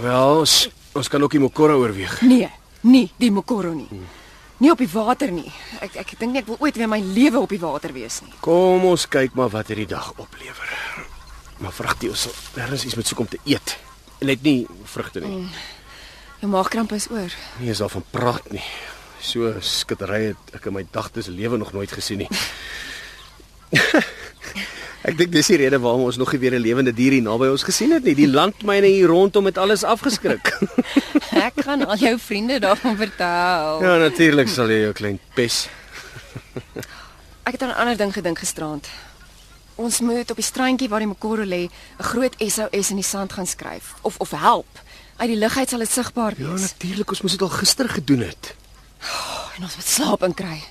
wel, 0.00 0.38
ons, 0.40 0.54
ons 0.96 1.08
kan 1.12 1.22
ook 1.22 1.34
die 1.36 1.40
Mokoro 1.42 1.76
oorweeg. 1.82 2.20
Nee, 2.26 2.48
nie 2.80 3.10
die 3.20 3.30
Mokoro 3.30 3.72
nie. 3.76 3.88
Nie 4.62 4.70
op 4.72 4.78
die 4.80 4.88
water 4.90 5.30
nie. 5.34 5.50
Ek 5.84 5.96
ek 6.00 6.14
dink 6.18 6.32
nie 6.32 6.40
ek 6.40 6.48
wil 6.48 6.56
ooit 6.62 6.76
weer 6.78 6.88
my 6.88 7.00
lewe 7.04 7.42
op 7.42 7.52
die 7.52 7.60
water 7.60 7.92
wees 7.92 8.20
nie. 8.24 8.32
Kom 8.44 8.84
ons 8.88 9.04
kyk 9.10 9.34
maar 9.38 9.50
wat 9.52 9.68
hierdie 9.70 9.88
dag 9.90 10.12
oplewer. 10.16 10.70
Maar 11.60 11.74
vragtie 11.74 12.10
ons 12.10 12.26
sal 12.26 12.34
ergens 12.64 12.84
iets 12.88 12.96
moet 12.98 13.06
soek 13.06 13.20
om 13.26 13.28
te 13.30 13.38
eet. 13.44 13.76
Net 14.24 14.42
nie 14.42 14.66
vrugte 14.88 15.20
nie. 15.20 15.44
Jou 16.40 16.50
maagkramp 16.52 16.92
is 16.96 17.08
oor. 17.12 17.32
Nie 17.60 17.68
eens 17.72 17.82
daarvan 17.82 18.04
praat 18.10 18.50
nie. 18.52 18.64
So 19.24 19.54
skittery 19.60 20.30
het 20.32 20.56
ek 20.56 20.68
in 20.68 20.76
my 20.76 20.84
dagtes 20.92 21.28
lewe 21.32 21.56
nog 21.60 21.72
nooit 21.76 21.92
gesien 21.92 22.24
nie. 22.24 22.28
ek 25.08 25.16
dink 25.18 25.32
dis 25.32 25.48
die 25.52 25.58
rede 25.60 25.80
waarom 25.80 26.06
ons 26.08 26.16
nog 26.20 26.32
nie 26.32 26.40
weer 26.40 26.56
'n 26.56 26.62
lewende 26.64 26.92
dier 26.92 27.12
hier 27.12 27.22
naby 27.24 27.48
ons 27.52 27.64
gesien 27.64 27.92
het 27.92 28.04
nie. 28.04 28.14
Die 28.14 28.28
landmyne 28.28 28.86
hier 28.86 29.08
rondom 29.12 29.44
het 29.44 29.58
alles 29.58 29.84
afgeskrik. 29.84 30.52
Ek 31.48 31.64
gaan 31.64 31.84
al 31.86 31.96
jou 31.96 32.18
vriende 32.18 32.58
daarvan 32.60 32.96
vertel. 32.96 33.82
ja, 33.82 33.96
natuurlik 33.98 34.48
sal 34.48 34.68
jy 34.70 34.80
jou 34.88 34.92
klein 34.92 35.18
pes. 35.34 35.68
Ek 37.44 37.52
het 37.52 37.62
aan 37.62 37.68
'n 37.72 37.80
ander 37.80 37.96
ding 37.96 38.12
gedink 38.12 38.38
gisteraand. 38.38 38.88
Ons 39.76 40.00
moet 40.00 40.30
op 40.30 40.36
die 40.36 40.44
strandjie 40.44 40.88
waar 40.88 41.00
die 41.02 41.08
Mokoro 41.08 41.42
lê, 41.44 41.68
'n 41.98 42.02
groot 42.02 42.34
SOS 42.38 42.90
in 42.90 42.96
die 42.96 43.04
sand 43.04 43.32
gaan 43.32 43.46
skryf 43.46 43.94
of 44.02 44.14
of 44.18 44.30
help. 44.30 44.66
Uit 45.16 45.28
die 45.28 45.38
lugheid 45.38 45.68
sal 45.68 45.78
dit 45.78 45.90
sigbaar 45.90 46.34
Ja, 46.38 46.48
wees. 46.52 46.60
natuurlik, 46.60 47.08
ons 47.10 47.20
moes 47.22 47.32
dit 47.32 47.42
al 47.42 47.48
gister 47.48 47.88
gedoen 47.88 48.20
het. 48.20 48.54
en 49.56 49.62
ons 49.62 49.76
moet 49.76 49.86
slaap 49.86 50.22
inkry. 50.22 50.62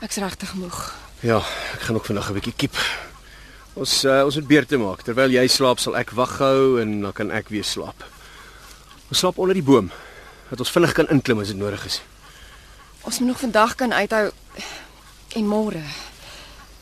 Ek's 0.00 0.16
regtig 0.16 0.54
moeg. 0.54 0.94
Ja, 1.20 1.38
ek 1.74 1.80
gaan 1.80 1.96
ook 1.96 2.04
vandag 2.04 2.28
'n 2.30 2.34
bietjie 2.34 2.52
kiep. 2.56 2.76
Ons 3.74 4.04
uh, 4.04 4.24
ons 4.24 4.34
moet 4.34 4.46
beurte 4.46 4.76
maak. 4.76 5.02
Terwyl 5.02 5.30
jy 5.30 5.46
slaap, 5.48 5.78
sal 5.78 5.96
ek 5.96 6.10
wag 6.10 6.38
hou 6.38 6.80
en 6.80 7.00
dan 7.00 7.12
kan 7.12 7.30
ek 7.30 7.48
weer 7.48 7.64
slaap. 7.64 8.04
Ons 9.08 9.18
slaap 9.18 9.38
onder 9.38 9.54
die 9.54 9.62
boom 9.62 9.90
dat 10.50 10.58
ons 10.58 10.70
vinnig 10.70 10.92
kan 10.92 11.08
inklim 11.08 11.40
as 11.40 11.46
dit 11.48 11.56
nodig 11.56 11.84
is. 11.86 12.00
Ons 13.02 13.18
moet 13.18 13.28
nog 13.28 13.38
vandag 13.40 13.74
kan 13.74 13.92
uithou 13.92 14.30
en 15.36 15.46
môre. 15.46 15.82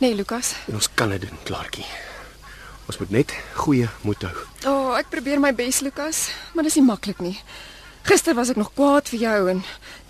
Nee, 0.00 0.14
Lukas. 0.16 0.54
En 0.68 0.74
ons 0.78 0.88
kan 0.94 1.10
dit 1.12 1.20
doen, 1.20 1.36
Klaartjie. 1.44 1.84
Ons 2.88 2.98
moet 2.98 3.10
net 3.14 3.34
goeie 3.60 3.88
moed 4.06 4.22
hou. 4.26 4.32
O, 4.64 4.70
oh, 4.72 4.94
ek 4.98 5.10
probeer 5.12 5.40
my 5.42 5.52
bes, 5.54 5.82
Lukas, 5.84 6.30
maar 6.56 6.64
dis 6.66 6.78
nie 6.80 6.86
maklik 6.86 7.20
nie. 7.22 7.36
Gister 8.08 8.34
was 8.34 8.48
ek 8.50 8.56
nog 8.58 8.72
kwaad 8.74 9.10
vir 9.12 9.20
jou 9.26 9.40
en 9.52 9.60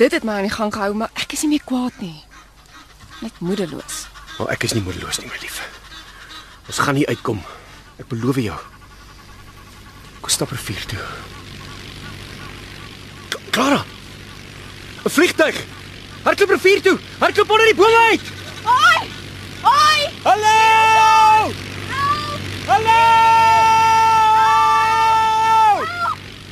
dit 0.01 0.15
het 0.15 0.25
my 0.25 0.39
aan 0.39 0.47
die 0.47 0.55
gang 0.55 0.71
gehou, 0.73 0.95
maar 0.95 1.11
ek 1.19 1.35
is 1.35 1.43
nie 1.45 1.57
meer 1.57 1.67
kwaad 1.67 1.97
nie. 2.01 2.15
Net 3.21 3.41
moedeloos. 3.45 4.05
Maar 4.39 4.55
ek 4.55 4.65
is 4.71 4.77
nie 4.79 4.85
moedeloos 4.87 5.19
nie, 5.21 5.29
my 5.29 5.41
lief. 5.43 5.59
Ons 6.71 6.79
gaan 6.81 6.95
nie 6.97 7.09
uitkom. 7.11 7.43
Ek 8.01 8.09
beloof 8.09 8.39
jou. 8.41 8.57
Kom 10.23 10.31
stap 10.33 10.55
rivier 10.55 10.87
toe. 10.89 11.03
K- 13.35 13.43
Clara. 13.51 13.83
'n 15.05 15.11
Vliegtyg. 15.11 15.57
Hardloop 16.25 16.51
rivier 16.57 16.81
toe. 16.83 16.99
Hardloop 17.19 17.51
onder 17.51 17.67
die 17.67 17.75
bome 17.75 18.01
uit. 18.13 18.25
Oi! 18.65 19.09
Oi! 19.63 20.09
Hallo! 20.25 21.53
Hallo! 22.67 23.03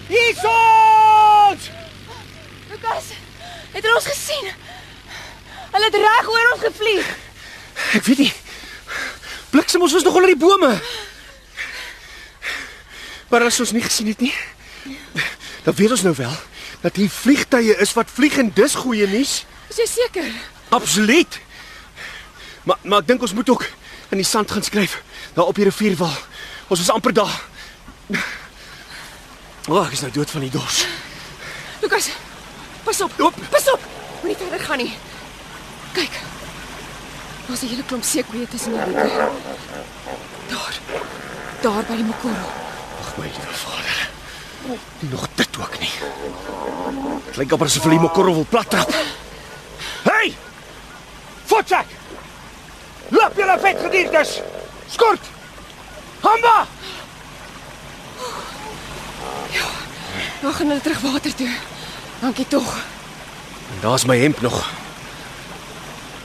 Hier's 0.08 0.42
ons! 0.44 1.70
Lukas, 2.70 3.06
het 3.72 3.82
hulle 3.82 3.96
ons 3.96 4.10
gesien? 4.10 4.50
Hulle 5.72 5.88
het 5.88 5.98
reg 6.02 6.28
oor 6.34 6.52
ons 6.52 6.64
gevlieg. 6.66 7.08
Ek 7.96 8.04
weet 8.10 8.22
nie. 8.26 8.32
Bliksem 9.54 9.82
ons 9.84 9.96
was 9.96 10.04
nog 10.04 10.20
onder 10.20 10.34
die 10.34 10.40
bome. 10.40 10.74
Maar 13.32 13.48
as 13.48 13.60
ons 13.60 13.72
nie 13.76 13.84
gesien 13.84 14.08
het 14.12 14.20
nie, 14.24 14.34
dan 15.64 15.74
weet 15.76 15.96
ons 15.96 16.04
nou 16.04 16.14
wel 16.16 16.36
dat 16.84 16.96
hier 16.96 17.10
vliegtye 17.12 17.74
is 17.82 17.92
wat 17.96 18.12
vlieg 18.12 18.36
en 18.40 18.52
dis 18.54 18.76
goeie 18.84 19.08
nuus. 19.08 19.42
Is 19.72 19.80
jy 19.80 19.88
seker? 19.96 20.32
Absoluut. 20.76 21.40
Maar 22.68 22.76
maar 22.82 23.00
ek 23.00 23.06
dink 23.08 23.22
ons 23.24 23.32
moet 23.32 23.48
ook 23.48 23.64
in 24.12 24.20
die 24.20 24.26
sand 24.28 24.50
gaan 24.50 24.62
skryf 24.62 25.02
daar 25.32 25.48
op 25.48 25.56
die 25.56 25.64
rivierwal. 25.64 26.16
Ons 26.68 26.80
is 26.80 26.90
amper 26.92 27.14
daar. 27.16 27.36
O, 29.68 29.76
oh, 29.76 29.86
ek 29.86 29.94
is 29.96 30.02
nou 30.04 30.10
dood 30.12 30.30
van 30.30 30.44
die 30.44 30.52
dors. 30.52 30.82
Lukas, 31.80 32.10
pas 32.84 33.00
op. 33.04 33.12
Oep. 33.20 33.40
Pas 33.52 33.70
op. 33.72 33.86
Moenie 34.20 34.36
verder 34.36 34.60
gaan 34.60 34.82
nie. 34.84 34.92
Kyk. 35.96 36.20
Daar's 37.46 37.62
'n 37.62 37.72
hele 37.72 37.84
klomp 37.84 38.04
seekoeie 38.04 38.48
tussen 38.48 38.72
die 38.72 38.80
botte. 38.80 39.30
Daar. 40.52 40.74
Daar 41.60 41.84
by 41.88 41.96
die 41.96 42.04
Mokoro. 42.04 42.48
Ag 43.00 43.16
my 43.16 43.24
liewe 43.24 43.54
vader. 43.64 44.10
Nie 45.00 45.10
nog 45.10 45.28
dit 45.34 45.58
ook 45.60 45.78
nie. 45.78 45.94
Dit 47.24 47.36
lyk 47.36 47.52
amper 47.52 47.66
asof 47.66 47.82
hulle 47.82 47.96
die 47.96 48.04
mokoro 48.04 48.34
wil 48.34 48.46
plattrap. 48.48 48.92
Hey! 50.02 50.36
Fotzak! 51.44 51.97
Loop 53.08 53.36
julle 53.36 53.58
vetgediertes! 53.60 54.40
Skort! 54.88 55.30
Hamba! 56.20 56.66
Nou 60.42 60.52
gaan 60.54 60.68
hulle 60.68 60.80
terug 60.80 61.00
water 61.00 61.34
toe. 61.34 61.48
Dankie 62.20 62.46
tog. 62.48 62.74
En 63.74 63.80
daar's 63.80 64.04
my 64.04 64.18
hemp 64.18 64.40
nog. 64.40 64.70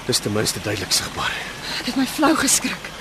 Dis 0.05 0.19
ten 0.19 0.33
minste 0.33 0.59
duidelik 0.61 0.91
sigbaar. 0.91 1.33
Ek 1.79 1.89
het 1.89 1.95
my 1.97 2.05
flou 2.05 2.35
geskrik. 2.37 2.91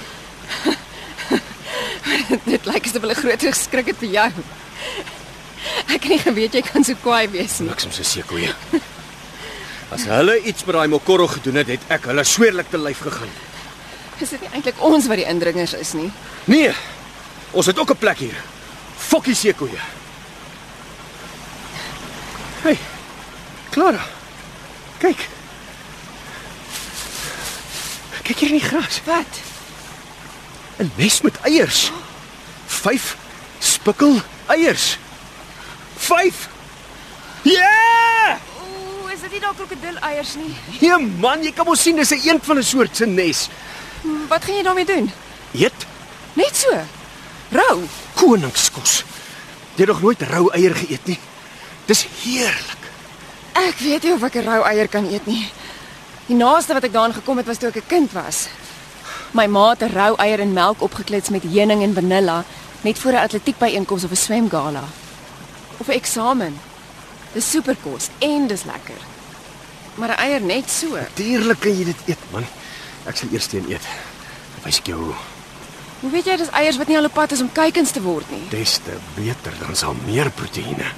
Dit 2.48 2.64
lyk 2.66 2.88
asof 2.88 3.04
hulle 3.04 3.18
groot 3.18 3.44
geskrik 3.44 3.92
het 3.92 4.00
vir 4.00 4.14
jou. 4.16 4.28
Ek 5.92 6.00
het 6.00 6.10
nie 6.14 6.22
geweet 6.22 6.56
jy 6.56 6.64
kan 6.64 6.86
so 6.86 6.96
kwaai 7.02 7.28
wees 7.34 7.58
nie. 7.60 7.68
Niks 7.68 7.88
om 7.88 7.92
so 7.92 8.06
sekoeie. 8.06 8.54
As 9.92 10.06
hulle 10.08 10.38
iets 10.40 10.64
met 10.64 10.78
daai 10.78 10.88
mokoro 10.88 11.26
gedoen 11.28 11.60
het, 11.60 11.74
het 11.74 11.90
ek 11.98 12.08
hulle 12.08 12.24
sweerlik 12.24 12.70
te 12.72 12.80
lyf 12.80 13.02
gegaan. 13.04 13.32
Is 14.22 14.30
dit 14.30 14.40
nie 14.40 14.52
eintlik 14.54 14.78
ons 14.78 15.08
wat 15.10 15.18
die 15.18 15.26
indringers 15.26 15.72
is 15.74 15.92
nie? 15.98 16.10
Nee. 16.46 16.70
Ons 17.50 17.66
het 17.66 17.78
ook 17.78 17.90
'n 17.90 17.98
plek 17.98 18.18
hier. 18.18 18.38
Fokkie 18.96 19.34
sekoeie. 19.34 19.80
Hey. 22.62 22.78
Clara. 23.70 24.04
Kyk. 24.98 25.28
Kyk 28.22 28.38
hier 28.38 28.48
in 28.48 28.58
die 28.58 28.68
gras. 28.68 29.00
Wat? 29.04 29.40
'n 30.78 30.92
Nes 30.96 31.20
met 31.20 31.40
eiers. 31.40 31.92
5 32.66 33.16
spikkel 33.58 34.20
eiers. 34.46 34.98
5. 35.96 36.48
Ja! 37.42 37.52
Yeah! 37.52 38.38
Ooh, 38.62 39.12
is 39.12 39.20
dit 39.20 39.30
nie 39.30 39.40
dalk 39.40 39.56
krokodilleiers 39.56 40.34
nie? 40.34 40.54
Nee 40.80 40.98
man, 41.18 41.42
jy 41.42 41.52
kan 41.52 41.66
mos 41.66 41.82
sien 41.82 41.96
dis 41.96 42.10
'n 42.10 42.22
eend 42.28 42.44
van 42.44 42.58
'n 42.58 42.62
soort 42.62 42.96
se 42.96 43.06
nes. 43.06 43.48
Wat 44.28 44.44
gaan 44.44 44.55
jy 44.57 44.62
daarmee 44.62 44.84
doen? 44.84 45.11
Eet 45.53 45.86
Net 46.32 46.57
so. 46.57 46.72
Rou. 47.50 47.82
koningskos. 48.14 49.05
Jy 49.74 49.84
het 49.84 49.88
nog 49.88 50.03
nooit 50.03 50.22
rou 50.22 50.48
eier 50.53 50.74
geëet 50.74 51.07
nie. 51.07 51.18
Dis 51.86 52.07
heerlik. 52.22 52.78
Ek 53.53 53.78
weet 53.78 54.03
nie 54.03 54.12
of 54.12 54.22
ek 54.22 54.34
'n 54.36 54.44
rou 54.44 54.62
eier 54.64 54.88
kan 54.88 55.05
eet 55.07 55.26
nie. 55.26 55.50
Die 56.26 56.36
naaste 56.36 56.72
wat 56.72 56.84
ek 56.84 56.92
daaraan 56.92 57.14
gekom 57.14 57.36
het 57.36 57.46
was 57.46 57.59
toe 57.59 57.68
ek 57.68 57.76
'n 57.76 57.86
kind 57.86 58.12
was. 58.12 58.48
My 59.32 59.46
ma 59.46 59.70
het 59.70 59.82
'n 59.82 59.92
rou 59.92 60.14
eier 60.16 60.40
in 60.40 60.53
melk 60.53 60.80
opgeklits 60.82 61.28
met 61.30 61.42
heuning 61.42 61.82
en 61.82 61.94
vanilla 61.94 62.44
net 62.82 62.98
voor 62.98 63.12
'n 63.12 63.24
atletiekbyeenkoms 63.24 64.05
of 64.05 64.11
'n 64.11 64.16
swemgala. 64.16 64.84
Of 65.78 65.88
'n 65.88 65.92
eksamen. 65.92 66.59
Dis 67.32 67.50
superkos 67.50 68.09
en 68.18 68.46
dis 68.46 68.64
lekker. 68.64 69.00
Maar 69.94 70.09
'n 70.09 70.18
eier 70.20 70.40
net 70.40 70.70
so. 70.70 70.94
Natuurlik 70.96 71.61
kan 71.61 71.78
jy 71.78 71.84
dit 71.84 71.96
eet, 72.07 72.18
man. 72.30 72.46
Ek 73.05 73.16
sal 73.16 73.28
eers 73.32 73.53
een 73.53 73.70
eet. 73.70 73.86
Wys 74.62 74.78
ek 74.78 74.86
jou 74.86 74.98
hoe. 75.05 75.14
Hoe 76.03 76.11
weet 76.11 76.26
jy 76.26 76.36
dis 76.36 76.50
eiers 76.50 76.76
wat 76.76 76.88
nie 76.90 76.96
al 76.98 77.07
op 77.07 77.14
pad 77.14 77.32
is 77.32 77.40
om 77.40 77.53
kuikens 77.53 77.90
te 77.94 78.03
word 78.03 78.30
nie? 78.30 78.48
Des 78.50 78.78
te 78.82 78.96
beter, 79.14 79.55
dan 79.61 79.76
sal 79.78 79.94
meer 80.07 80.30
proteïene. 80.30 80.88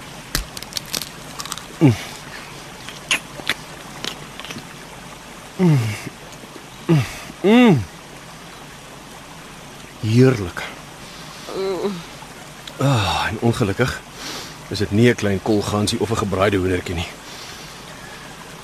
Heerlik. 10.01 10.63
Ah, 12.81 13.27
en 13.29 13.39
ongelukkig 13.41 14.01
is 14.69 14.79
dit 14.79 14.91
nie 14.91 15.09
'n 15.09 15.15
klein 15.15 15.43
kolgansie 15.43 16.01
of 16.01 16.11
'n 16.11 16.17
gebraaide 16.17 16.57
hoendertjie 16.57 16.95
nie. 16.95 17.09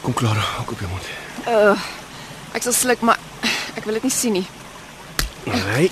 Kom 0.01 0.15
Clara, 0.15 0.45
ook 0.61 0.71
op 0.73 0.79
jou 0.79 0.91
mond. 0.91 1.05
Ek 2.53 2.63
sal 2.63 2.73
sluk, 2.73 3.01
maar 3.01 3.19
ek 3.77 3.85
wil 3.85 3.99
dit 3.99 4.07
nie 4.09 4.15
sien 4.15 4.33
nie. 4.33 4.47
Nee. 5.45 5.91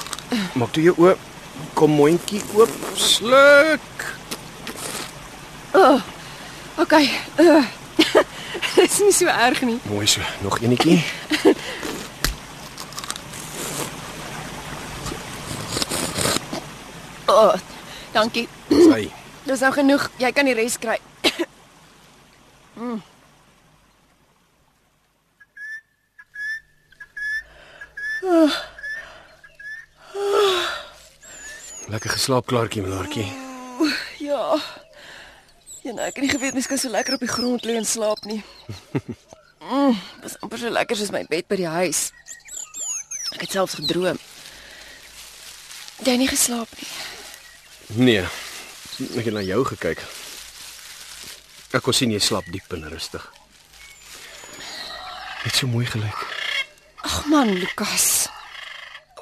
Maak 0.54 0.72
toe 0.72 0.82
jou 0.82 0.94
oop. 0.98 1.18
Kom 1.74 1.90
mondjie 1.90 2.42
oop. 2.54 2.72
Sluk. 2.94 3.98
OK. 6.78 6.92
Uh, 7.40 7.64
Dit 8.74 8.90
is 8.90 8.98
nie 8.98 9.12
so 9.12 9.26
erg 9.26 9.60
nie. 9.66 9.80
Mooi 9.90 10.06
so. 10.06 10.20
Nog 10.42 10.58
eenetjie. 10.62 11.04
Oh, 17.26 17.54
dankie. 18.12 18.48
Sy. 18.70 19.10
Dis 19.44 19.60
nou 19.60 19.72
genoeg. 19.74 20.06
Jy 20.22 20.30
kan 20.32 20.48
die 20.48 20.54
res 20.56 20.78
kry. 20.80 20.96
Lekker 31.88 32.10
geslaap 32.10 32.46
klaartjie, 32.46 32.82
Melaartjie. 32.82 33.26
Ja. 34.18 34.58
Ja, 35.82 35.92
nou, 35.94 36.04
ek 36.04 36.18
het 36.18 36.24
nie 36.24 36.30
geweet 36.32 36.52
mens 36.52 36.66
kan 36.68 36.78
so 36.78 36.90
lekker 36.92 37.16
op 37.16 37.22
die 37.24 37.30
grond 37.32 37.64
lê 37.64 37.78
en 37.80 37.86
slaap 37.88 38.24
nie. 38.28 38.42
Mm, 39.68 39.96
dis 40.22 40.36
amper 40.40 40.56
so 40.62 40.70
lekker 40.72 40.96
soos 40.96 41.10
my 41.12 41.20
bed 41.28 41.44
by 41.50 41.56
die 41.60 41.68
huis. 41.68 41.98
Ek 43.34 43.42
het 43.42 43.52
selfs 43.52 43.74
gedroom. 43.76 44.16
Jy 45.98 46.14
het 46.14 46.22
nie 46.22 46.28
geslaap 46.30 46.72
nie. 46.78 46.88
Nee. 48.06 48.22
Ek 49.18 49.28
het 49.28 49.34
na 49.36 49.42
jou 49.44 49.60
gekyk. 49.68 50.00
Ek 51.76 51.84
kon 51.84 51.92
sien 51.92 52.14
jy 52.14 52.22
slaap 52.22 52.48
diep 52.48 52.72
en 52.78 52.88
rustig. 52.88 53.28
Dit 55.44 55.58
so 55.58 55.68
mooi 55.68 55.84
gelyk. 55.90 56.37
Ag 57.02 57.26
man, 57.26 57.52
Lukas. 57.58 58.28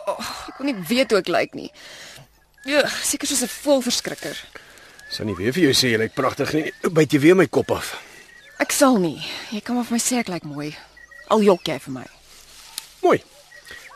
Oh, 0.06 0.20
ek 0.48 0.56
kon 0.56 0.66
nie 0.66 0.76
weet 0.88 1.10
hoe 1.10 1.20
ek 1.20 1.28
lyk 1.28 1.54
nie. 1.54 1.70
Ja, 2.66 2.82
seker 3.02 3.26
soos 3.28 3.42
'n 3.42 3.48
voelverskrikker. 3.62 4.36
Sou 5.10 5.24
nie 5.26 5.36
weer 5.36 5.52
vir 5.52 5.62
jou 5.62 5.74
sê 5.74 5.92
jy 5.92 5.98
lyk 5.98 6.14
pragtig 6.14 6.52
nie. 6.52 6.72
Byt 6.90 7.12
jy 7.12 7.20
weer 7.20 7.36
my 7.36 7.46
kop 7.46 7.70
af. 7.70 7.96
Ek 8.58 8.72
sal 8.72 8.98
nie. 8.98 9.22
Jy 9.50 9.60
kan 9.60 9.76
maar 9.76 9.84
vir 9.84 9.92
my 9.92 10.02
sê 10.02 10.18
ek 10.18 10.28
lyk 10.28 10.44
mooi. 10.44 10.76
Al 11.28 11.42
jok 11.42 11.62
jy 11.68 11.78
vir 11.78 11.92
my. 11.92 12.06
Mooi. 13.02 13.22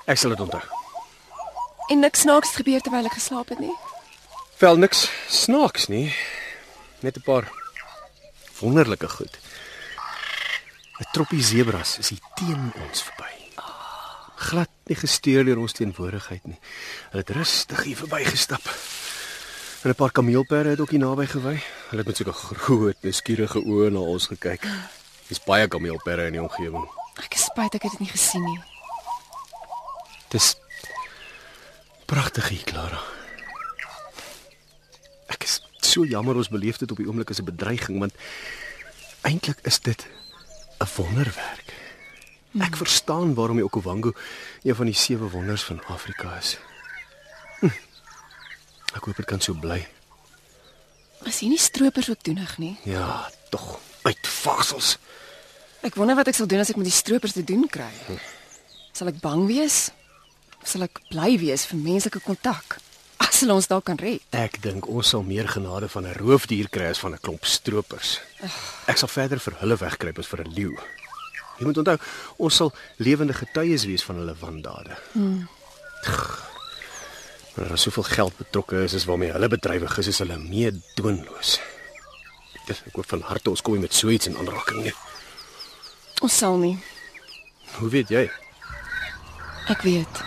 Ek 0.07 0.19
sal 0.19 0.31
dit 0.31 0.41
onthou. 0.41 0.63
En 1.91 2.01
niks 2.01 2.21
snaaks 2.21 2.55
gebeur 2.55 2.81
terwyl 2.81 3.07
ek 3.07 3.19
geslaap 3.19 3.49
het 3.49 3.59
nie. 3.59 3.75
Vel 4.61 4.77
niks 4.77 5.09
snaaks 5.29 5.89
nie. 5.89 6.15
Net 7.03 7.17
'n 7.17 7.23
paar 7.23 7.51
wonderlike 8.61 9.09
goed. 9.09 9.39
'n 11.01 11.07
Troppie 11.13 11.43
sebras 11.43 11.99
is 11.99 12.09
hier 12.09 12.21
teen 12.37 12.73
ons 12.77 13.03
verby. 13.03 13.40
Glad 14.41 14.71
nie 14.89 14.97
gesteer 14.97 15.45
deur 15.45 15.61
ons 15.61 15.75
teenwoordigheid 15.77 16.47
nie. 16.49 16.59
Hulle 17.11 17.25
het 17.25 17.33
rustig 17.37 17.83
hier 17.85 17.99
verbygestap. 17.99 18.65
En 19.83 19.91
'n 19.91 19.95
paar 19.95 20.13
kameelperde 20.13 20.71
het 20.71 20.81
ook 20.81 20.91
hier 20.91 21.05
naby 21.05 21.27
gewy. 21.27 21.61
Hulle 21.89 22.03
het 22.03 22.07
met 22.07 22.17
sulke 22.17 22.33
groot, 22.33 22.97
nuuskierige 23.03 23.61
oë 23.65 23.91
na 23.91 23.99
ons 23.99 24.27
gekyk. 24.27 24.67
Dis 25.29 25.45
baie 25.45 25.69
kameelperde 25.69 26.27
in 26.27 26.33
die 26.33 26.43
omgewing. 26.43 26.89
Ek 27.15 27.35
is 27.35 27.45
spyt 27.45 27.75
ek 27.75 27.83
het 27.83 27.91
dit 27.91 28.01
nie 28.01 28.11
gesien 28.11 28.45
nie. 28.45 28.61
Dis 30.29 30.57
pragtig 32.07 32.49
hier, 32.49 32.65
Clara. 32.65 33.01
Ek 35.27 35.45
is 35.45 35.61
so 35.81 36.05
jammer 36.05 36.37
ons 36.37 36.49
beleef 36.49 36.79
dit 36.79 36.91
op 36.91 36.97
die 36.97 37.07
oomblik 37.07 37.31
as 37.31 37.41
'n 37.41 37.45
bedreiging, 37.45 37.99
want 37.99 38.15
eintlik 39.21 39.59
is 39.63 39.81
dit 39.81 40.07
'n 40.81 40.89
wonderwerk. 40.97 41.80
Ek 42.59 42.77
verstaan 42.77 43.35
waarom 43.35 43.61
die 43.61 43.65
Okavango 43.65 44.13
een 44.63 44.75
van 44.75 44.87
die 44.87 44.95
sewe 44.95 45.31
wonders 45.31 45.63
van 45.63 45.85
Afrika 45.87 46.35
is. 46.37 46.59
Hm. 47.61 47.71
Ek 48.97 49.05
hoop 49.07 49.17
dit 49.17 49.27
kan 49.27 49.41
so 49.41 49.55
bly. 49.55 49.87
Is 51.29 51.39
hier 51.45 51.53
nie 51.53 51.61
stroopers 51.61 52.11
ook 52.11 52.25
doenig 52.25 52.59
nie? 52.59 52.77
Ja, 52.89 53.31
tog. 53.51 53.79
Uitvagsels. 54.03 54.97
Ek 55.85 55.95
wonder 55.95 56.17
wat 56.17 56.29
ek 56.33 56.35
sal 56.35 56.49
doen 56.51 56.63
as 56.65 56.73
ek 56.73 56.81
met 56.81 56.89
die 56.89 56.97
stroopers 56.97 57.37
te 57.37 57.45
doen 57.45 57.69
kry. 57.71 57.93
Sal 58.97 59.13
ek 59.13 59.21
bang 59.23 59.47
wees? 59.47 59.91
Of 60.61 60.69
sal 60.73 60.89
ek 60.89 60.99
bly 61.13 61.37
wees 61.39 61.67
vir 61.71 61.79
menslike 61.79 62.21
kontak? 62.25 62.81
As 63.21 63.45
hulle 63.45 63.55
ons 63.55 63.69
daar 63.71 63.85
kan 63.85 64.01
red. 64.01 64.25
Ek 64.35 64.59
dink 64.65 64.89
ons 64.91 65.13
sal 65.13 65.23
meer 65.23 65.47
genade 65.49 65.89
van 65.89 66.09
'n 66.09 66.19
roofdier 66.19 66.69
kry 66.69 66.91
as 66.91 66.99
van 66.99 67.13
'n 67.15 67.21
klomp 67.21 67.45
stroopers. 67.45 68.19
Ek 68.89 68.97
sal 68.97 69.09
verder 69.09 69.39
vir 69.39 69.55
hulle 69.61 69.77
wegkruip 69.77 70.19
as 70.19 70.27
vir 70.27 70.43
'n 70.45 70.53
leeu. 70.53 70.77
Jy 71.61 71.69
moet 71.69 71.79
onthou, 71.83 71.99
ons 72.41 72.57
sal 72.63 72.71
lewende 73.05 73.37
getuies 73.37 73.85
wees 73.85 74.05
van 74.07 74.23
hulle 74.23 74.35
wandade. 74.41 74.97
Hmm. 75.13 75.45
Maar 77.55 77.67
daar 77.67 77.77
is 77.77 77.83
soveel 77.85 78.07
geld 78.09 78.37
betrokke 78.37 78.83
is, 78.87 78.93
is 78.97 79.05
waarmee 79.05 79.35
hulle 79.35 79.49
bedrywig 79.53 79.99
is, 79.99 80.07
is 80.07 80.23
hulle 80.25 80.39
mee 80.41 80.71
doonloos. 80.97 81.59
Dis 82.65 82.81
ek 82.87 82.97
hoop 82.97 83.09
van 83.13 83.27
harte 83.29 83.53
ons 83.53 83.61
kom 83.61 83.77
nie 83.77 83.85
met 83.85 83.97
so 83.97 84.09
iets 84.09 84.31
in 84.31 84.39
aanraking 84.41 84.87
nie. 84.87 84.97
Ons 86.25 86.41
sal 86.41 86.57
nie. 86.63 86.79
Hoe 87.77 87.93
weet 87.93 88.09
jy? 88.09 88.25
Ek 89.69 89.85
weet. 89.85 90.25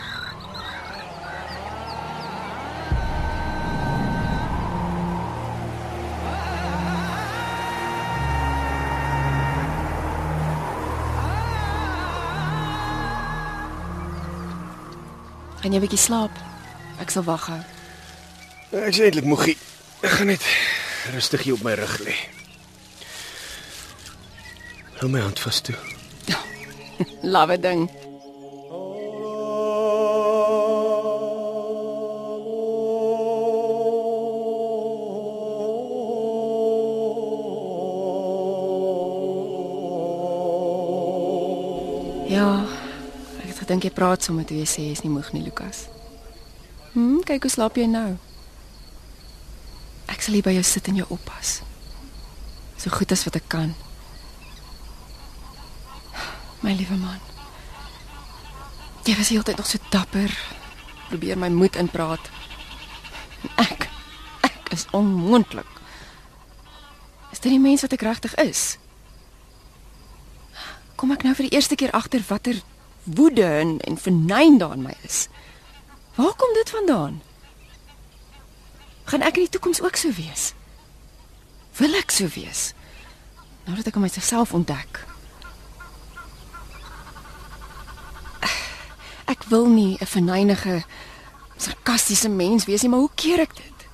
Jy 15.74 15.80
'n 15.80 15.86
bietjie 15.86 16.06
slaap? 16.06 16.34
Ek 17.02 17.10
sal 17.10 17.26
wag 17.26 17.48
hou. 17.50 17.62
Ek 18.78 18.94
is 18.94 19.00
eintlik 19.02 19.26
moegie. 19.26 19.58
Ek 20.06 20.10
gaan 20.10 20.28
net 20.30 20.46
rustig 21.14 21.42
hier 21.42 21.54
op 21.58 21.64
my 21.66 21.74
rug 21.74 21.98
lê. 22.06 22.14
Hou 25.02 25.10
my 25.10 25.20
hand 25.20 25.40
vas 25.40 25.62
toe. 25.62 25.76
Lawwe 27.34 27.58
ding. 27.60 27.90
Gedink 43.74 43.90
jy 43.90 43.98
praat 43.98 44.22
sommer 44.22 44.46
toe 44.46 44.60
jy 44.60 44.68
sê 44.70 44.84
jy's 44.86 45.02
nie 45.02 45.10
moeg 45.10 45.32
nie, 45.34 45.42
Lukas. 45.42 45.88
Hm, 46.94 47.24
kyk 47.26 47.48
hoe 47.48 47.50
slaap 47.50 47.78
jy 47.80 47.88
nou. 47.90 48.20
Ek 50.14 50.22
sal 50.22 50.38
hier 50.38 50.46
by 50.46 50.54
jou 50.54 50.66
sit 50.68 50.90
en 50.92 51.00
jou 51.00 51.08
oppas. 51.10 51.64
So 52.78 52.94
goed 52.94 53.10
as 53.16 53.24
wat 53.26 53.40
ek 53.40 53.48
kan. 53.50 53.74
My 56.62 56.76
liewe 56.78 57.00
man. 57.02 57.18
Jy 59.08 59.16
was 59.18 59.32
heeltyd 59.34 59.58
nog 59.58 59.68
so 59.68 59.82
dapper. 59.90 60.30
Probeer 61.10 61.40
my 61.42 61.50
moed 61.50 61.80
inpraat. 61.82 62.30
Ek 63.58 63.90
ek 64.46 64.70
is 64.76 64.86
onmoontlik. 64.94 65.66
Is 67.34 67.42
dit 67.42 67.56
die 67.56 67.64
mens 67.64 67.82
wat 67.82 67.98
ek 67.98 68.06
regtig 68.06 68.38
is? 68.46 68.78
Kom 70.94 71.10
ek 71.16 71.26
nou 71.26 71.34
vir 71.34 71.50
die 71.50 71.58
eerste 71.58 71.80
keer 71.80 71.96
agter 71.98 72.22
watter 72.30 72.62
woede 73.04 73.46
en 73.46 73.80
en 73.80 73.98
vernyn 73.98 74.58
daar 74.58 74.74
in 74.74 74.82
my 74.82 74.96
is? 75.02 75.28
Waar 76.16 76.36
kom 76.36 76.54
dit 76.54 76.70
vandaan? 76.70 77.22
Gaan 79.04 79.22
ek 79.22 79.36
in 79.36 79.48
die 79.48 79.50
toekoms 79.50 79.82
ook 79.82 79.96
so 79.96 80.12
wees? 80.12 80.54
Wil 81.78 81.94
ek 81.94 82.12
so 82.12 82.28
wees? 82.36 82.74
Nou 83.66 83.76
dat 83.78 83.88
ek 83.88 83.96
myself 84.00 84.54
ontdek. 84.54 85.06
Ek 89.26 89.44
wil 89.50 89.68
nie 89.68 89.98
'n 90.00 90.06
verneinige 90.06 90.84
sarkastiese 91.58 92.30
mens 92.30 92.66
wees 92.66 92.82
nie, 92.82 92.90
maar 92.90 93.00
hoe 93.00 93.16
keer 93.16 93.40
ek 93.40 93.56
dit? 93.56 93.88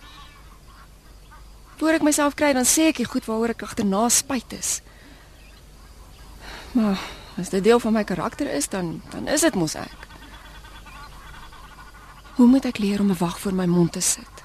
Voor 1.77 1.89
ek 1.89 2.01
myself 2.01 2.33
kry, 2.33 2.53
dan 2.53 2.65
sê 2.65 2.89
ek 2.89 2.97
die 2.97 3.05
goed 3.05 3.25
waaroor 3.25 3.49
ek 3.49 3.63
agterna 3.63 4.09
spyt 4.09 4.53
is. 4.53 4.81
Maar 6.71 6.99
as 7.39 7.49
dit 7.49 7.63
deel 7.63 7.79
van 7.79 7.93
my 7.93 8.03
karakter 8.03 8.51
is, 8.53 8.67
dan 8.69 9.01
dan 9.09 9.27
is 9.27 9.41
dit 9.41 9.55
mos 9.55 9.75
ek. 9.75 10.07
Hoe 12.35 12.47
moet 12.47 12.65
ek 12.65 12.77
leer 12.77 12.99
om 12.99 13.09
'n 13.11 13.17
wag 13.19 13.39
voor 13.39 13.53
my 13.53 13.65
mond 13.65 13.91
te 13.91 13.99
sit? 14.01 14.35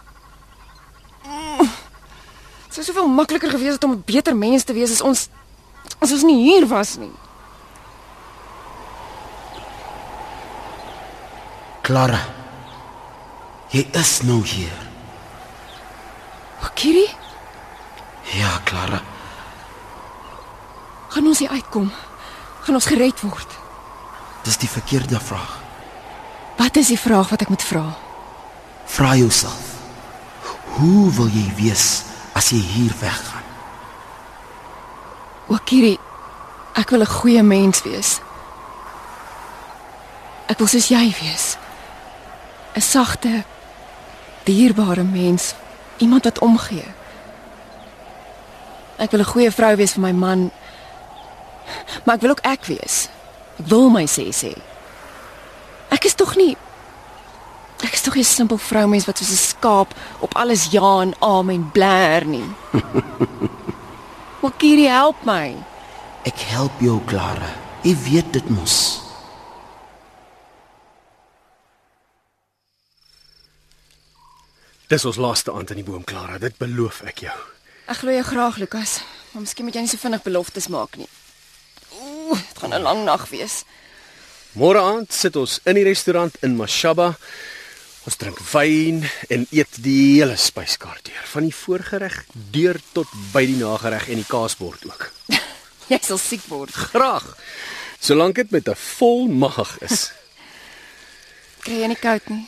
Dit 2.65 2.85
sou 2.85 2.85
soveel 2.85 3.09
makliker 3.09 3.51
gewees 3.51 3.73
het 3.73 3.85
om 3.85 3.91
'n 3.93 4.03
beter 4.07 4.37
mens 4.37 4.65
te 4.65 4.73
wees 4.73 4.91
as 4.91 5.01
ons 5.01 5.29
as 5.99 6.13
ons 6.13 6.23
nie 6.23 6.43
hier 6.43 6.67
was 6.67 6.97
nie. 6.97 7.13
Clara. 11.83 12.21
Jy 13.75 13.89
is 13.93 14.23
nou 14.23 14.41
hier. 14.47 14.73
O, 16.63 16.69
Kiri, 16.75 17.09
Ja, 18.35 18.59
Clara. 18.65 19.03
gaan 21.09 21.27
ons 21.27 21.39
hier 21.39 21.51
uitkom? 21.51 21.91
Gaan 22.65 22.75
ons 22.75 22.89
gered 22.89 23.21
word? 23.21 23.59
Dis 24.45 24.57
die 24.57 24.69
verkeerde 24.69 25.21
vraag. 25.21 25.61
Wat 26.57 26.77
is 26.77 26.89
die 26.89 26.99
vraag 27.01 27.29
wat 27.29 27.45
ek 27.45 27.53
moet 27.53 27.63
vra? 27.63 27.85
Vra 28.89 29.15
jouself. 29.17 29.75
Hoe 30.77 31.11
wil 31.13 31.29
jy 31.29 31.45
wees 31.59 32.05
as 32.33 32.49
jy 32.55 32.61
hier 32.61 32.95
weggaan? 33.01 33.45
O, 35.53 35.59
Kiri, 35.65 35.99
ek 36.73 36.91
wil 36.91 37.05
'n 37.05 37.17
goeie 37.21 37.43
mens 37.43 37.83
wees. 37.83 38.21
Ek 40.49 40.59
wil 40.59 40.67
soos 40.67 40.89
jy 40.89 41.15
wees. 41.21 41.57
'n 42.77 42.81
Sagte, 42.81 43.45
dierbare 44.45 45.05
mens, 45.05 45.55
iemand 45.99 46.25
wat 46.25 46.39
omgee. 46.39 46.89
Ek 48.97 49.11
wil 49.11 49.21
'n 49.21 49.33
goeie 49.33 49.51
vrou 49.53 49.77
wees 49.77 49.93
vir 49.93 50.03
my 50.03 50.13
man. 50.13 50.51
Maar 52.05 52.15
ek 52.15 52.21
wil 52.21 52.31
ook 52.31 52.45
ek 52.45 52.65
wees. 52.65 53.09
Ek 53.59 53.67
wil 53.71 53.91
my 53.91 54.05
sê 54.07 54.29
sê. 54.35 54.55
Ek 55.91 56.05
is 56.05 56.15
tog 56.15 56.37
nie 56.37 56.57
Ek 57.85 57.93
is 57.93 58.03
tog 58.03 58.17
'n 58.17 58.25
simpel 58.25 58.59
vroumens 58.59 59.05
wat 59.05 59.19
soos 59.19 59.31
'n 59.31 59.47
skaap 59.51 59.95
op 60.21 60.35
alles 60.35 60.71
ja 60.71 61.01
en 61.01 61.13
amen 61.21 61.71
blær 61.73 62.25
nie. 62.25 62.49
Wakiri 64.45 64.87
help 64.87 65.25
my. 65.25 65.57
Ek 66.25 66.39
help 66.39 66.81
jou, 66.81 67.01
Clara. 67.07 67.53
Jy 67.83 67.97
weet 67.97 68.33
dit 68.33 68.49
mos. 68.49 69.01
Dis 74.89 75.05
ons 75.05 75.17
laaste 75.17 75.53
aand 75.53 75.71
in 75.71 75.77
die 75.77 75.85
boom, 75.85 76.05
Clara. 76.05 76.39
Dit 76.39 76.57
beloof 76.57 77.03
ek 77.03 77.19
jou. 77.19 77.39
Ek 77.87 77.97
glo 77.97 78.11
jou 78.11 78.25
graag, 78.25 78.57
Lukas. 78.57 79.03
Maar 79.33 79.43
miskien 79.43 79.65
moet 79.65 79.75
jy 79.75 79.81
nie 79.81 79.89
so 79.89 80.01
vinnig 80.01 80.23
beloftes 80.23 80.69
maak 80.69 80.97
nie. 80.97 81.09
Ooh, 82.25 82.39
dit 82.39 82.59
gaan 82.59 82.75
'n 82.75 82.83
lang 82.83 83.05
nag 83.05 83.29
wees. 83.29 83.65
Môre 84.53 84.81
aand 84.81 85.13
sit 85.13 85.37
ons 85.37 85.61
in 85.65 85.75
die 85.75 85.85
restaurant 85.85 86.37
in 86.41 86.57
Mashaba. 86.57 87.17
Ons 88.05 88.17
drink 88.17 88.39
wyn 88.53 89.03
en 89.29 89.47
eet 89.51 89.81
die 89.83 90.21
hele 90.21 90.37
spyskaart 90.37 91.09
deur, 91.09 91.25
van 91.33 91.43
die 91.43 91.55
voorgereg 91.55 92.25
deur 92.53 92.79
tot 92.93 93.09
by 93.33 93.47
die 93.47 93.57
nagereg 93.57 94.09
en 94.09 94.21
die 94.21 94.29
kaasbord 94.29 94.85
ook. 94.85 95.11
Jy 95.93 95.99
sal 96.03 96.21
siek 96.21 96.45
word. 96.49 96.73
Graag. 96.73 97.37
Solank 98.01 98.35
dit 98.35 98.51
met 98.51 98.69
'n 98.69 98.75
vol 98.75 99.27
maag 99.29 99.79
is. 99.81 100.13
Kry 101.65 101.81
jy 101.81 101.89
nie 101.89 102.01
koud 102.01 102.29
nie? 102.29 102.47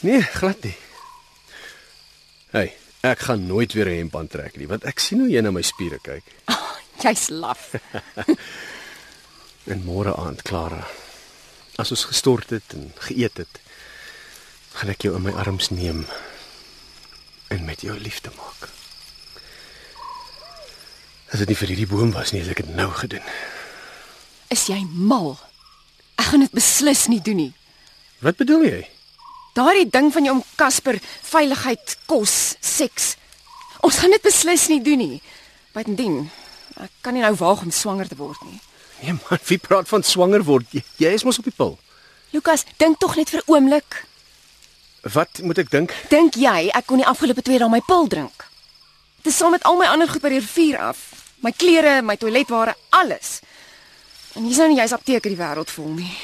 Nee, 0.00 0.22
glad 0.22 0.60
nie. 0.62 0.76
Hey, 2.52 2.76
ek 3.00 3.18
gaan 3.18 3.46
nooit 3.46 3.72
weer 3.72 3.88
'n 3.88 3.96
hemp 3.96 4.16
aantrek 4.16 4.56
nie, 4.56 4.68
want 4.68 4.84
ek 4.84 5.00
sien 5.00 5.20
hoe 5.20 5.30
jy 5.30 5.40
na 5.40 5.50
my 5.50 5.62
spiere 5.62 5.98
kyk. 5.98 6.24
Jy's 7.02 7.30
laf. 7.30 7.72
En 9.70 9.84
môre 9.86 10.10
aand, 10.18 10.42
Clara, 10.42 10.82
as 11.78 11.92
ons 11.94 12.08
gestort 12.10 12.50
het 12.50 12.74
en 12.74 12.90
geëet 13.06 13.44
het, 13.44 13.60
gaan 14.74 14.90
ek 14.90 15.06
jou 15.06 15.14
in 15.14 15.22
my 15.22 15.34
arms 15.38 15.70
neem 15.70 16.02
en 17.52 17.66
met 17.68 17.84
jou 17.84 17.94
liefde 17.98 18.32
maak. 18.34 18.70
As 21.32 21.40
dit 21.40 21.52
nie 21.52 21.56
vir 21.56 21.72
hierdie 21.72 21.88
boom 21.88 22.10
was 22.16 22.32
nie, 22.32 22.42
het 22.42 22.56
ek 22.56 22.64
dit 22.64 22.74
nou 22.76 22.88
gedoen. 22.96 23.22
Is 24.52 24.66
jy 24.68 24.82
mal? 24.90 25.36
Ek 26.18 26.32
gaan 26.32 26.44
dit 26.44 26.56
beslis 26.58 27.06
nie 27.12 27.22
doen 27.24 27.38
nie. 27.44 27.52
Wat 28.24 28.36
bedoel 28.40 28.66
jy? 28.66 28.82
Daardie 29.56 29.88
ding 29.92 30.10
van 30.12 30.26
jou 30.26 30.34
om 30.38 30.44
Casper, 30.56 30.98
veiligheid, 31.28 31.96
kos, 32.10 32.56
seks. 32.60 33.14
Ons 33.84 34.00
gaan 34.00 34.12
dit 34.14 34.24
beslis 34.24 34.66
nie 34.72 34.82
doen 34.84 35.00
nie. 35.00 35.22
Buitendien, 35.72 36.26
ek 36.82 36.92
kan 37.04 37.16
nie 37.16 37.24
nou 37.24 37.34
waag 37.40 37.64
om 37.64 37.72
swanger 37.72 38.10
te 38.10 38.18
word 38.18 38.42
nie. 38.48 38.60
Nee 39.02 39.12
man, 39.18 39.38
wie 39.44 39.58
praat 39.58 39.88
van 39.90 40.02
swanger 40.02 40.44
word? 40.46 40.66
Jy, 40.70 40.82
jy 41.02 41.12
is 41.16 41.24
mos 41.26 41.40
op 41.42 41.48
die 41.48 41.54
pil. 41.56 41.74
Lukas, 42.32 42.64
dink 42.78 43.00
tog 43.02 43.16
net 43.18 43.32
vir 43.34 43.42
oomblik. 43.50 44.04
Wat 45.12 45.42
moet 45.42 45.58
ek 45.58 45.72
dink? 45.72 45.94
Dink 46.12 46.38
jy 46.38 46.70
ek 46.70 46.86
kon 46.86 47.02
die 47.02 47.08
afgelope 47.08 47.42
2 47.42 47.58
dae 47.58 47.70
my 47.72 47.82
pil 47.86 48.06
drink? 48.08 48.46
Dit 49.22 49.32
is 49.32 49.38
saam 49.38 49.54
met 49.54 49.66
al 49.66 49.76
my 49.78 49.90
ander 49.90 50.08
goed 50.10 50.22
by 50.22 50.30
die 50.32 50.40
rivier 50.42 50.78
af. 50.90 51.02
My 51.42 51.50
klere, 51.50 51.98
my 52.06 52.14
toiletware, 52.16 52.76
alles. 52.94 53.40
En 54.38 54.46
hier's 54.46 54.62
nou 54.62 54.70
nie 54.70 54.78
jy's 54.78 54.94
apteker 54.94 55.30
die 55.30 55.38
wêreld 55.38 55.70
vol 55.74 55.90
nie. 55.98 56.14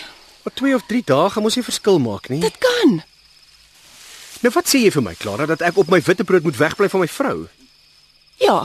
Wat 0.47 0.55
2 0.63 0.79
of 0.79 0.87
3 0.87 1.03
dae 1.11 1.31
gaan 1.35 1.45
mos 1.45 1.59
nie 1.59 1.67
verskil 1.67 1.99
maak 2.03 2.31
nie. 2.31 2.41
Dit 2.43 2.63
kan. 2.63 3.01
Nou 4.47 4.55
wat 4.55 4.71
sê 4.71 4.85
jy 4.85 4.95
vir 4.95 5.03
my, 5.03 5.17
Clara, 5.19 5.49
dat 5.51 5.65
ek 5.67 5.81
op 5.83 5.91
my 5.91 5.99
witbrood 6.07 6.47
moet 6.47 6.61
wegbly 6.61 6.89
van 6.93 7.03
my 7.03 7.11
vrou? 7.11 7.39
Ja, 8.39 8.61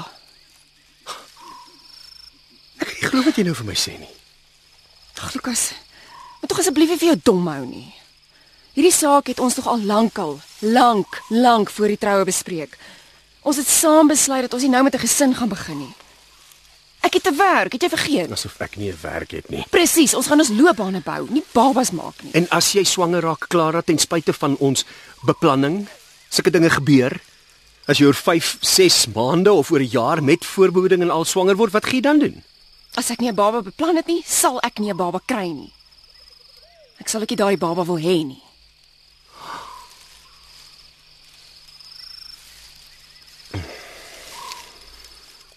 Ek 2.84 3.09
glo 3.09 3.23
wat 3.23 3.38
jy 3.39 3.45
nou 3.47 3.55
vir 3.55 3.69
my 3.69 3.75
sê 3.79 3.95
nie. 3.99 4.11
Ag 5.23 5.34
Lukas, 5.38 5.71
moet 6.41 6.49
tog 6.51 6.59
asseblief 6.59 6.89
nie 6.91 6.99
vir 6.99 7.13
jou 7.13 7.19
dom 7.31 7.47
hou 7.47 7.65
nie. 7.65 7.89
Hierdie 8.73 8.93
saak 8.93 9.29
het 9.29 9.39
ons 9.39 9.55
tog 9.55 9.67
al 9.69 9.84
lankal, 9.86 10.39
lank, 10.65 11.21
lank 11.29 11.71
voor 11.71 11.93
die 11.93 11.99
troue 12.01 12.25
bespreek. 12.25 12.77
Ons 13.43 13.59
het 13.61 13.69
saam 13.69 14.09
besluit 14.09 14.47
dat 14.47 14.55
ons 14.57 14.63
nie 14.65 14.71
nou 14.73 14.84
met 14.84 14.95
'n 14.95 15.05
gesin 15.05 15.36
gaan 15.36 15.49
begin 15.49 15.79
nie. 15.79 15.93
Ek 17.03 17.13
het 17.13 17.23
te 17.23 17.36
werk, 17.36 17.73
het 17.73 17.81
jy 17.81 17.89
vergeet? 17.89 18.31
Asof 18.31 18.61
ek 18.61 18.77
nie 18.77 18.89
'n 18.91 18.97
werk 19.01 19.31
het 19.31 19.49
nie. 19.49 19.65
Presies, 19.69 20.13
ons 20.13 20.27
gaan 20.27 20.39
ons 20.39 20.49
loopbane 20.49 21.01
bou, 21.03 21.27
nie 21.29 21.43
babas 21.51 21.91
maak 21.91 22.23
nie. 22.23 22.31
En 22.34 22.47
as 22.49 22.71
jy 22.73 22.84
swanger 22.84 23.21
raak, 23.21 23.47
Clara, 23.47 23.81
ten 23.81 23.97
spyte 23.97 24.34
van 24.34 24.55
ons 24.57 24.86
beplanning, 25.25 25.88
sulke 26.29 26.49
dinge 26.49 26.69
gebeur, 26.69 27.21
as 27.88 27.97
jy 27.97 28.05
oor 28.05 28.13
5, 28.13 28.57
6 28.61 29.07
maande 29.13 29.51
of 29.51 29.71
oor 29.71 29.79
'n 29.79 29.89
jaar 29.89 30.23
met 30.23 30.45
voorbehoeding 30.45 31.01
en 31.01 31.09
al 31.09 31.25
swanger 31.25 31.55
word, 31.55 31.71
wat 31.71 31.84
gaan 31.86 31.95
jy 31.95 32.01
dan 32.01 32.19
doen? 32.19 32.43
As 32.95 33.09
ek 33.09 33.21
nie 33.21 33.29
'n 33.29 33.35
baba 33.35 33.61
beplan 33.61 33.95
het 33.95 34.07
nie, 34.07 34.23
sal 34.25 34.59
ek 34.61 34.79
nie 34.79 34.91
'n 34.91 34.97
baba 34.97 35.19
kry 35.19 35.49
nie. 35.49 35.73
Ek 36.99 37.09
sal 37.09 37.21
ook 37.21 37.29
nie 37.29 37.37
daai 37.37 37.57
baba 37.57 37.83
wil 37.83 37.97
hê 37.97 38.23
nie. 38.25 38.43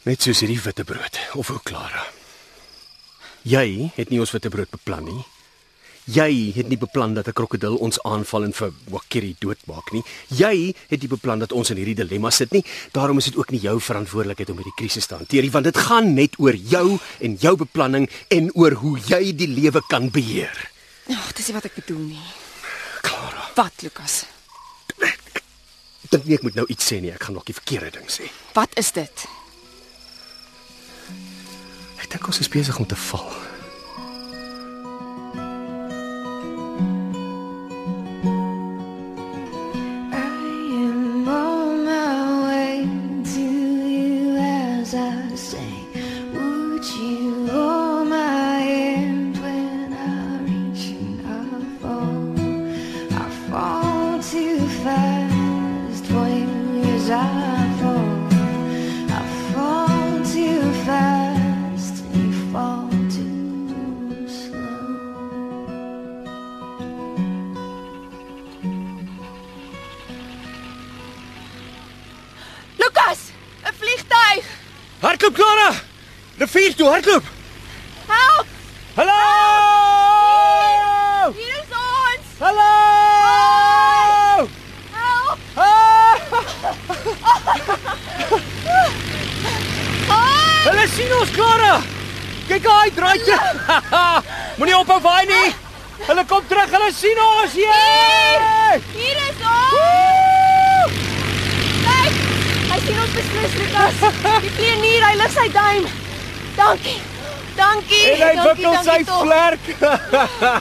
Net 0.03 0.22
soos 0.22 0.41
hierdie 0.41 0.61
witbrood 0.62 1.18
of 1.34 1.49
hoe 1.49 1.61
Clara. 1.62 2.07
Jy 3.43 3.91
het 3.97 4.09
nie 4.11 4.20
ons 4.20 4.30
witbrood 4.30 4.70
beplan 4.70 5.05
nie. 5.05 5.24
Jy 6.07 6.53
het 6.55 6.69
nie 6.71 6.79
beplan 6.79 7.15
dat 7.15 7.27
'n 7.29 7.33
krokodil 7.33 7.77
ons 7.77 7.99
aanval 8.03 8.45
en 8.45 8.53
vir 8.53 8.73
Wakiri 8.91 9.35
doodmaak 9.39 9.91
nie. 9.93 10.03
Jy 10.29 10.75
het 10.89 11.01
nie 11.01 11.09
beplan 11.09 11.39
dat 11.39 11.53
ons 11.53 11.71
in 11.71 11.77
hierdie 11.77 11.95
dilemma 11.95 12.31
sit 12.31 12.53
nie. 12.53 12.65
Daarom 12.93 13.19
is 13.19 13.25
dit 13.25 13.37
ook 13.37 13.51
nie 13.51 13.61
jou 13.61 13.81
verantwoordelikheid 13.81 14.51
om 14.51 14.57
hierdie 14.57 14.75
krisis 14.77 15.07
te 15.07 15.15
hanteer 15.15 15.43
nie, 15.43 15.51
want 15.51 15.65
dit 15.65 15.77
gaan 15.77 16.15
net 16.15 16.39
oor 16.39 16.55
jou 16.55 16.99
en 17.21 17.35
jou 17.37 17.57
beplanning 17.57 18.09
en 18.29 18.51
oor 18.55 18.73
hoe 18.73 18.99
jy 18.99 19.33
die 19.37 19.49
lewe 19.49 19.83
kan 19.89 20.11
beheer. 20.11 20.71
Ag, 21.11 21.33
dis 21.35 21.47
nie 21.47 21.55
wat 21.55 21.65
ek 21.65 21.75
bedoel 21.75 21.99
nie. 21.99 22.23
Clara, 23.03 23.51
Wat, 23.57 23.73
Lukas? 23.83 24.25
dink 26.11 26.25
nie 26.25 26.35
ek 26.35 26.43
moet 26.43 26.55
nou 26.55 26.67
iets 26.69 26.87
sê 26.93 27.01
nie. 27.01 27.11
Ek 27.11 27.23
gaan 27.23 27.35
dalk 27.35 27.47
die 27.47 27.55
verkeerde 27.55 27.91
ding 27.91 28.07
sê. 28.11 28.31
Wat 28.55 28.69
is 28.79 28.93
dit? 28.93 29.27
Ek 31.99 32.11
dink 32.11 32.27
ons 32.27 32.41
is 32.41 32.49
besig 32.49 32.79
om 32.79 32.87
te 32.87 32.97
val. 32.97 33.33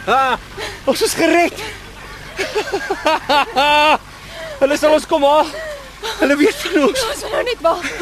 ons 0.90 1.02
is 1.02 1.14
gered. 1.14 1.58
Hulle 4.62 4.78
sal 4.80 4.96
ons 4.96 5.08
kom 5.10 5.26
haal. 5.28 5.50
Hulle 6.22 6.38
weet 6.40 6.62
van 6.64 6.78
ons. 6.86 7.02
Ons 7.12 7.26
wil 7.26 7.36
nou 7.36 7.44
net 7.50 7.66
wag. 7.66 7.84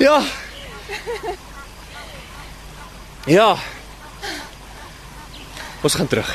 Ja. 0.00 0.16
Ja. 3.28 3.50
Ons 5.84 5.94
gaan 5.94 6.08
terug. 6.08 6.30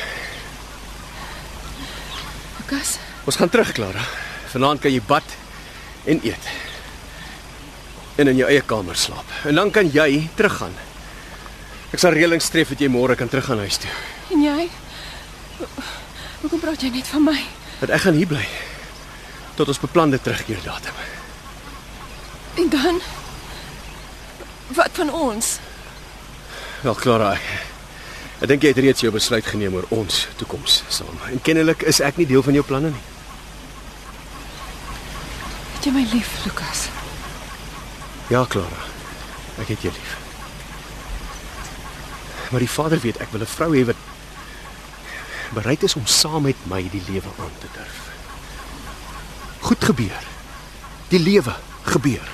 Lukas, 2.60 2.98
Ons 3.26 3.40
gaan 3.42 3.50
terug, 3.50 3.72
Clara. 3.74 4.04
Vanaand 4.54 4.84
kan 4.84 4.94
jy 4.94 5.02
bad 5.02 5.26
en 6.06 6.22
eet. 6.22 6.50
En 8.22 8.30
in 8.30 8.38
jou 8.38 8.50
eie 8.50 8.62
kamer 8.62 8.98
slaap. 8.98 9.26
En 9.50 9.58
dan 9.58 9.74
kan 9.74 9.90
jy 9.90 10.28
teruggaan. 10.38 10.78
Ek 11.94 12.00
sal 12.02 12.16
reëlings 12.16 12.50
tref 12.52 12.70
dat 12.74 12.82
jy 12.82 12.90
môre 12.92 13.16
kan 13.16 13.30
teruggaan 13.32 13.62
huis 13.64 13.78
toe. 13.78 13.92
en 14.34 14.42
jy? 14.44 14.70
Hoekom 16.42 16.60
praat 16.60 16.82
jy 16.82 16.90
net 16.90 17.08
van 17.08 17.24
my? 17.24 17.38
Dat 17.80 17.90
ek 17.90 18.02
gaan 18.08 18.18
hier 18.18 18.28
bly 18.28 18.46
tot 19.56 19.68
ons 19.72 19.80
beplande 19.80 20.20
terugkeer 20.20 20.60
datum. 20.66 20.98
En 22.60 22.70
dan? 22.70 23.00
Wat 24.76 24.92
van 24.94 25.12
ons? 25.14 25.58
Wel, 26.82 26.96
Clara, 27.00 27.32
ek, 27.34 27.46
ek 28.42 28.48
dink 28.52 28.64
jy 28.66 28.74
het 28.74 28.82
reeds 28.84 29.02
jou 29.06 29.12
besluit 29.16 29.46
geneem 29.48 29.74
oor 29.80 29.88
ons 29.96 30.26
toekoms 30.42 30.82
saam. 30.92 31.16
En 31.32 31.40
kennelik 31.42 31.86
is 31.88 32.02
ek 32.04 32.18
nie 32.20 32.28
deel 32.28 32.44
van 32.44 32.54
jou 32.58 32.66
planne 32.68 32.92
nie. 32.92 33.06
Het 35.78 35.88
jy 35.88 35.96
my 35.96 36.04
lief, 36.12 36.36
Lukas? 36.46 36.88
Ja, 38.34 38.44
Clara. 38.50 38.84
Ek 39.62 39.72
het 39.72 39.88
jou 39.88 39.94
lief. 39.96 40.16
Maar 42.52 42.60
die 42.60 42.70
Vader 42.70 43.00
weet 43.00 43.18
ek 43.18 43.32
wil 43.32 43.41
'n 43.41 43.56
vrou 43.56 43.72
hê 43.76 43.86
wat 43.86 44.02
bereid 45.54 45.84
is 45.84 45.96
om 45.96 46.06
saam 46.06 46.43
met 46.43 46.56
my 46.68 46.82
die 46.89 47.04
lewe 47.08 47.30
aan 47.39 47.56
te 47.60 47.68
durf. 47.74 48.00
Goed 49.60 49.84
gebeur. 49.84 50.24
Die 51.08 51.20
lewe 51.20 51.56
gebeur. 51.84 52.30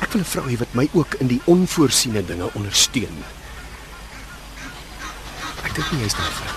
Ek 0.00 0.12
wil 0.12 0.20
'n 0.20 0.24
vrou 0.24 0.46
hê 0.50 0.58
wat 0.58 0.74
my 0.74 0.88
ook 0.92 1.14
in 1.14 1.26
die 1.26 1.40
onvoorsiene 1.44 2.24
dinge 2.24 2.50
ondersteun. 2.52 3.24
Ek 5.62 5.74
dink 5.74 5.90
nie 5.92 6.02
jy's 6.02 6.14
daai 6.14 6.30
vrou. 6.30 6.54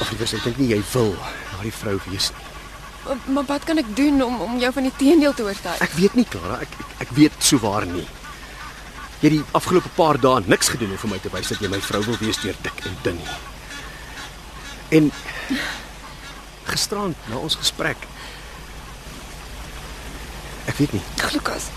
Of 0.00 0.10
jy 0.10 0.26
sê 0.26 0.36
ek 0.36 0.44
dink 0.44 0.58
nie 0.58 0.68
jy 0.68 0.82
wil 0.92 1.16
daai 1.52 1.72
vrou 1.72 2.00
wees 2.06 2.30
nie. 2.30 2.46
Maar, 3.04 3.16
maar 3.26 3.44
wat 3.44 3.64
kan 3.64 3.78
ek 3.78 3.96
doen 3.96 4.22
om 4.22 4.40
om 4.40 4.58
jou 4.58 4.72
van 4.72 4.82
die 4.82 4.96
teendeel 4.96 5.34
te 5.34 5.42
oortuig? 5.42 5.80
Ek 5.84 5.92
weet 5.92 6.14
nie, 6.14 6.24
Clara, 6.24 6.60
ek 6.64 6.68
ek, 6.78 6.94
ek 6.98 7.10
weet 7.10 7.32
souwaar 7.38 7.86
nie. 7.86 8.06
Jy 9.24 9.30
het 9.30 9.38
die 9.38 9.56
afgelope 9.56 9.88
paar 9.96 10.18
dae 10.20 10.42
niks 10.44 10.68
gedoen 10.68 10.90
om 10.92 10.98
vir 11.00 11.10
my 11.14 11.18
te 11.24 11.30
wys 11.32 11.48
dat 11.48 11.62
jy 11.64 11.68
my 11.72 11.78
vrou 11.80 12.02
wil 12.04 12.18
wees 12.20 12.36
deur 12.42 12.56
dik 12.60 12.82
en 12.84 12.96
dun 13.06 13.16
nie. 13.16 13.36
En 14.98 15.06
gisterand 16.68 17.30
na 17.30 17.40
ons 17.40 17.56
gesprek 17.56 18.04
Ek 20.68 20.76
weet 20.76 20.92
nie. 20.96 21.02
Ag, 21.20 21.32
Lukas. 21.32 21.68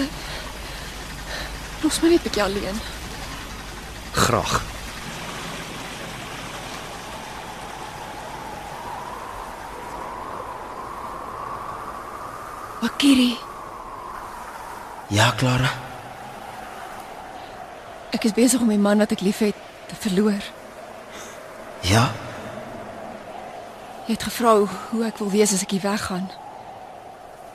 Uh, 0.00 0.04
los 1.84 2.00
my 2.02 2.08
net 2.08 2.20
'n 2.20 2.24
bietjie 2.24 2.42
alleen. 2.42 2.80
Graag. 4.12 4.62
Wakiri, 12.80 13.38
Ja, 15.08 15.32
Clara. 15.36 15.83
Ek 18.14 18.24
is 18.28 18.32
besig 18.36 18.60
om 18.62 18.68
die 18.70 18.78
man 18.78 18.98
wat 19.02 19.12
ek 19.12 19.20
liefhet 19.26 19.56
te 19.90 19.96
verloor. 20.04 20.42
Ja, 21.84 22.10
Jy 24.04 24.12
het 24.18 24.22
gevra 24.26 24.50
hoe, 24.60 25.00
ek 25.06 25.16
wil 25.18 25.30
wees 25.32 25.52
as 25.56 25.62
ek 25.64 25.70
hier 25.70 25.80
weggaan. 25.80 26.26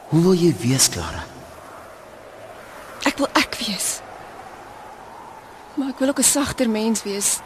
hoe 0.10 0.22
wil 0.24 0.34
jy 0.34 0.50
wees, 0.58 0.88
Clara? 0.90 1.22
Ek 3.06 3.18
wil 3.22 3.28
ek 3.38 3.54
wees. 3.62 4.00
Maar 5.78 5.90
ek 5.94 6.00
wil 6.02 6.10
ook 6.10 6.20
'n 6.20 6.24
sagter 6.26 6.70
mens 6.70 7.04
wees. 7.04 7.40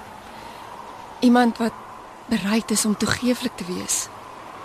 Iemand 1.19 1.57
wat 1.57 1.73
bereid 2.31 2.71
is 2.71 2.85
om 2.85 2.95
toegeeflik 2.97 3.51
te 3.57 3.65
wees, 3.67 4.07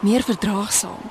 meer 0.01 0.23
verdraagsaam. 0.23 1.03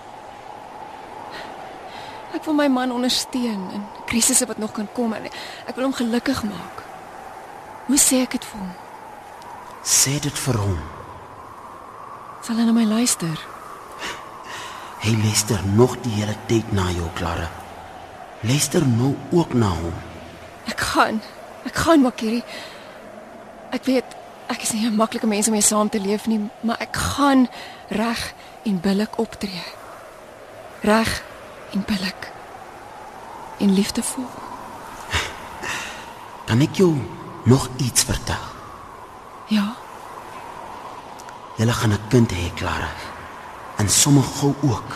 Ek 2.34 2.46
wil 2.46 2.54
my 2.54 2.68
man 2.68 2.92
ondersteun 2.92 3.70
in 3.74 3.84
krisisse 4.06 4.46
wat 4.46 4.58
nog 4.58 4.72
kan 4.72 4.88
kom 4.94 5.14
en 5.14 5.26
ek 5.66 5.76
wil 5.76 5.84
hom 5.84 5.94
gelukkig 5.94 6.44
maak. 6.44 6.84
Hoe 7.88 7.98
sê 7.98 8.20
ek 8.26 8.36
dit 8.36 8.46
vir 8.46 8.60
hom? 8.60 8.72
Sê 9.88 10.18
dit 10.20 10.40
vir 10.44 10.58
hom. 10.60 10.80
Sal 12.44 12.60
hy 12.60 12.66
na 12.68 12.74
my 12.76 12.84
luister? 12.88 13.38
Hy 15.06 15.14
luister 15.22 15.62
nog 15.78 15.96
die 16.04 16.12
hele 16.18 16.36
tyd 16.50 16.68
na 16.76 16.90
jou, 16.92 17.08
Clara. 17.16 17.48
Luister 18.44 18.84
nou 18.84 19.14
ook 19.32 19.54
na 19.56 19.70
hom. 19.72 19.96
Ek 20.68 20.84
gaan. 20.84 21.22
Ek 21.70 21.80
gaan, 21.80 22.04
Makiri. 22.04 22.42
Ek 23.72 23.88
weet 23.88 24.16
ek 24.48 24.64
is 24.64 24.72
nie 24.74 24.88
'n 24.88 24.96
maklike 24.96 25.28
mens 25.28 25.48
om 25.48 25.54
mee 25.54 25.62
saam 25.62 25.90
te 25.90 26.00
leef 26.00 26.28
nie, 26.28 26.40
maar 26.62 26.80
ek 26.80 26.96
gaan 26.96 27.48
reg 27.90 28.34
en 28.64 28.80
billik 28.80 29.18
optree. 29.18 29.64
Reg 30.82 31.24
en 31.74 31.84
billik. 31.88 32.32
En 33.60 33.74
liefdevol. 33.74 34.28
Kan 36.46 36.62
ek 36.62 36.76
jou 36.76 36.96
nog 37.48 37.68
iets 37.78 38.04
vertel? 38.04 38.46
Ja, 39.48 39.76
Julle 41.58 41.74
gaan 41.74 41.92
'n 41.92 42.08
kind 42.10 42.32
hê, 42.32 42.54
Clara. 42.56 42.90
En 43.78 43.90
sommer 43.90 44.24
gou 44.24 44.54
ook. 44.62 44.92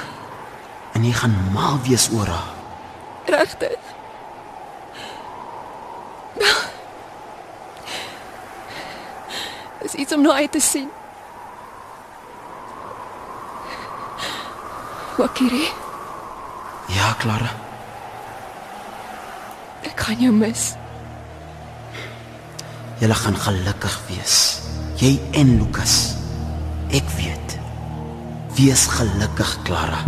En 0.93 1.04
jy 1.04 1.12
gaan 1.14 1.36
mal 1.54 1.80
wees 1.88 2.10
oor 2.14 2.28
haar. 2.28 2.49
regtig. 3.26 3.78
Dis 9.82 9.93
iets 9.93 10.14
om 10.14 10.22
na 10.22 10.34
uit 10.34 10.52
te 10.52 10.60
sien. 10.62 10.89
Wakiri, 15.18 15.68
Ja, 16.88 17.16
Clara. 17.20 17.49
ek 19.82 19.99
gaan 19.99 20.20
jou 20.20 20.34
mis. 20.34 20.74
Julle 23.02 23.16
gaan 23.18 23.38
gelukkig 23.38 23.93
wees. 24.12 24.36
Jy 25.02 25.16
en 25.34 25.56
Lukas. 25.58 26.14
Ek 26.93 27.08
weet. 27.18 27.56
Wees 28.60 28.86
gelukkig, 28.93 29.56
Clara. 29.66 30.04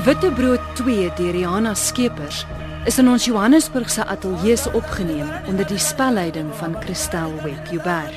Die 0.00 0.06
Witbrood 0.06 0.60
2 0.76 1.10
deur 1.18 1.34
Rihanna 1.34 1.74
Skeepers 1.76 2.46
is 2.88 2.96
in 2.98 3.08
ons 3.12 3.26
Johannesburgse 3.28 4.06
ateljee 4.08 4.56
se 4.56 4.70
opgeneem 4.72 5.28
onder 5.50 5.66
die 5.68 5.78
spelleiding 5.78 6.48
van 6.56 6.76
Christel 6.80 7.34
Webber. 7.42 8.08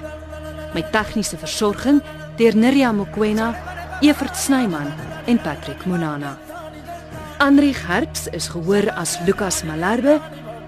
met 0.74 0.92
tegniese 0.92 1.38
versorging 1.38 2.00
deur 2.38 2.56
Nirja 2.56 2.92
Mokoena, 2.92 3.50
Evert 4.00 4.38
Snyman 4.38 4.94
en 5.26 5.42
Patrick 5.42 5.86
Monana. 5.86 6.38
Andri 7.38 7.74
Herps 7.76 8.28
is 8.32 8.48
gehoor 8.48 8.88
as 8.96 9.20
Lukas 9.26 9.64
Malherbe 9.64 10.22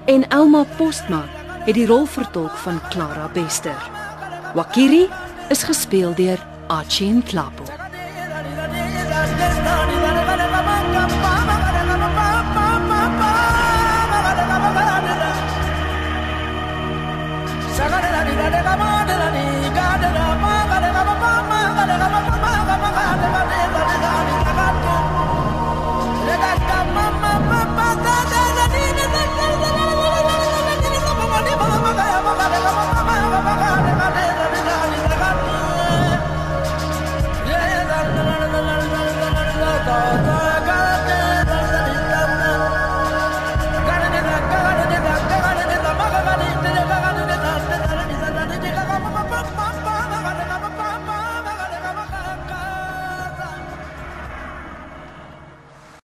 en 0.05 0.27
Elma 0.29 0.65
Postma 0.75 1.23
het 1.63 1.75
die 1.75 1.87
rol 1.87 2.05
vertolk 2.05 2.57
van 2.67 2.81
Clara 2.89 3.29
Bester. 3.33 3.89
Wakiri 4.53 5.07
is 5.49 5.63
gespeel 5.63 6.13
deur 6.13 6.43
Achin 6.67 7.23
Tlapo. 7.23 7.64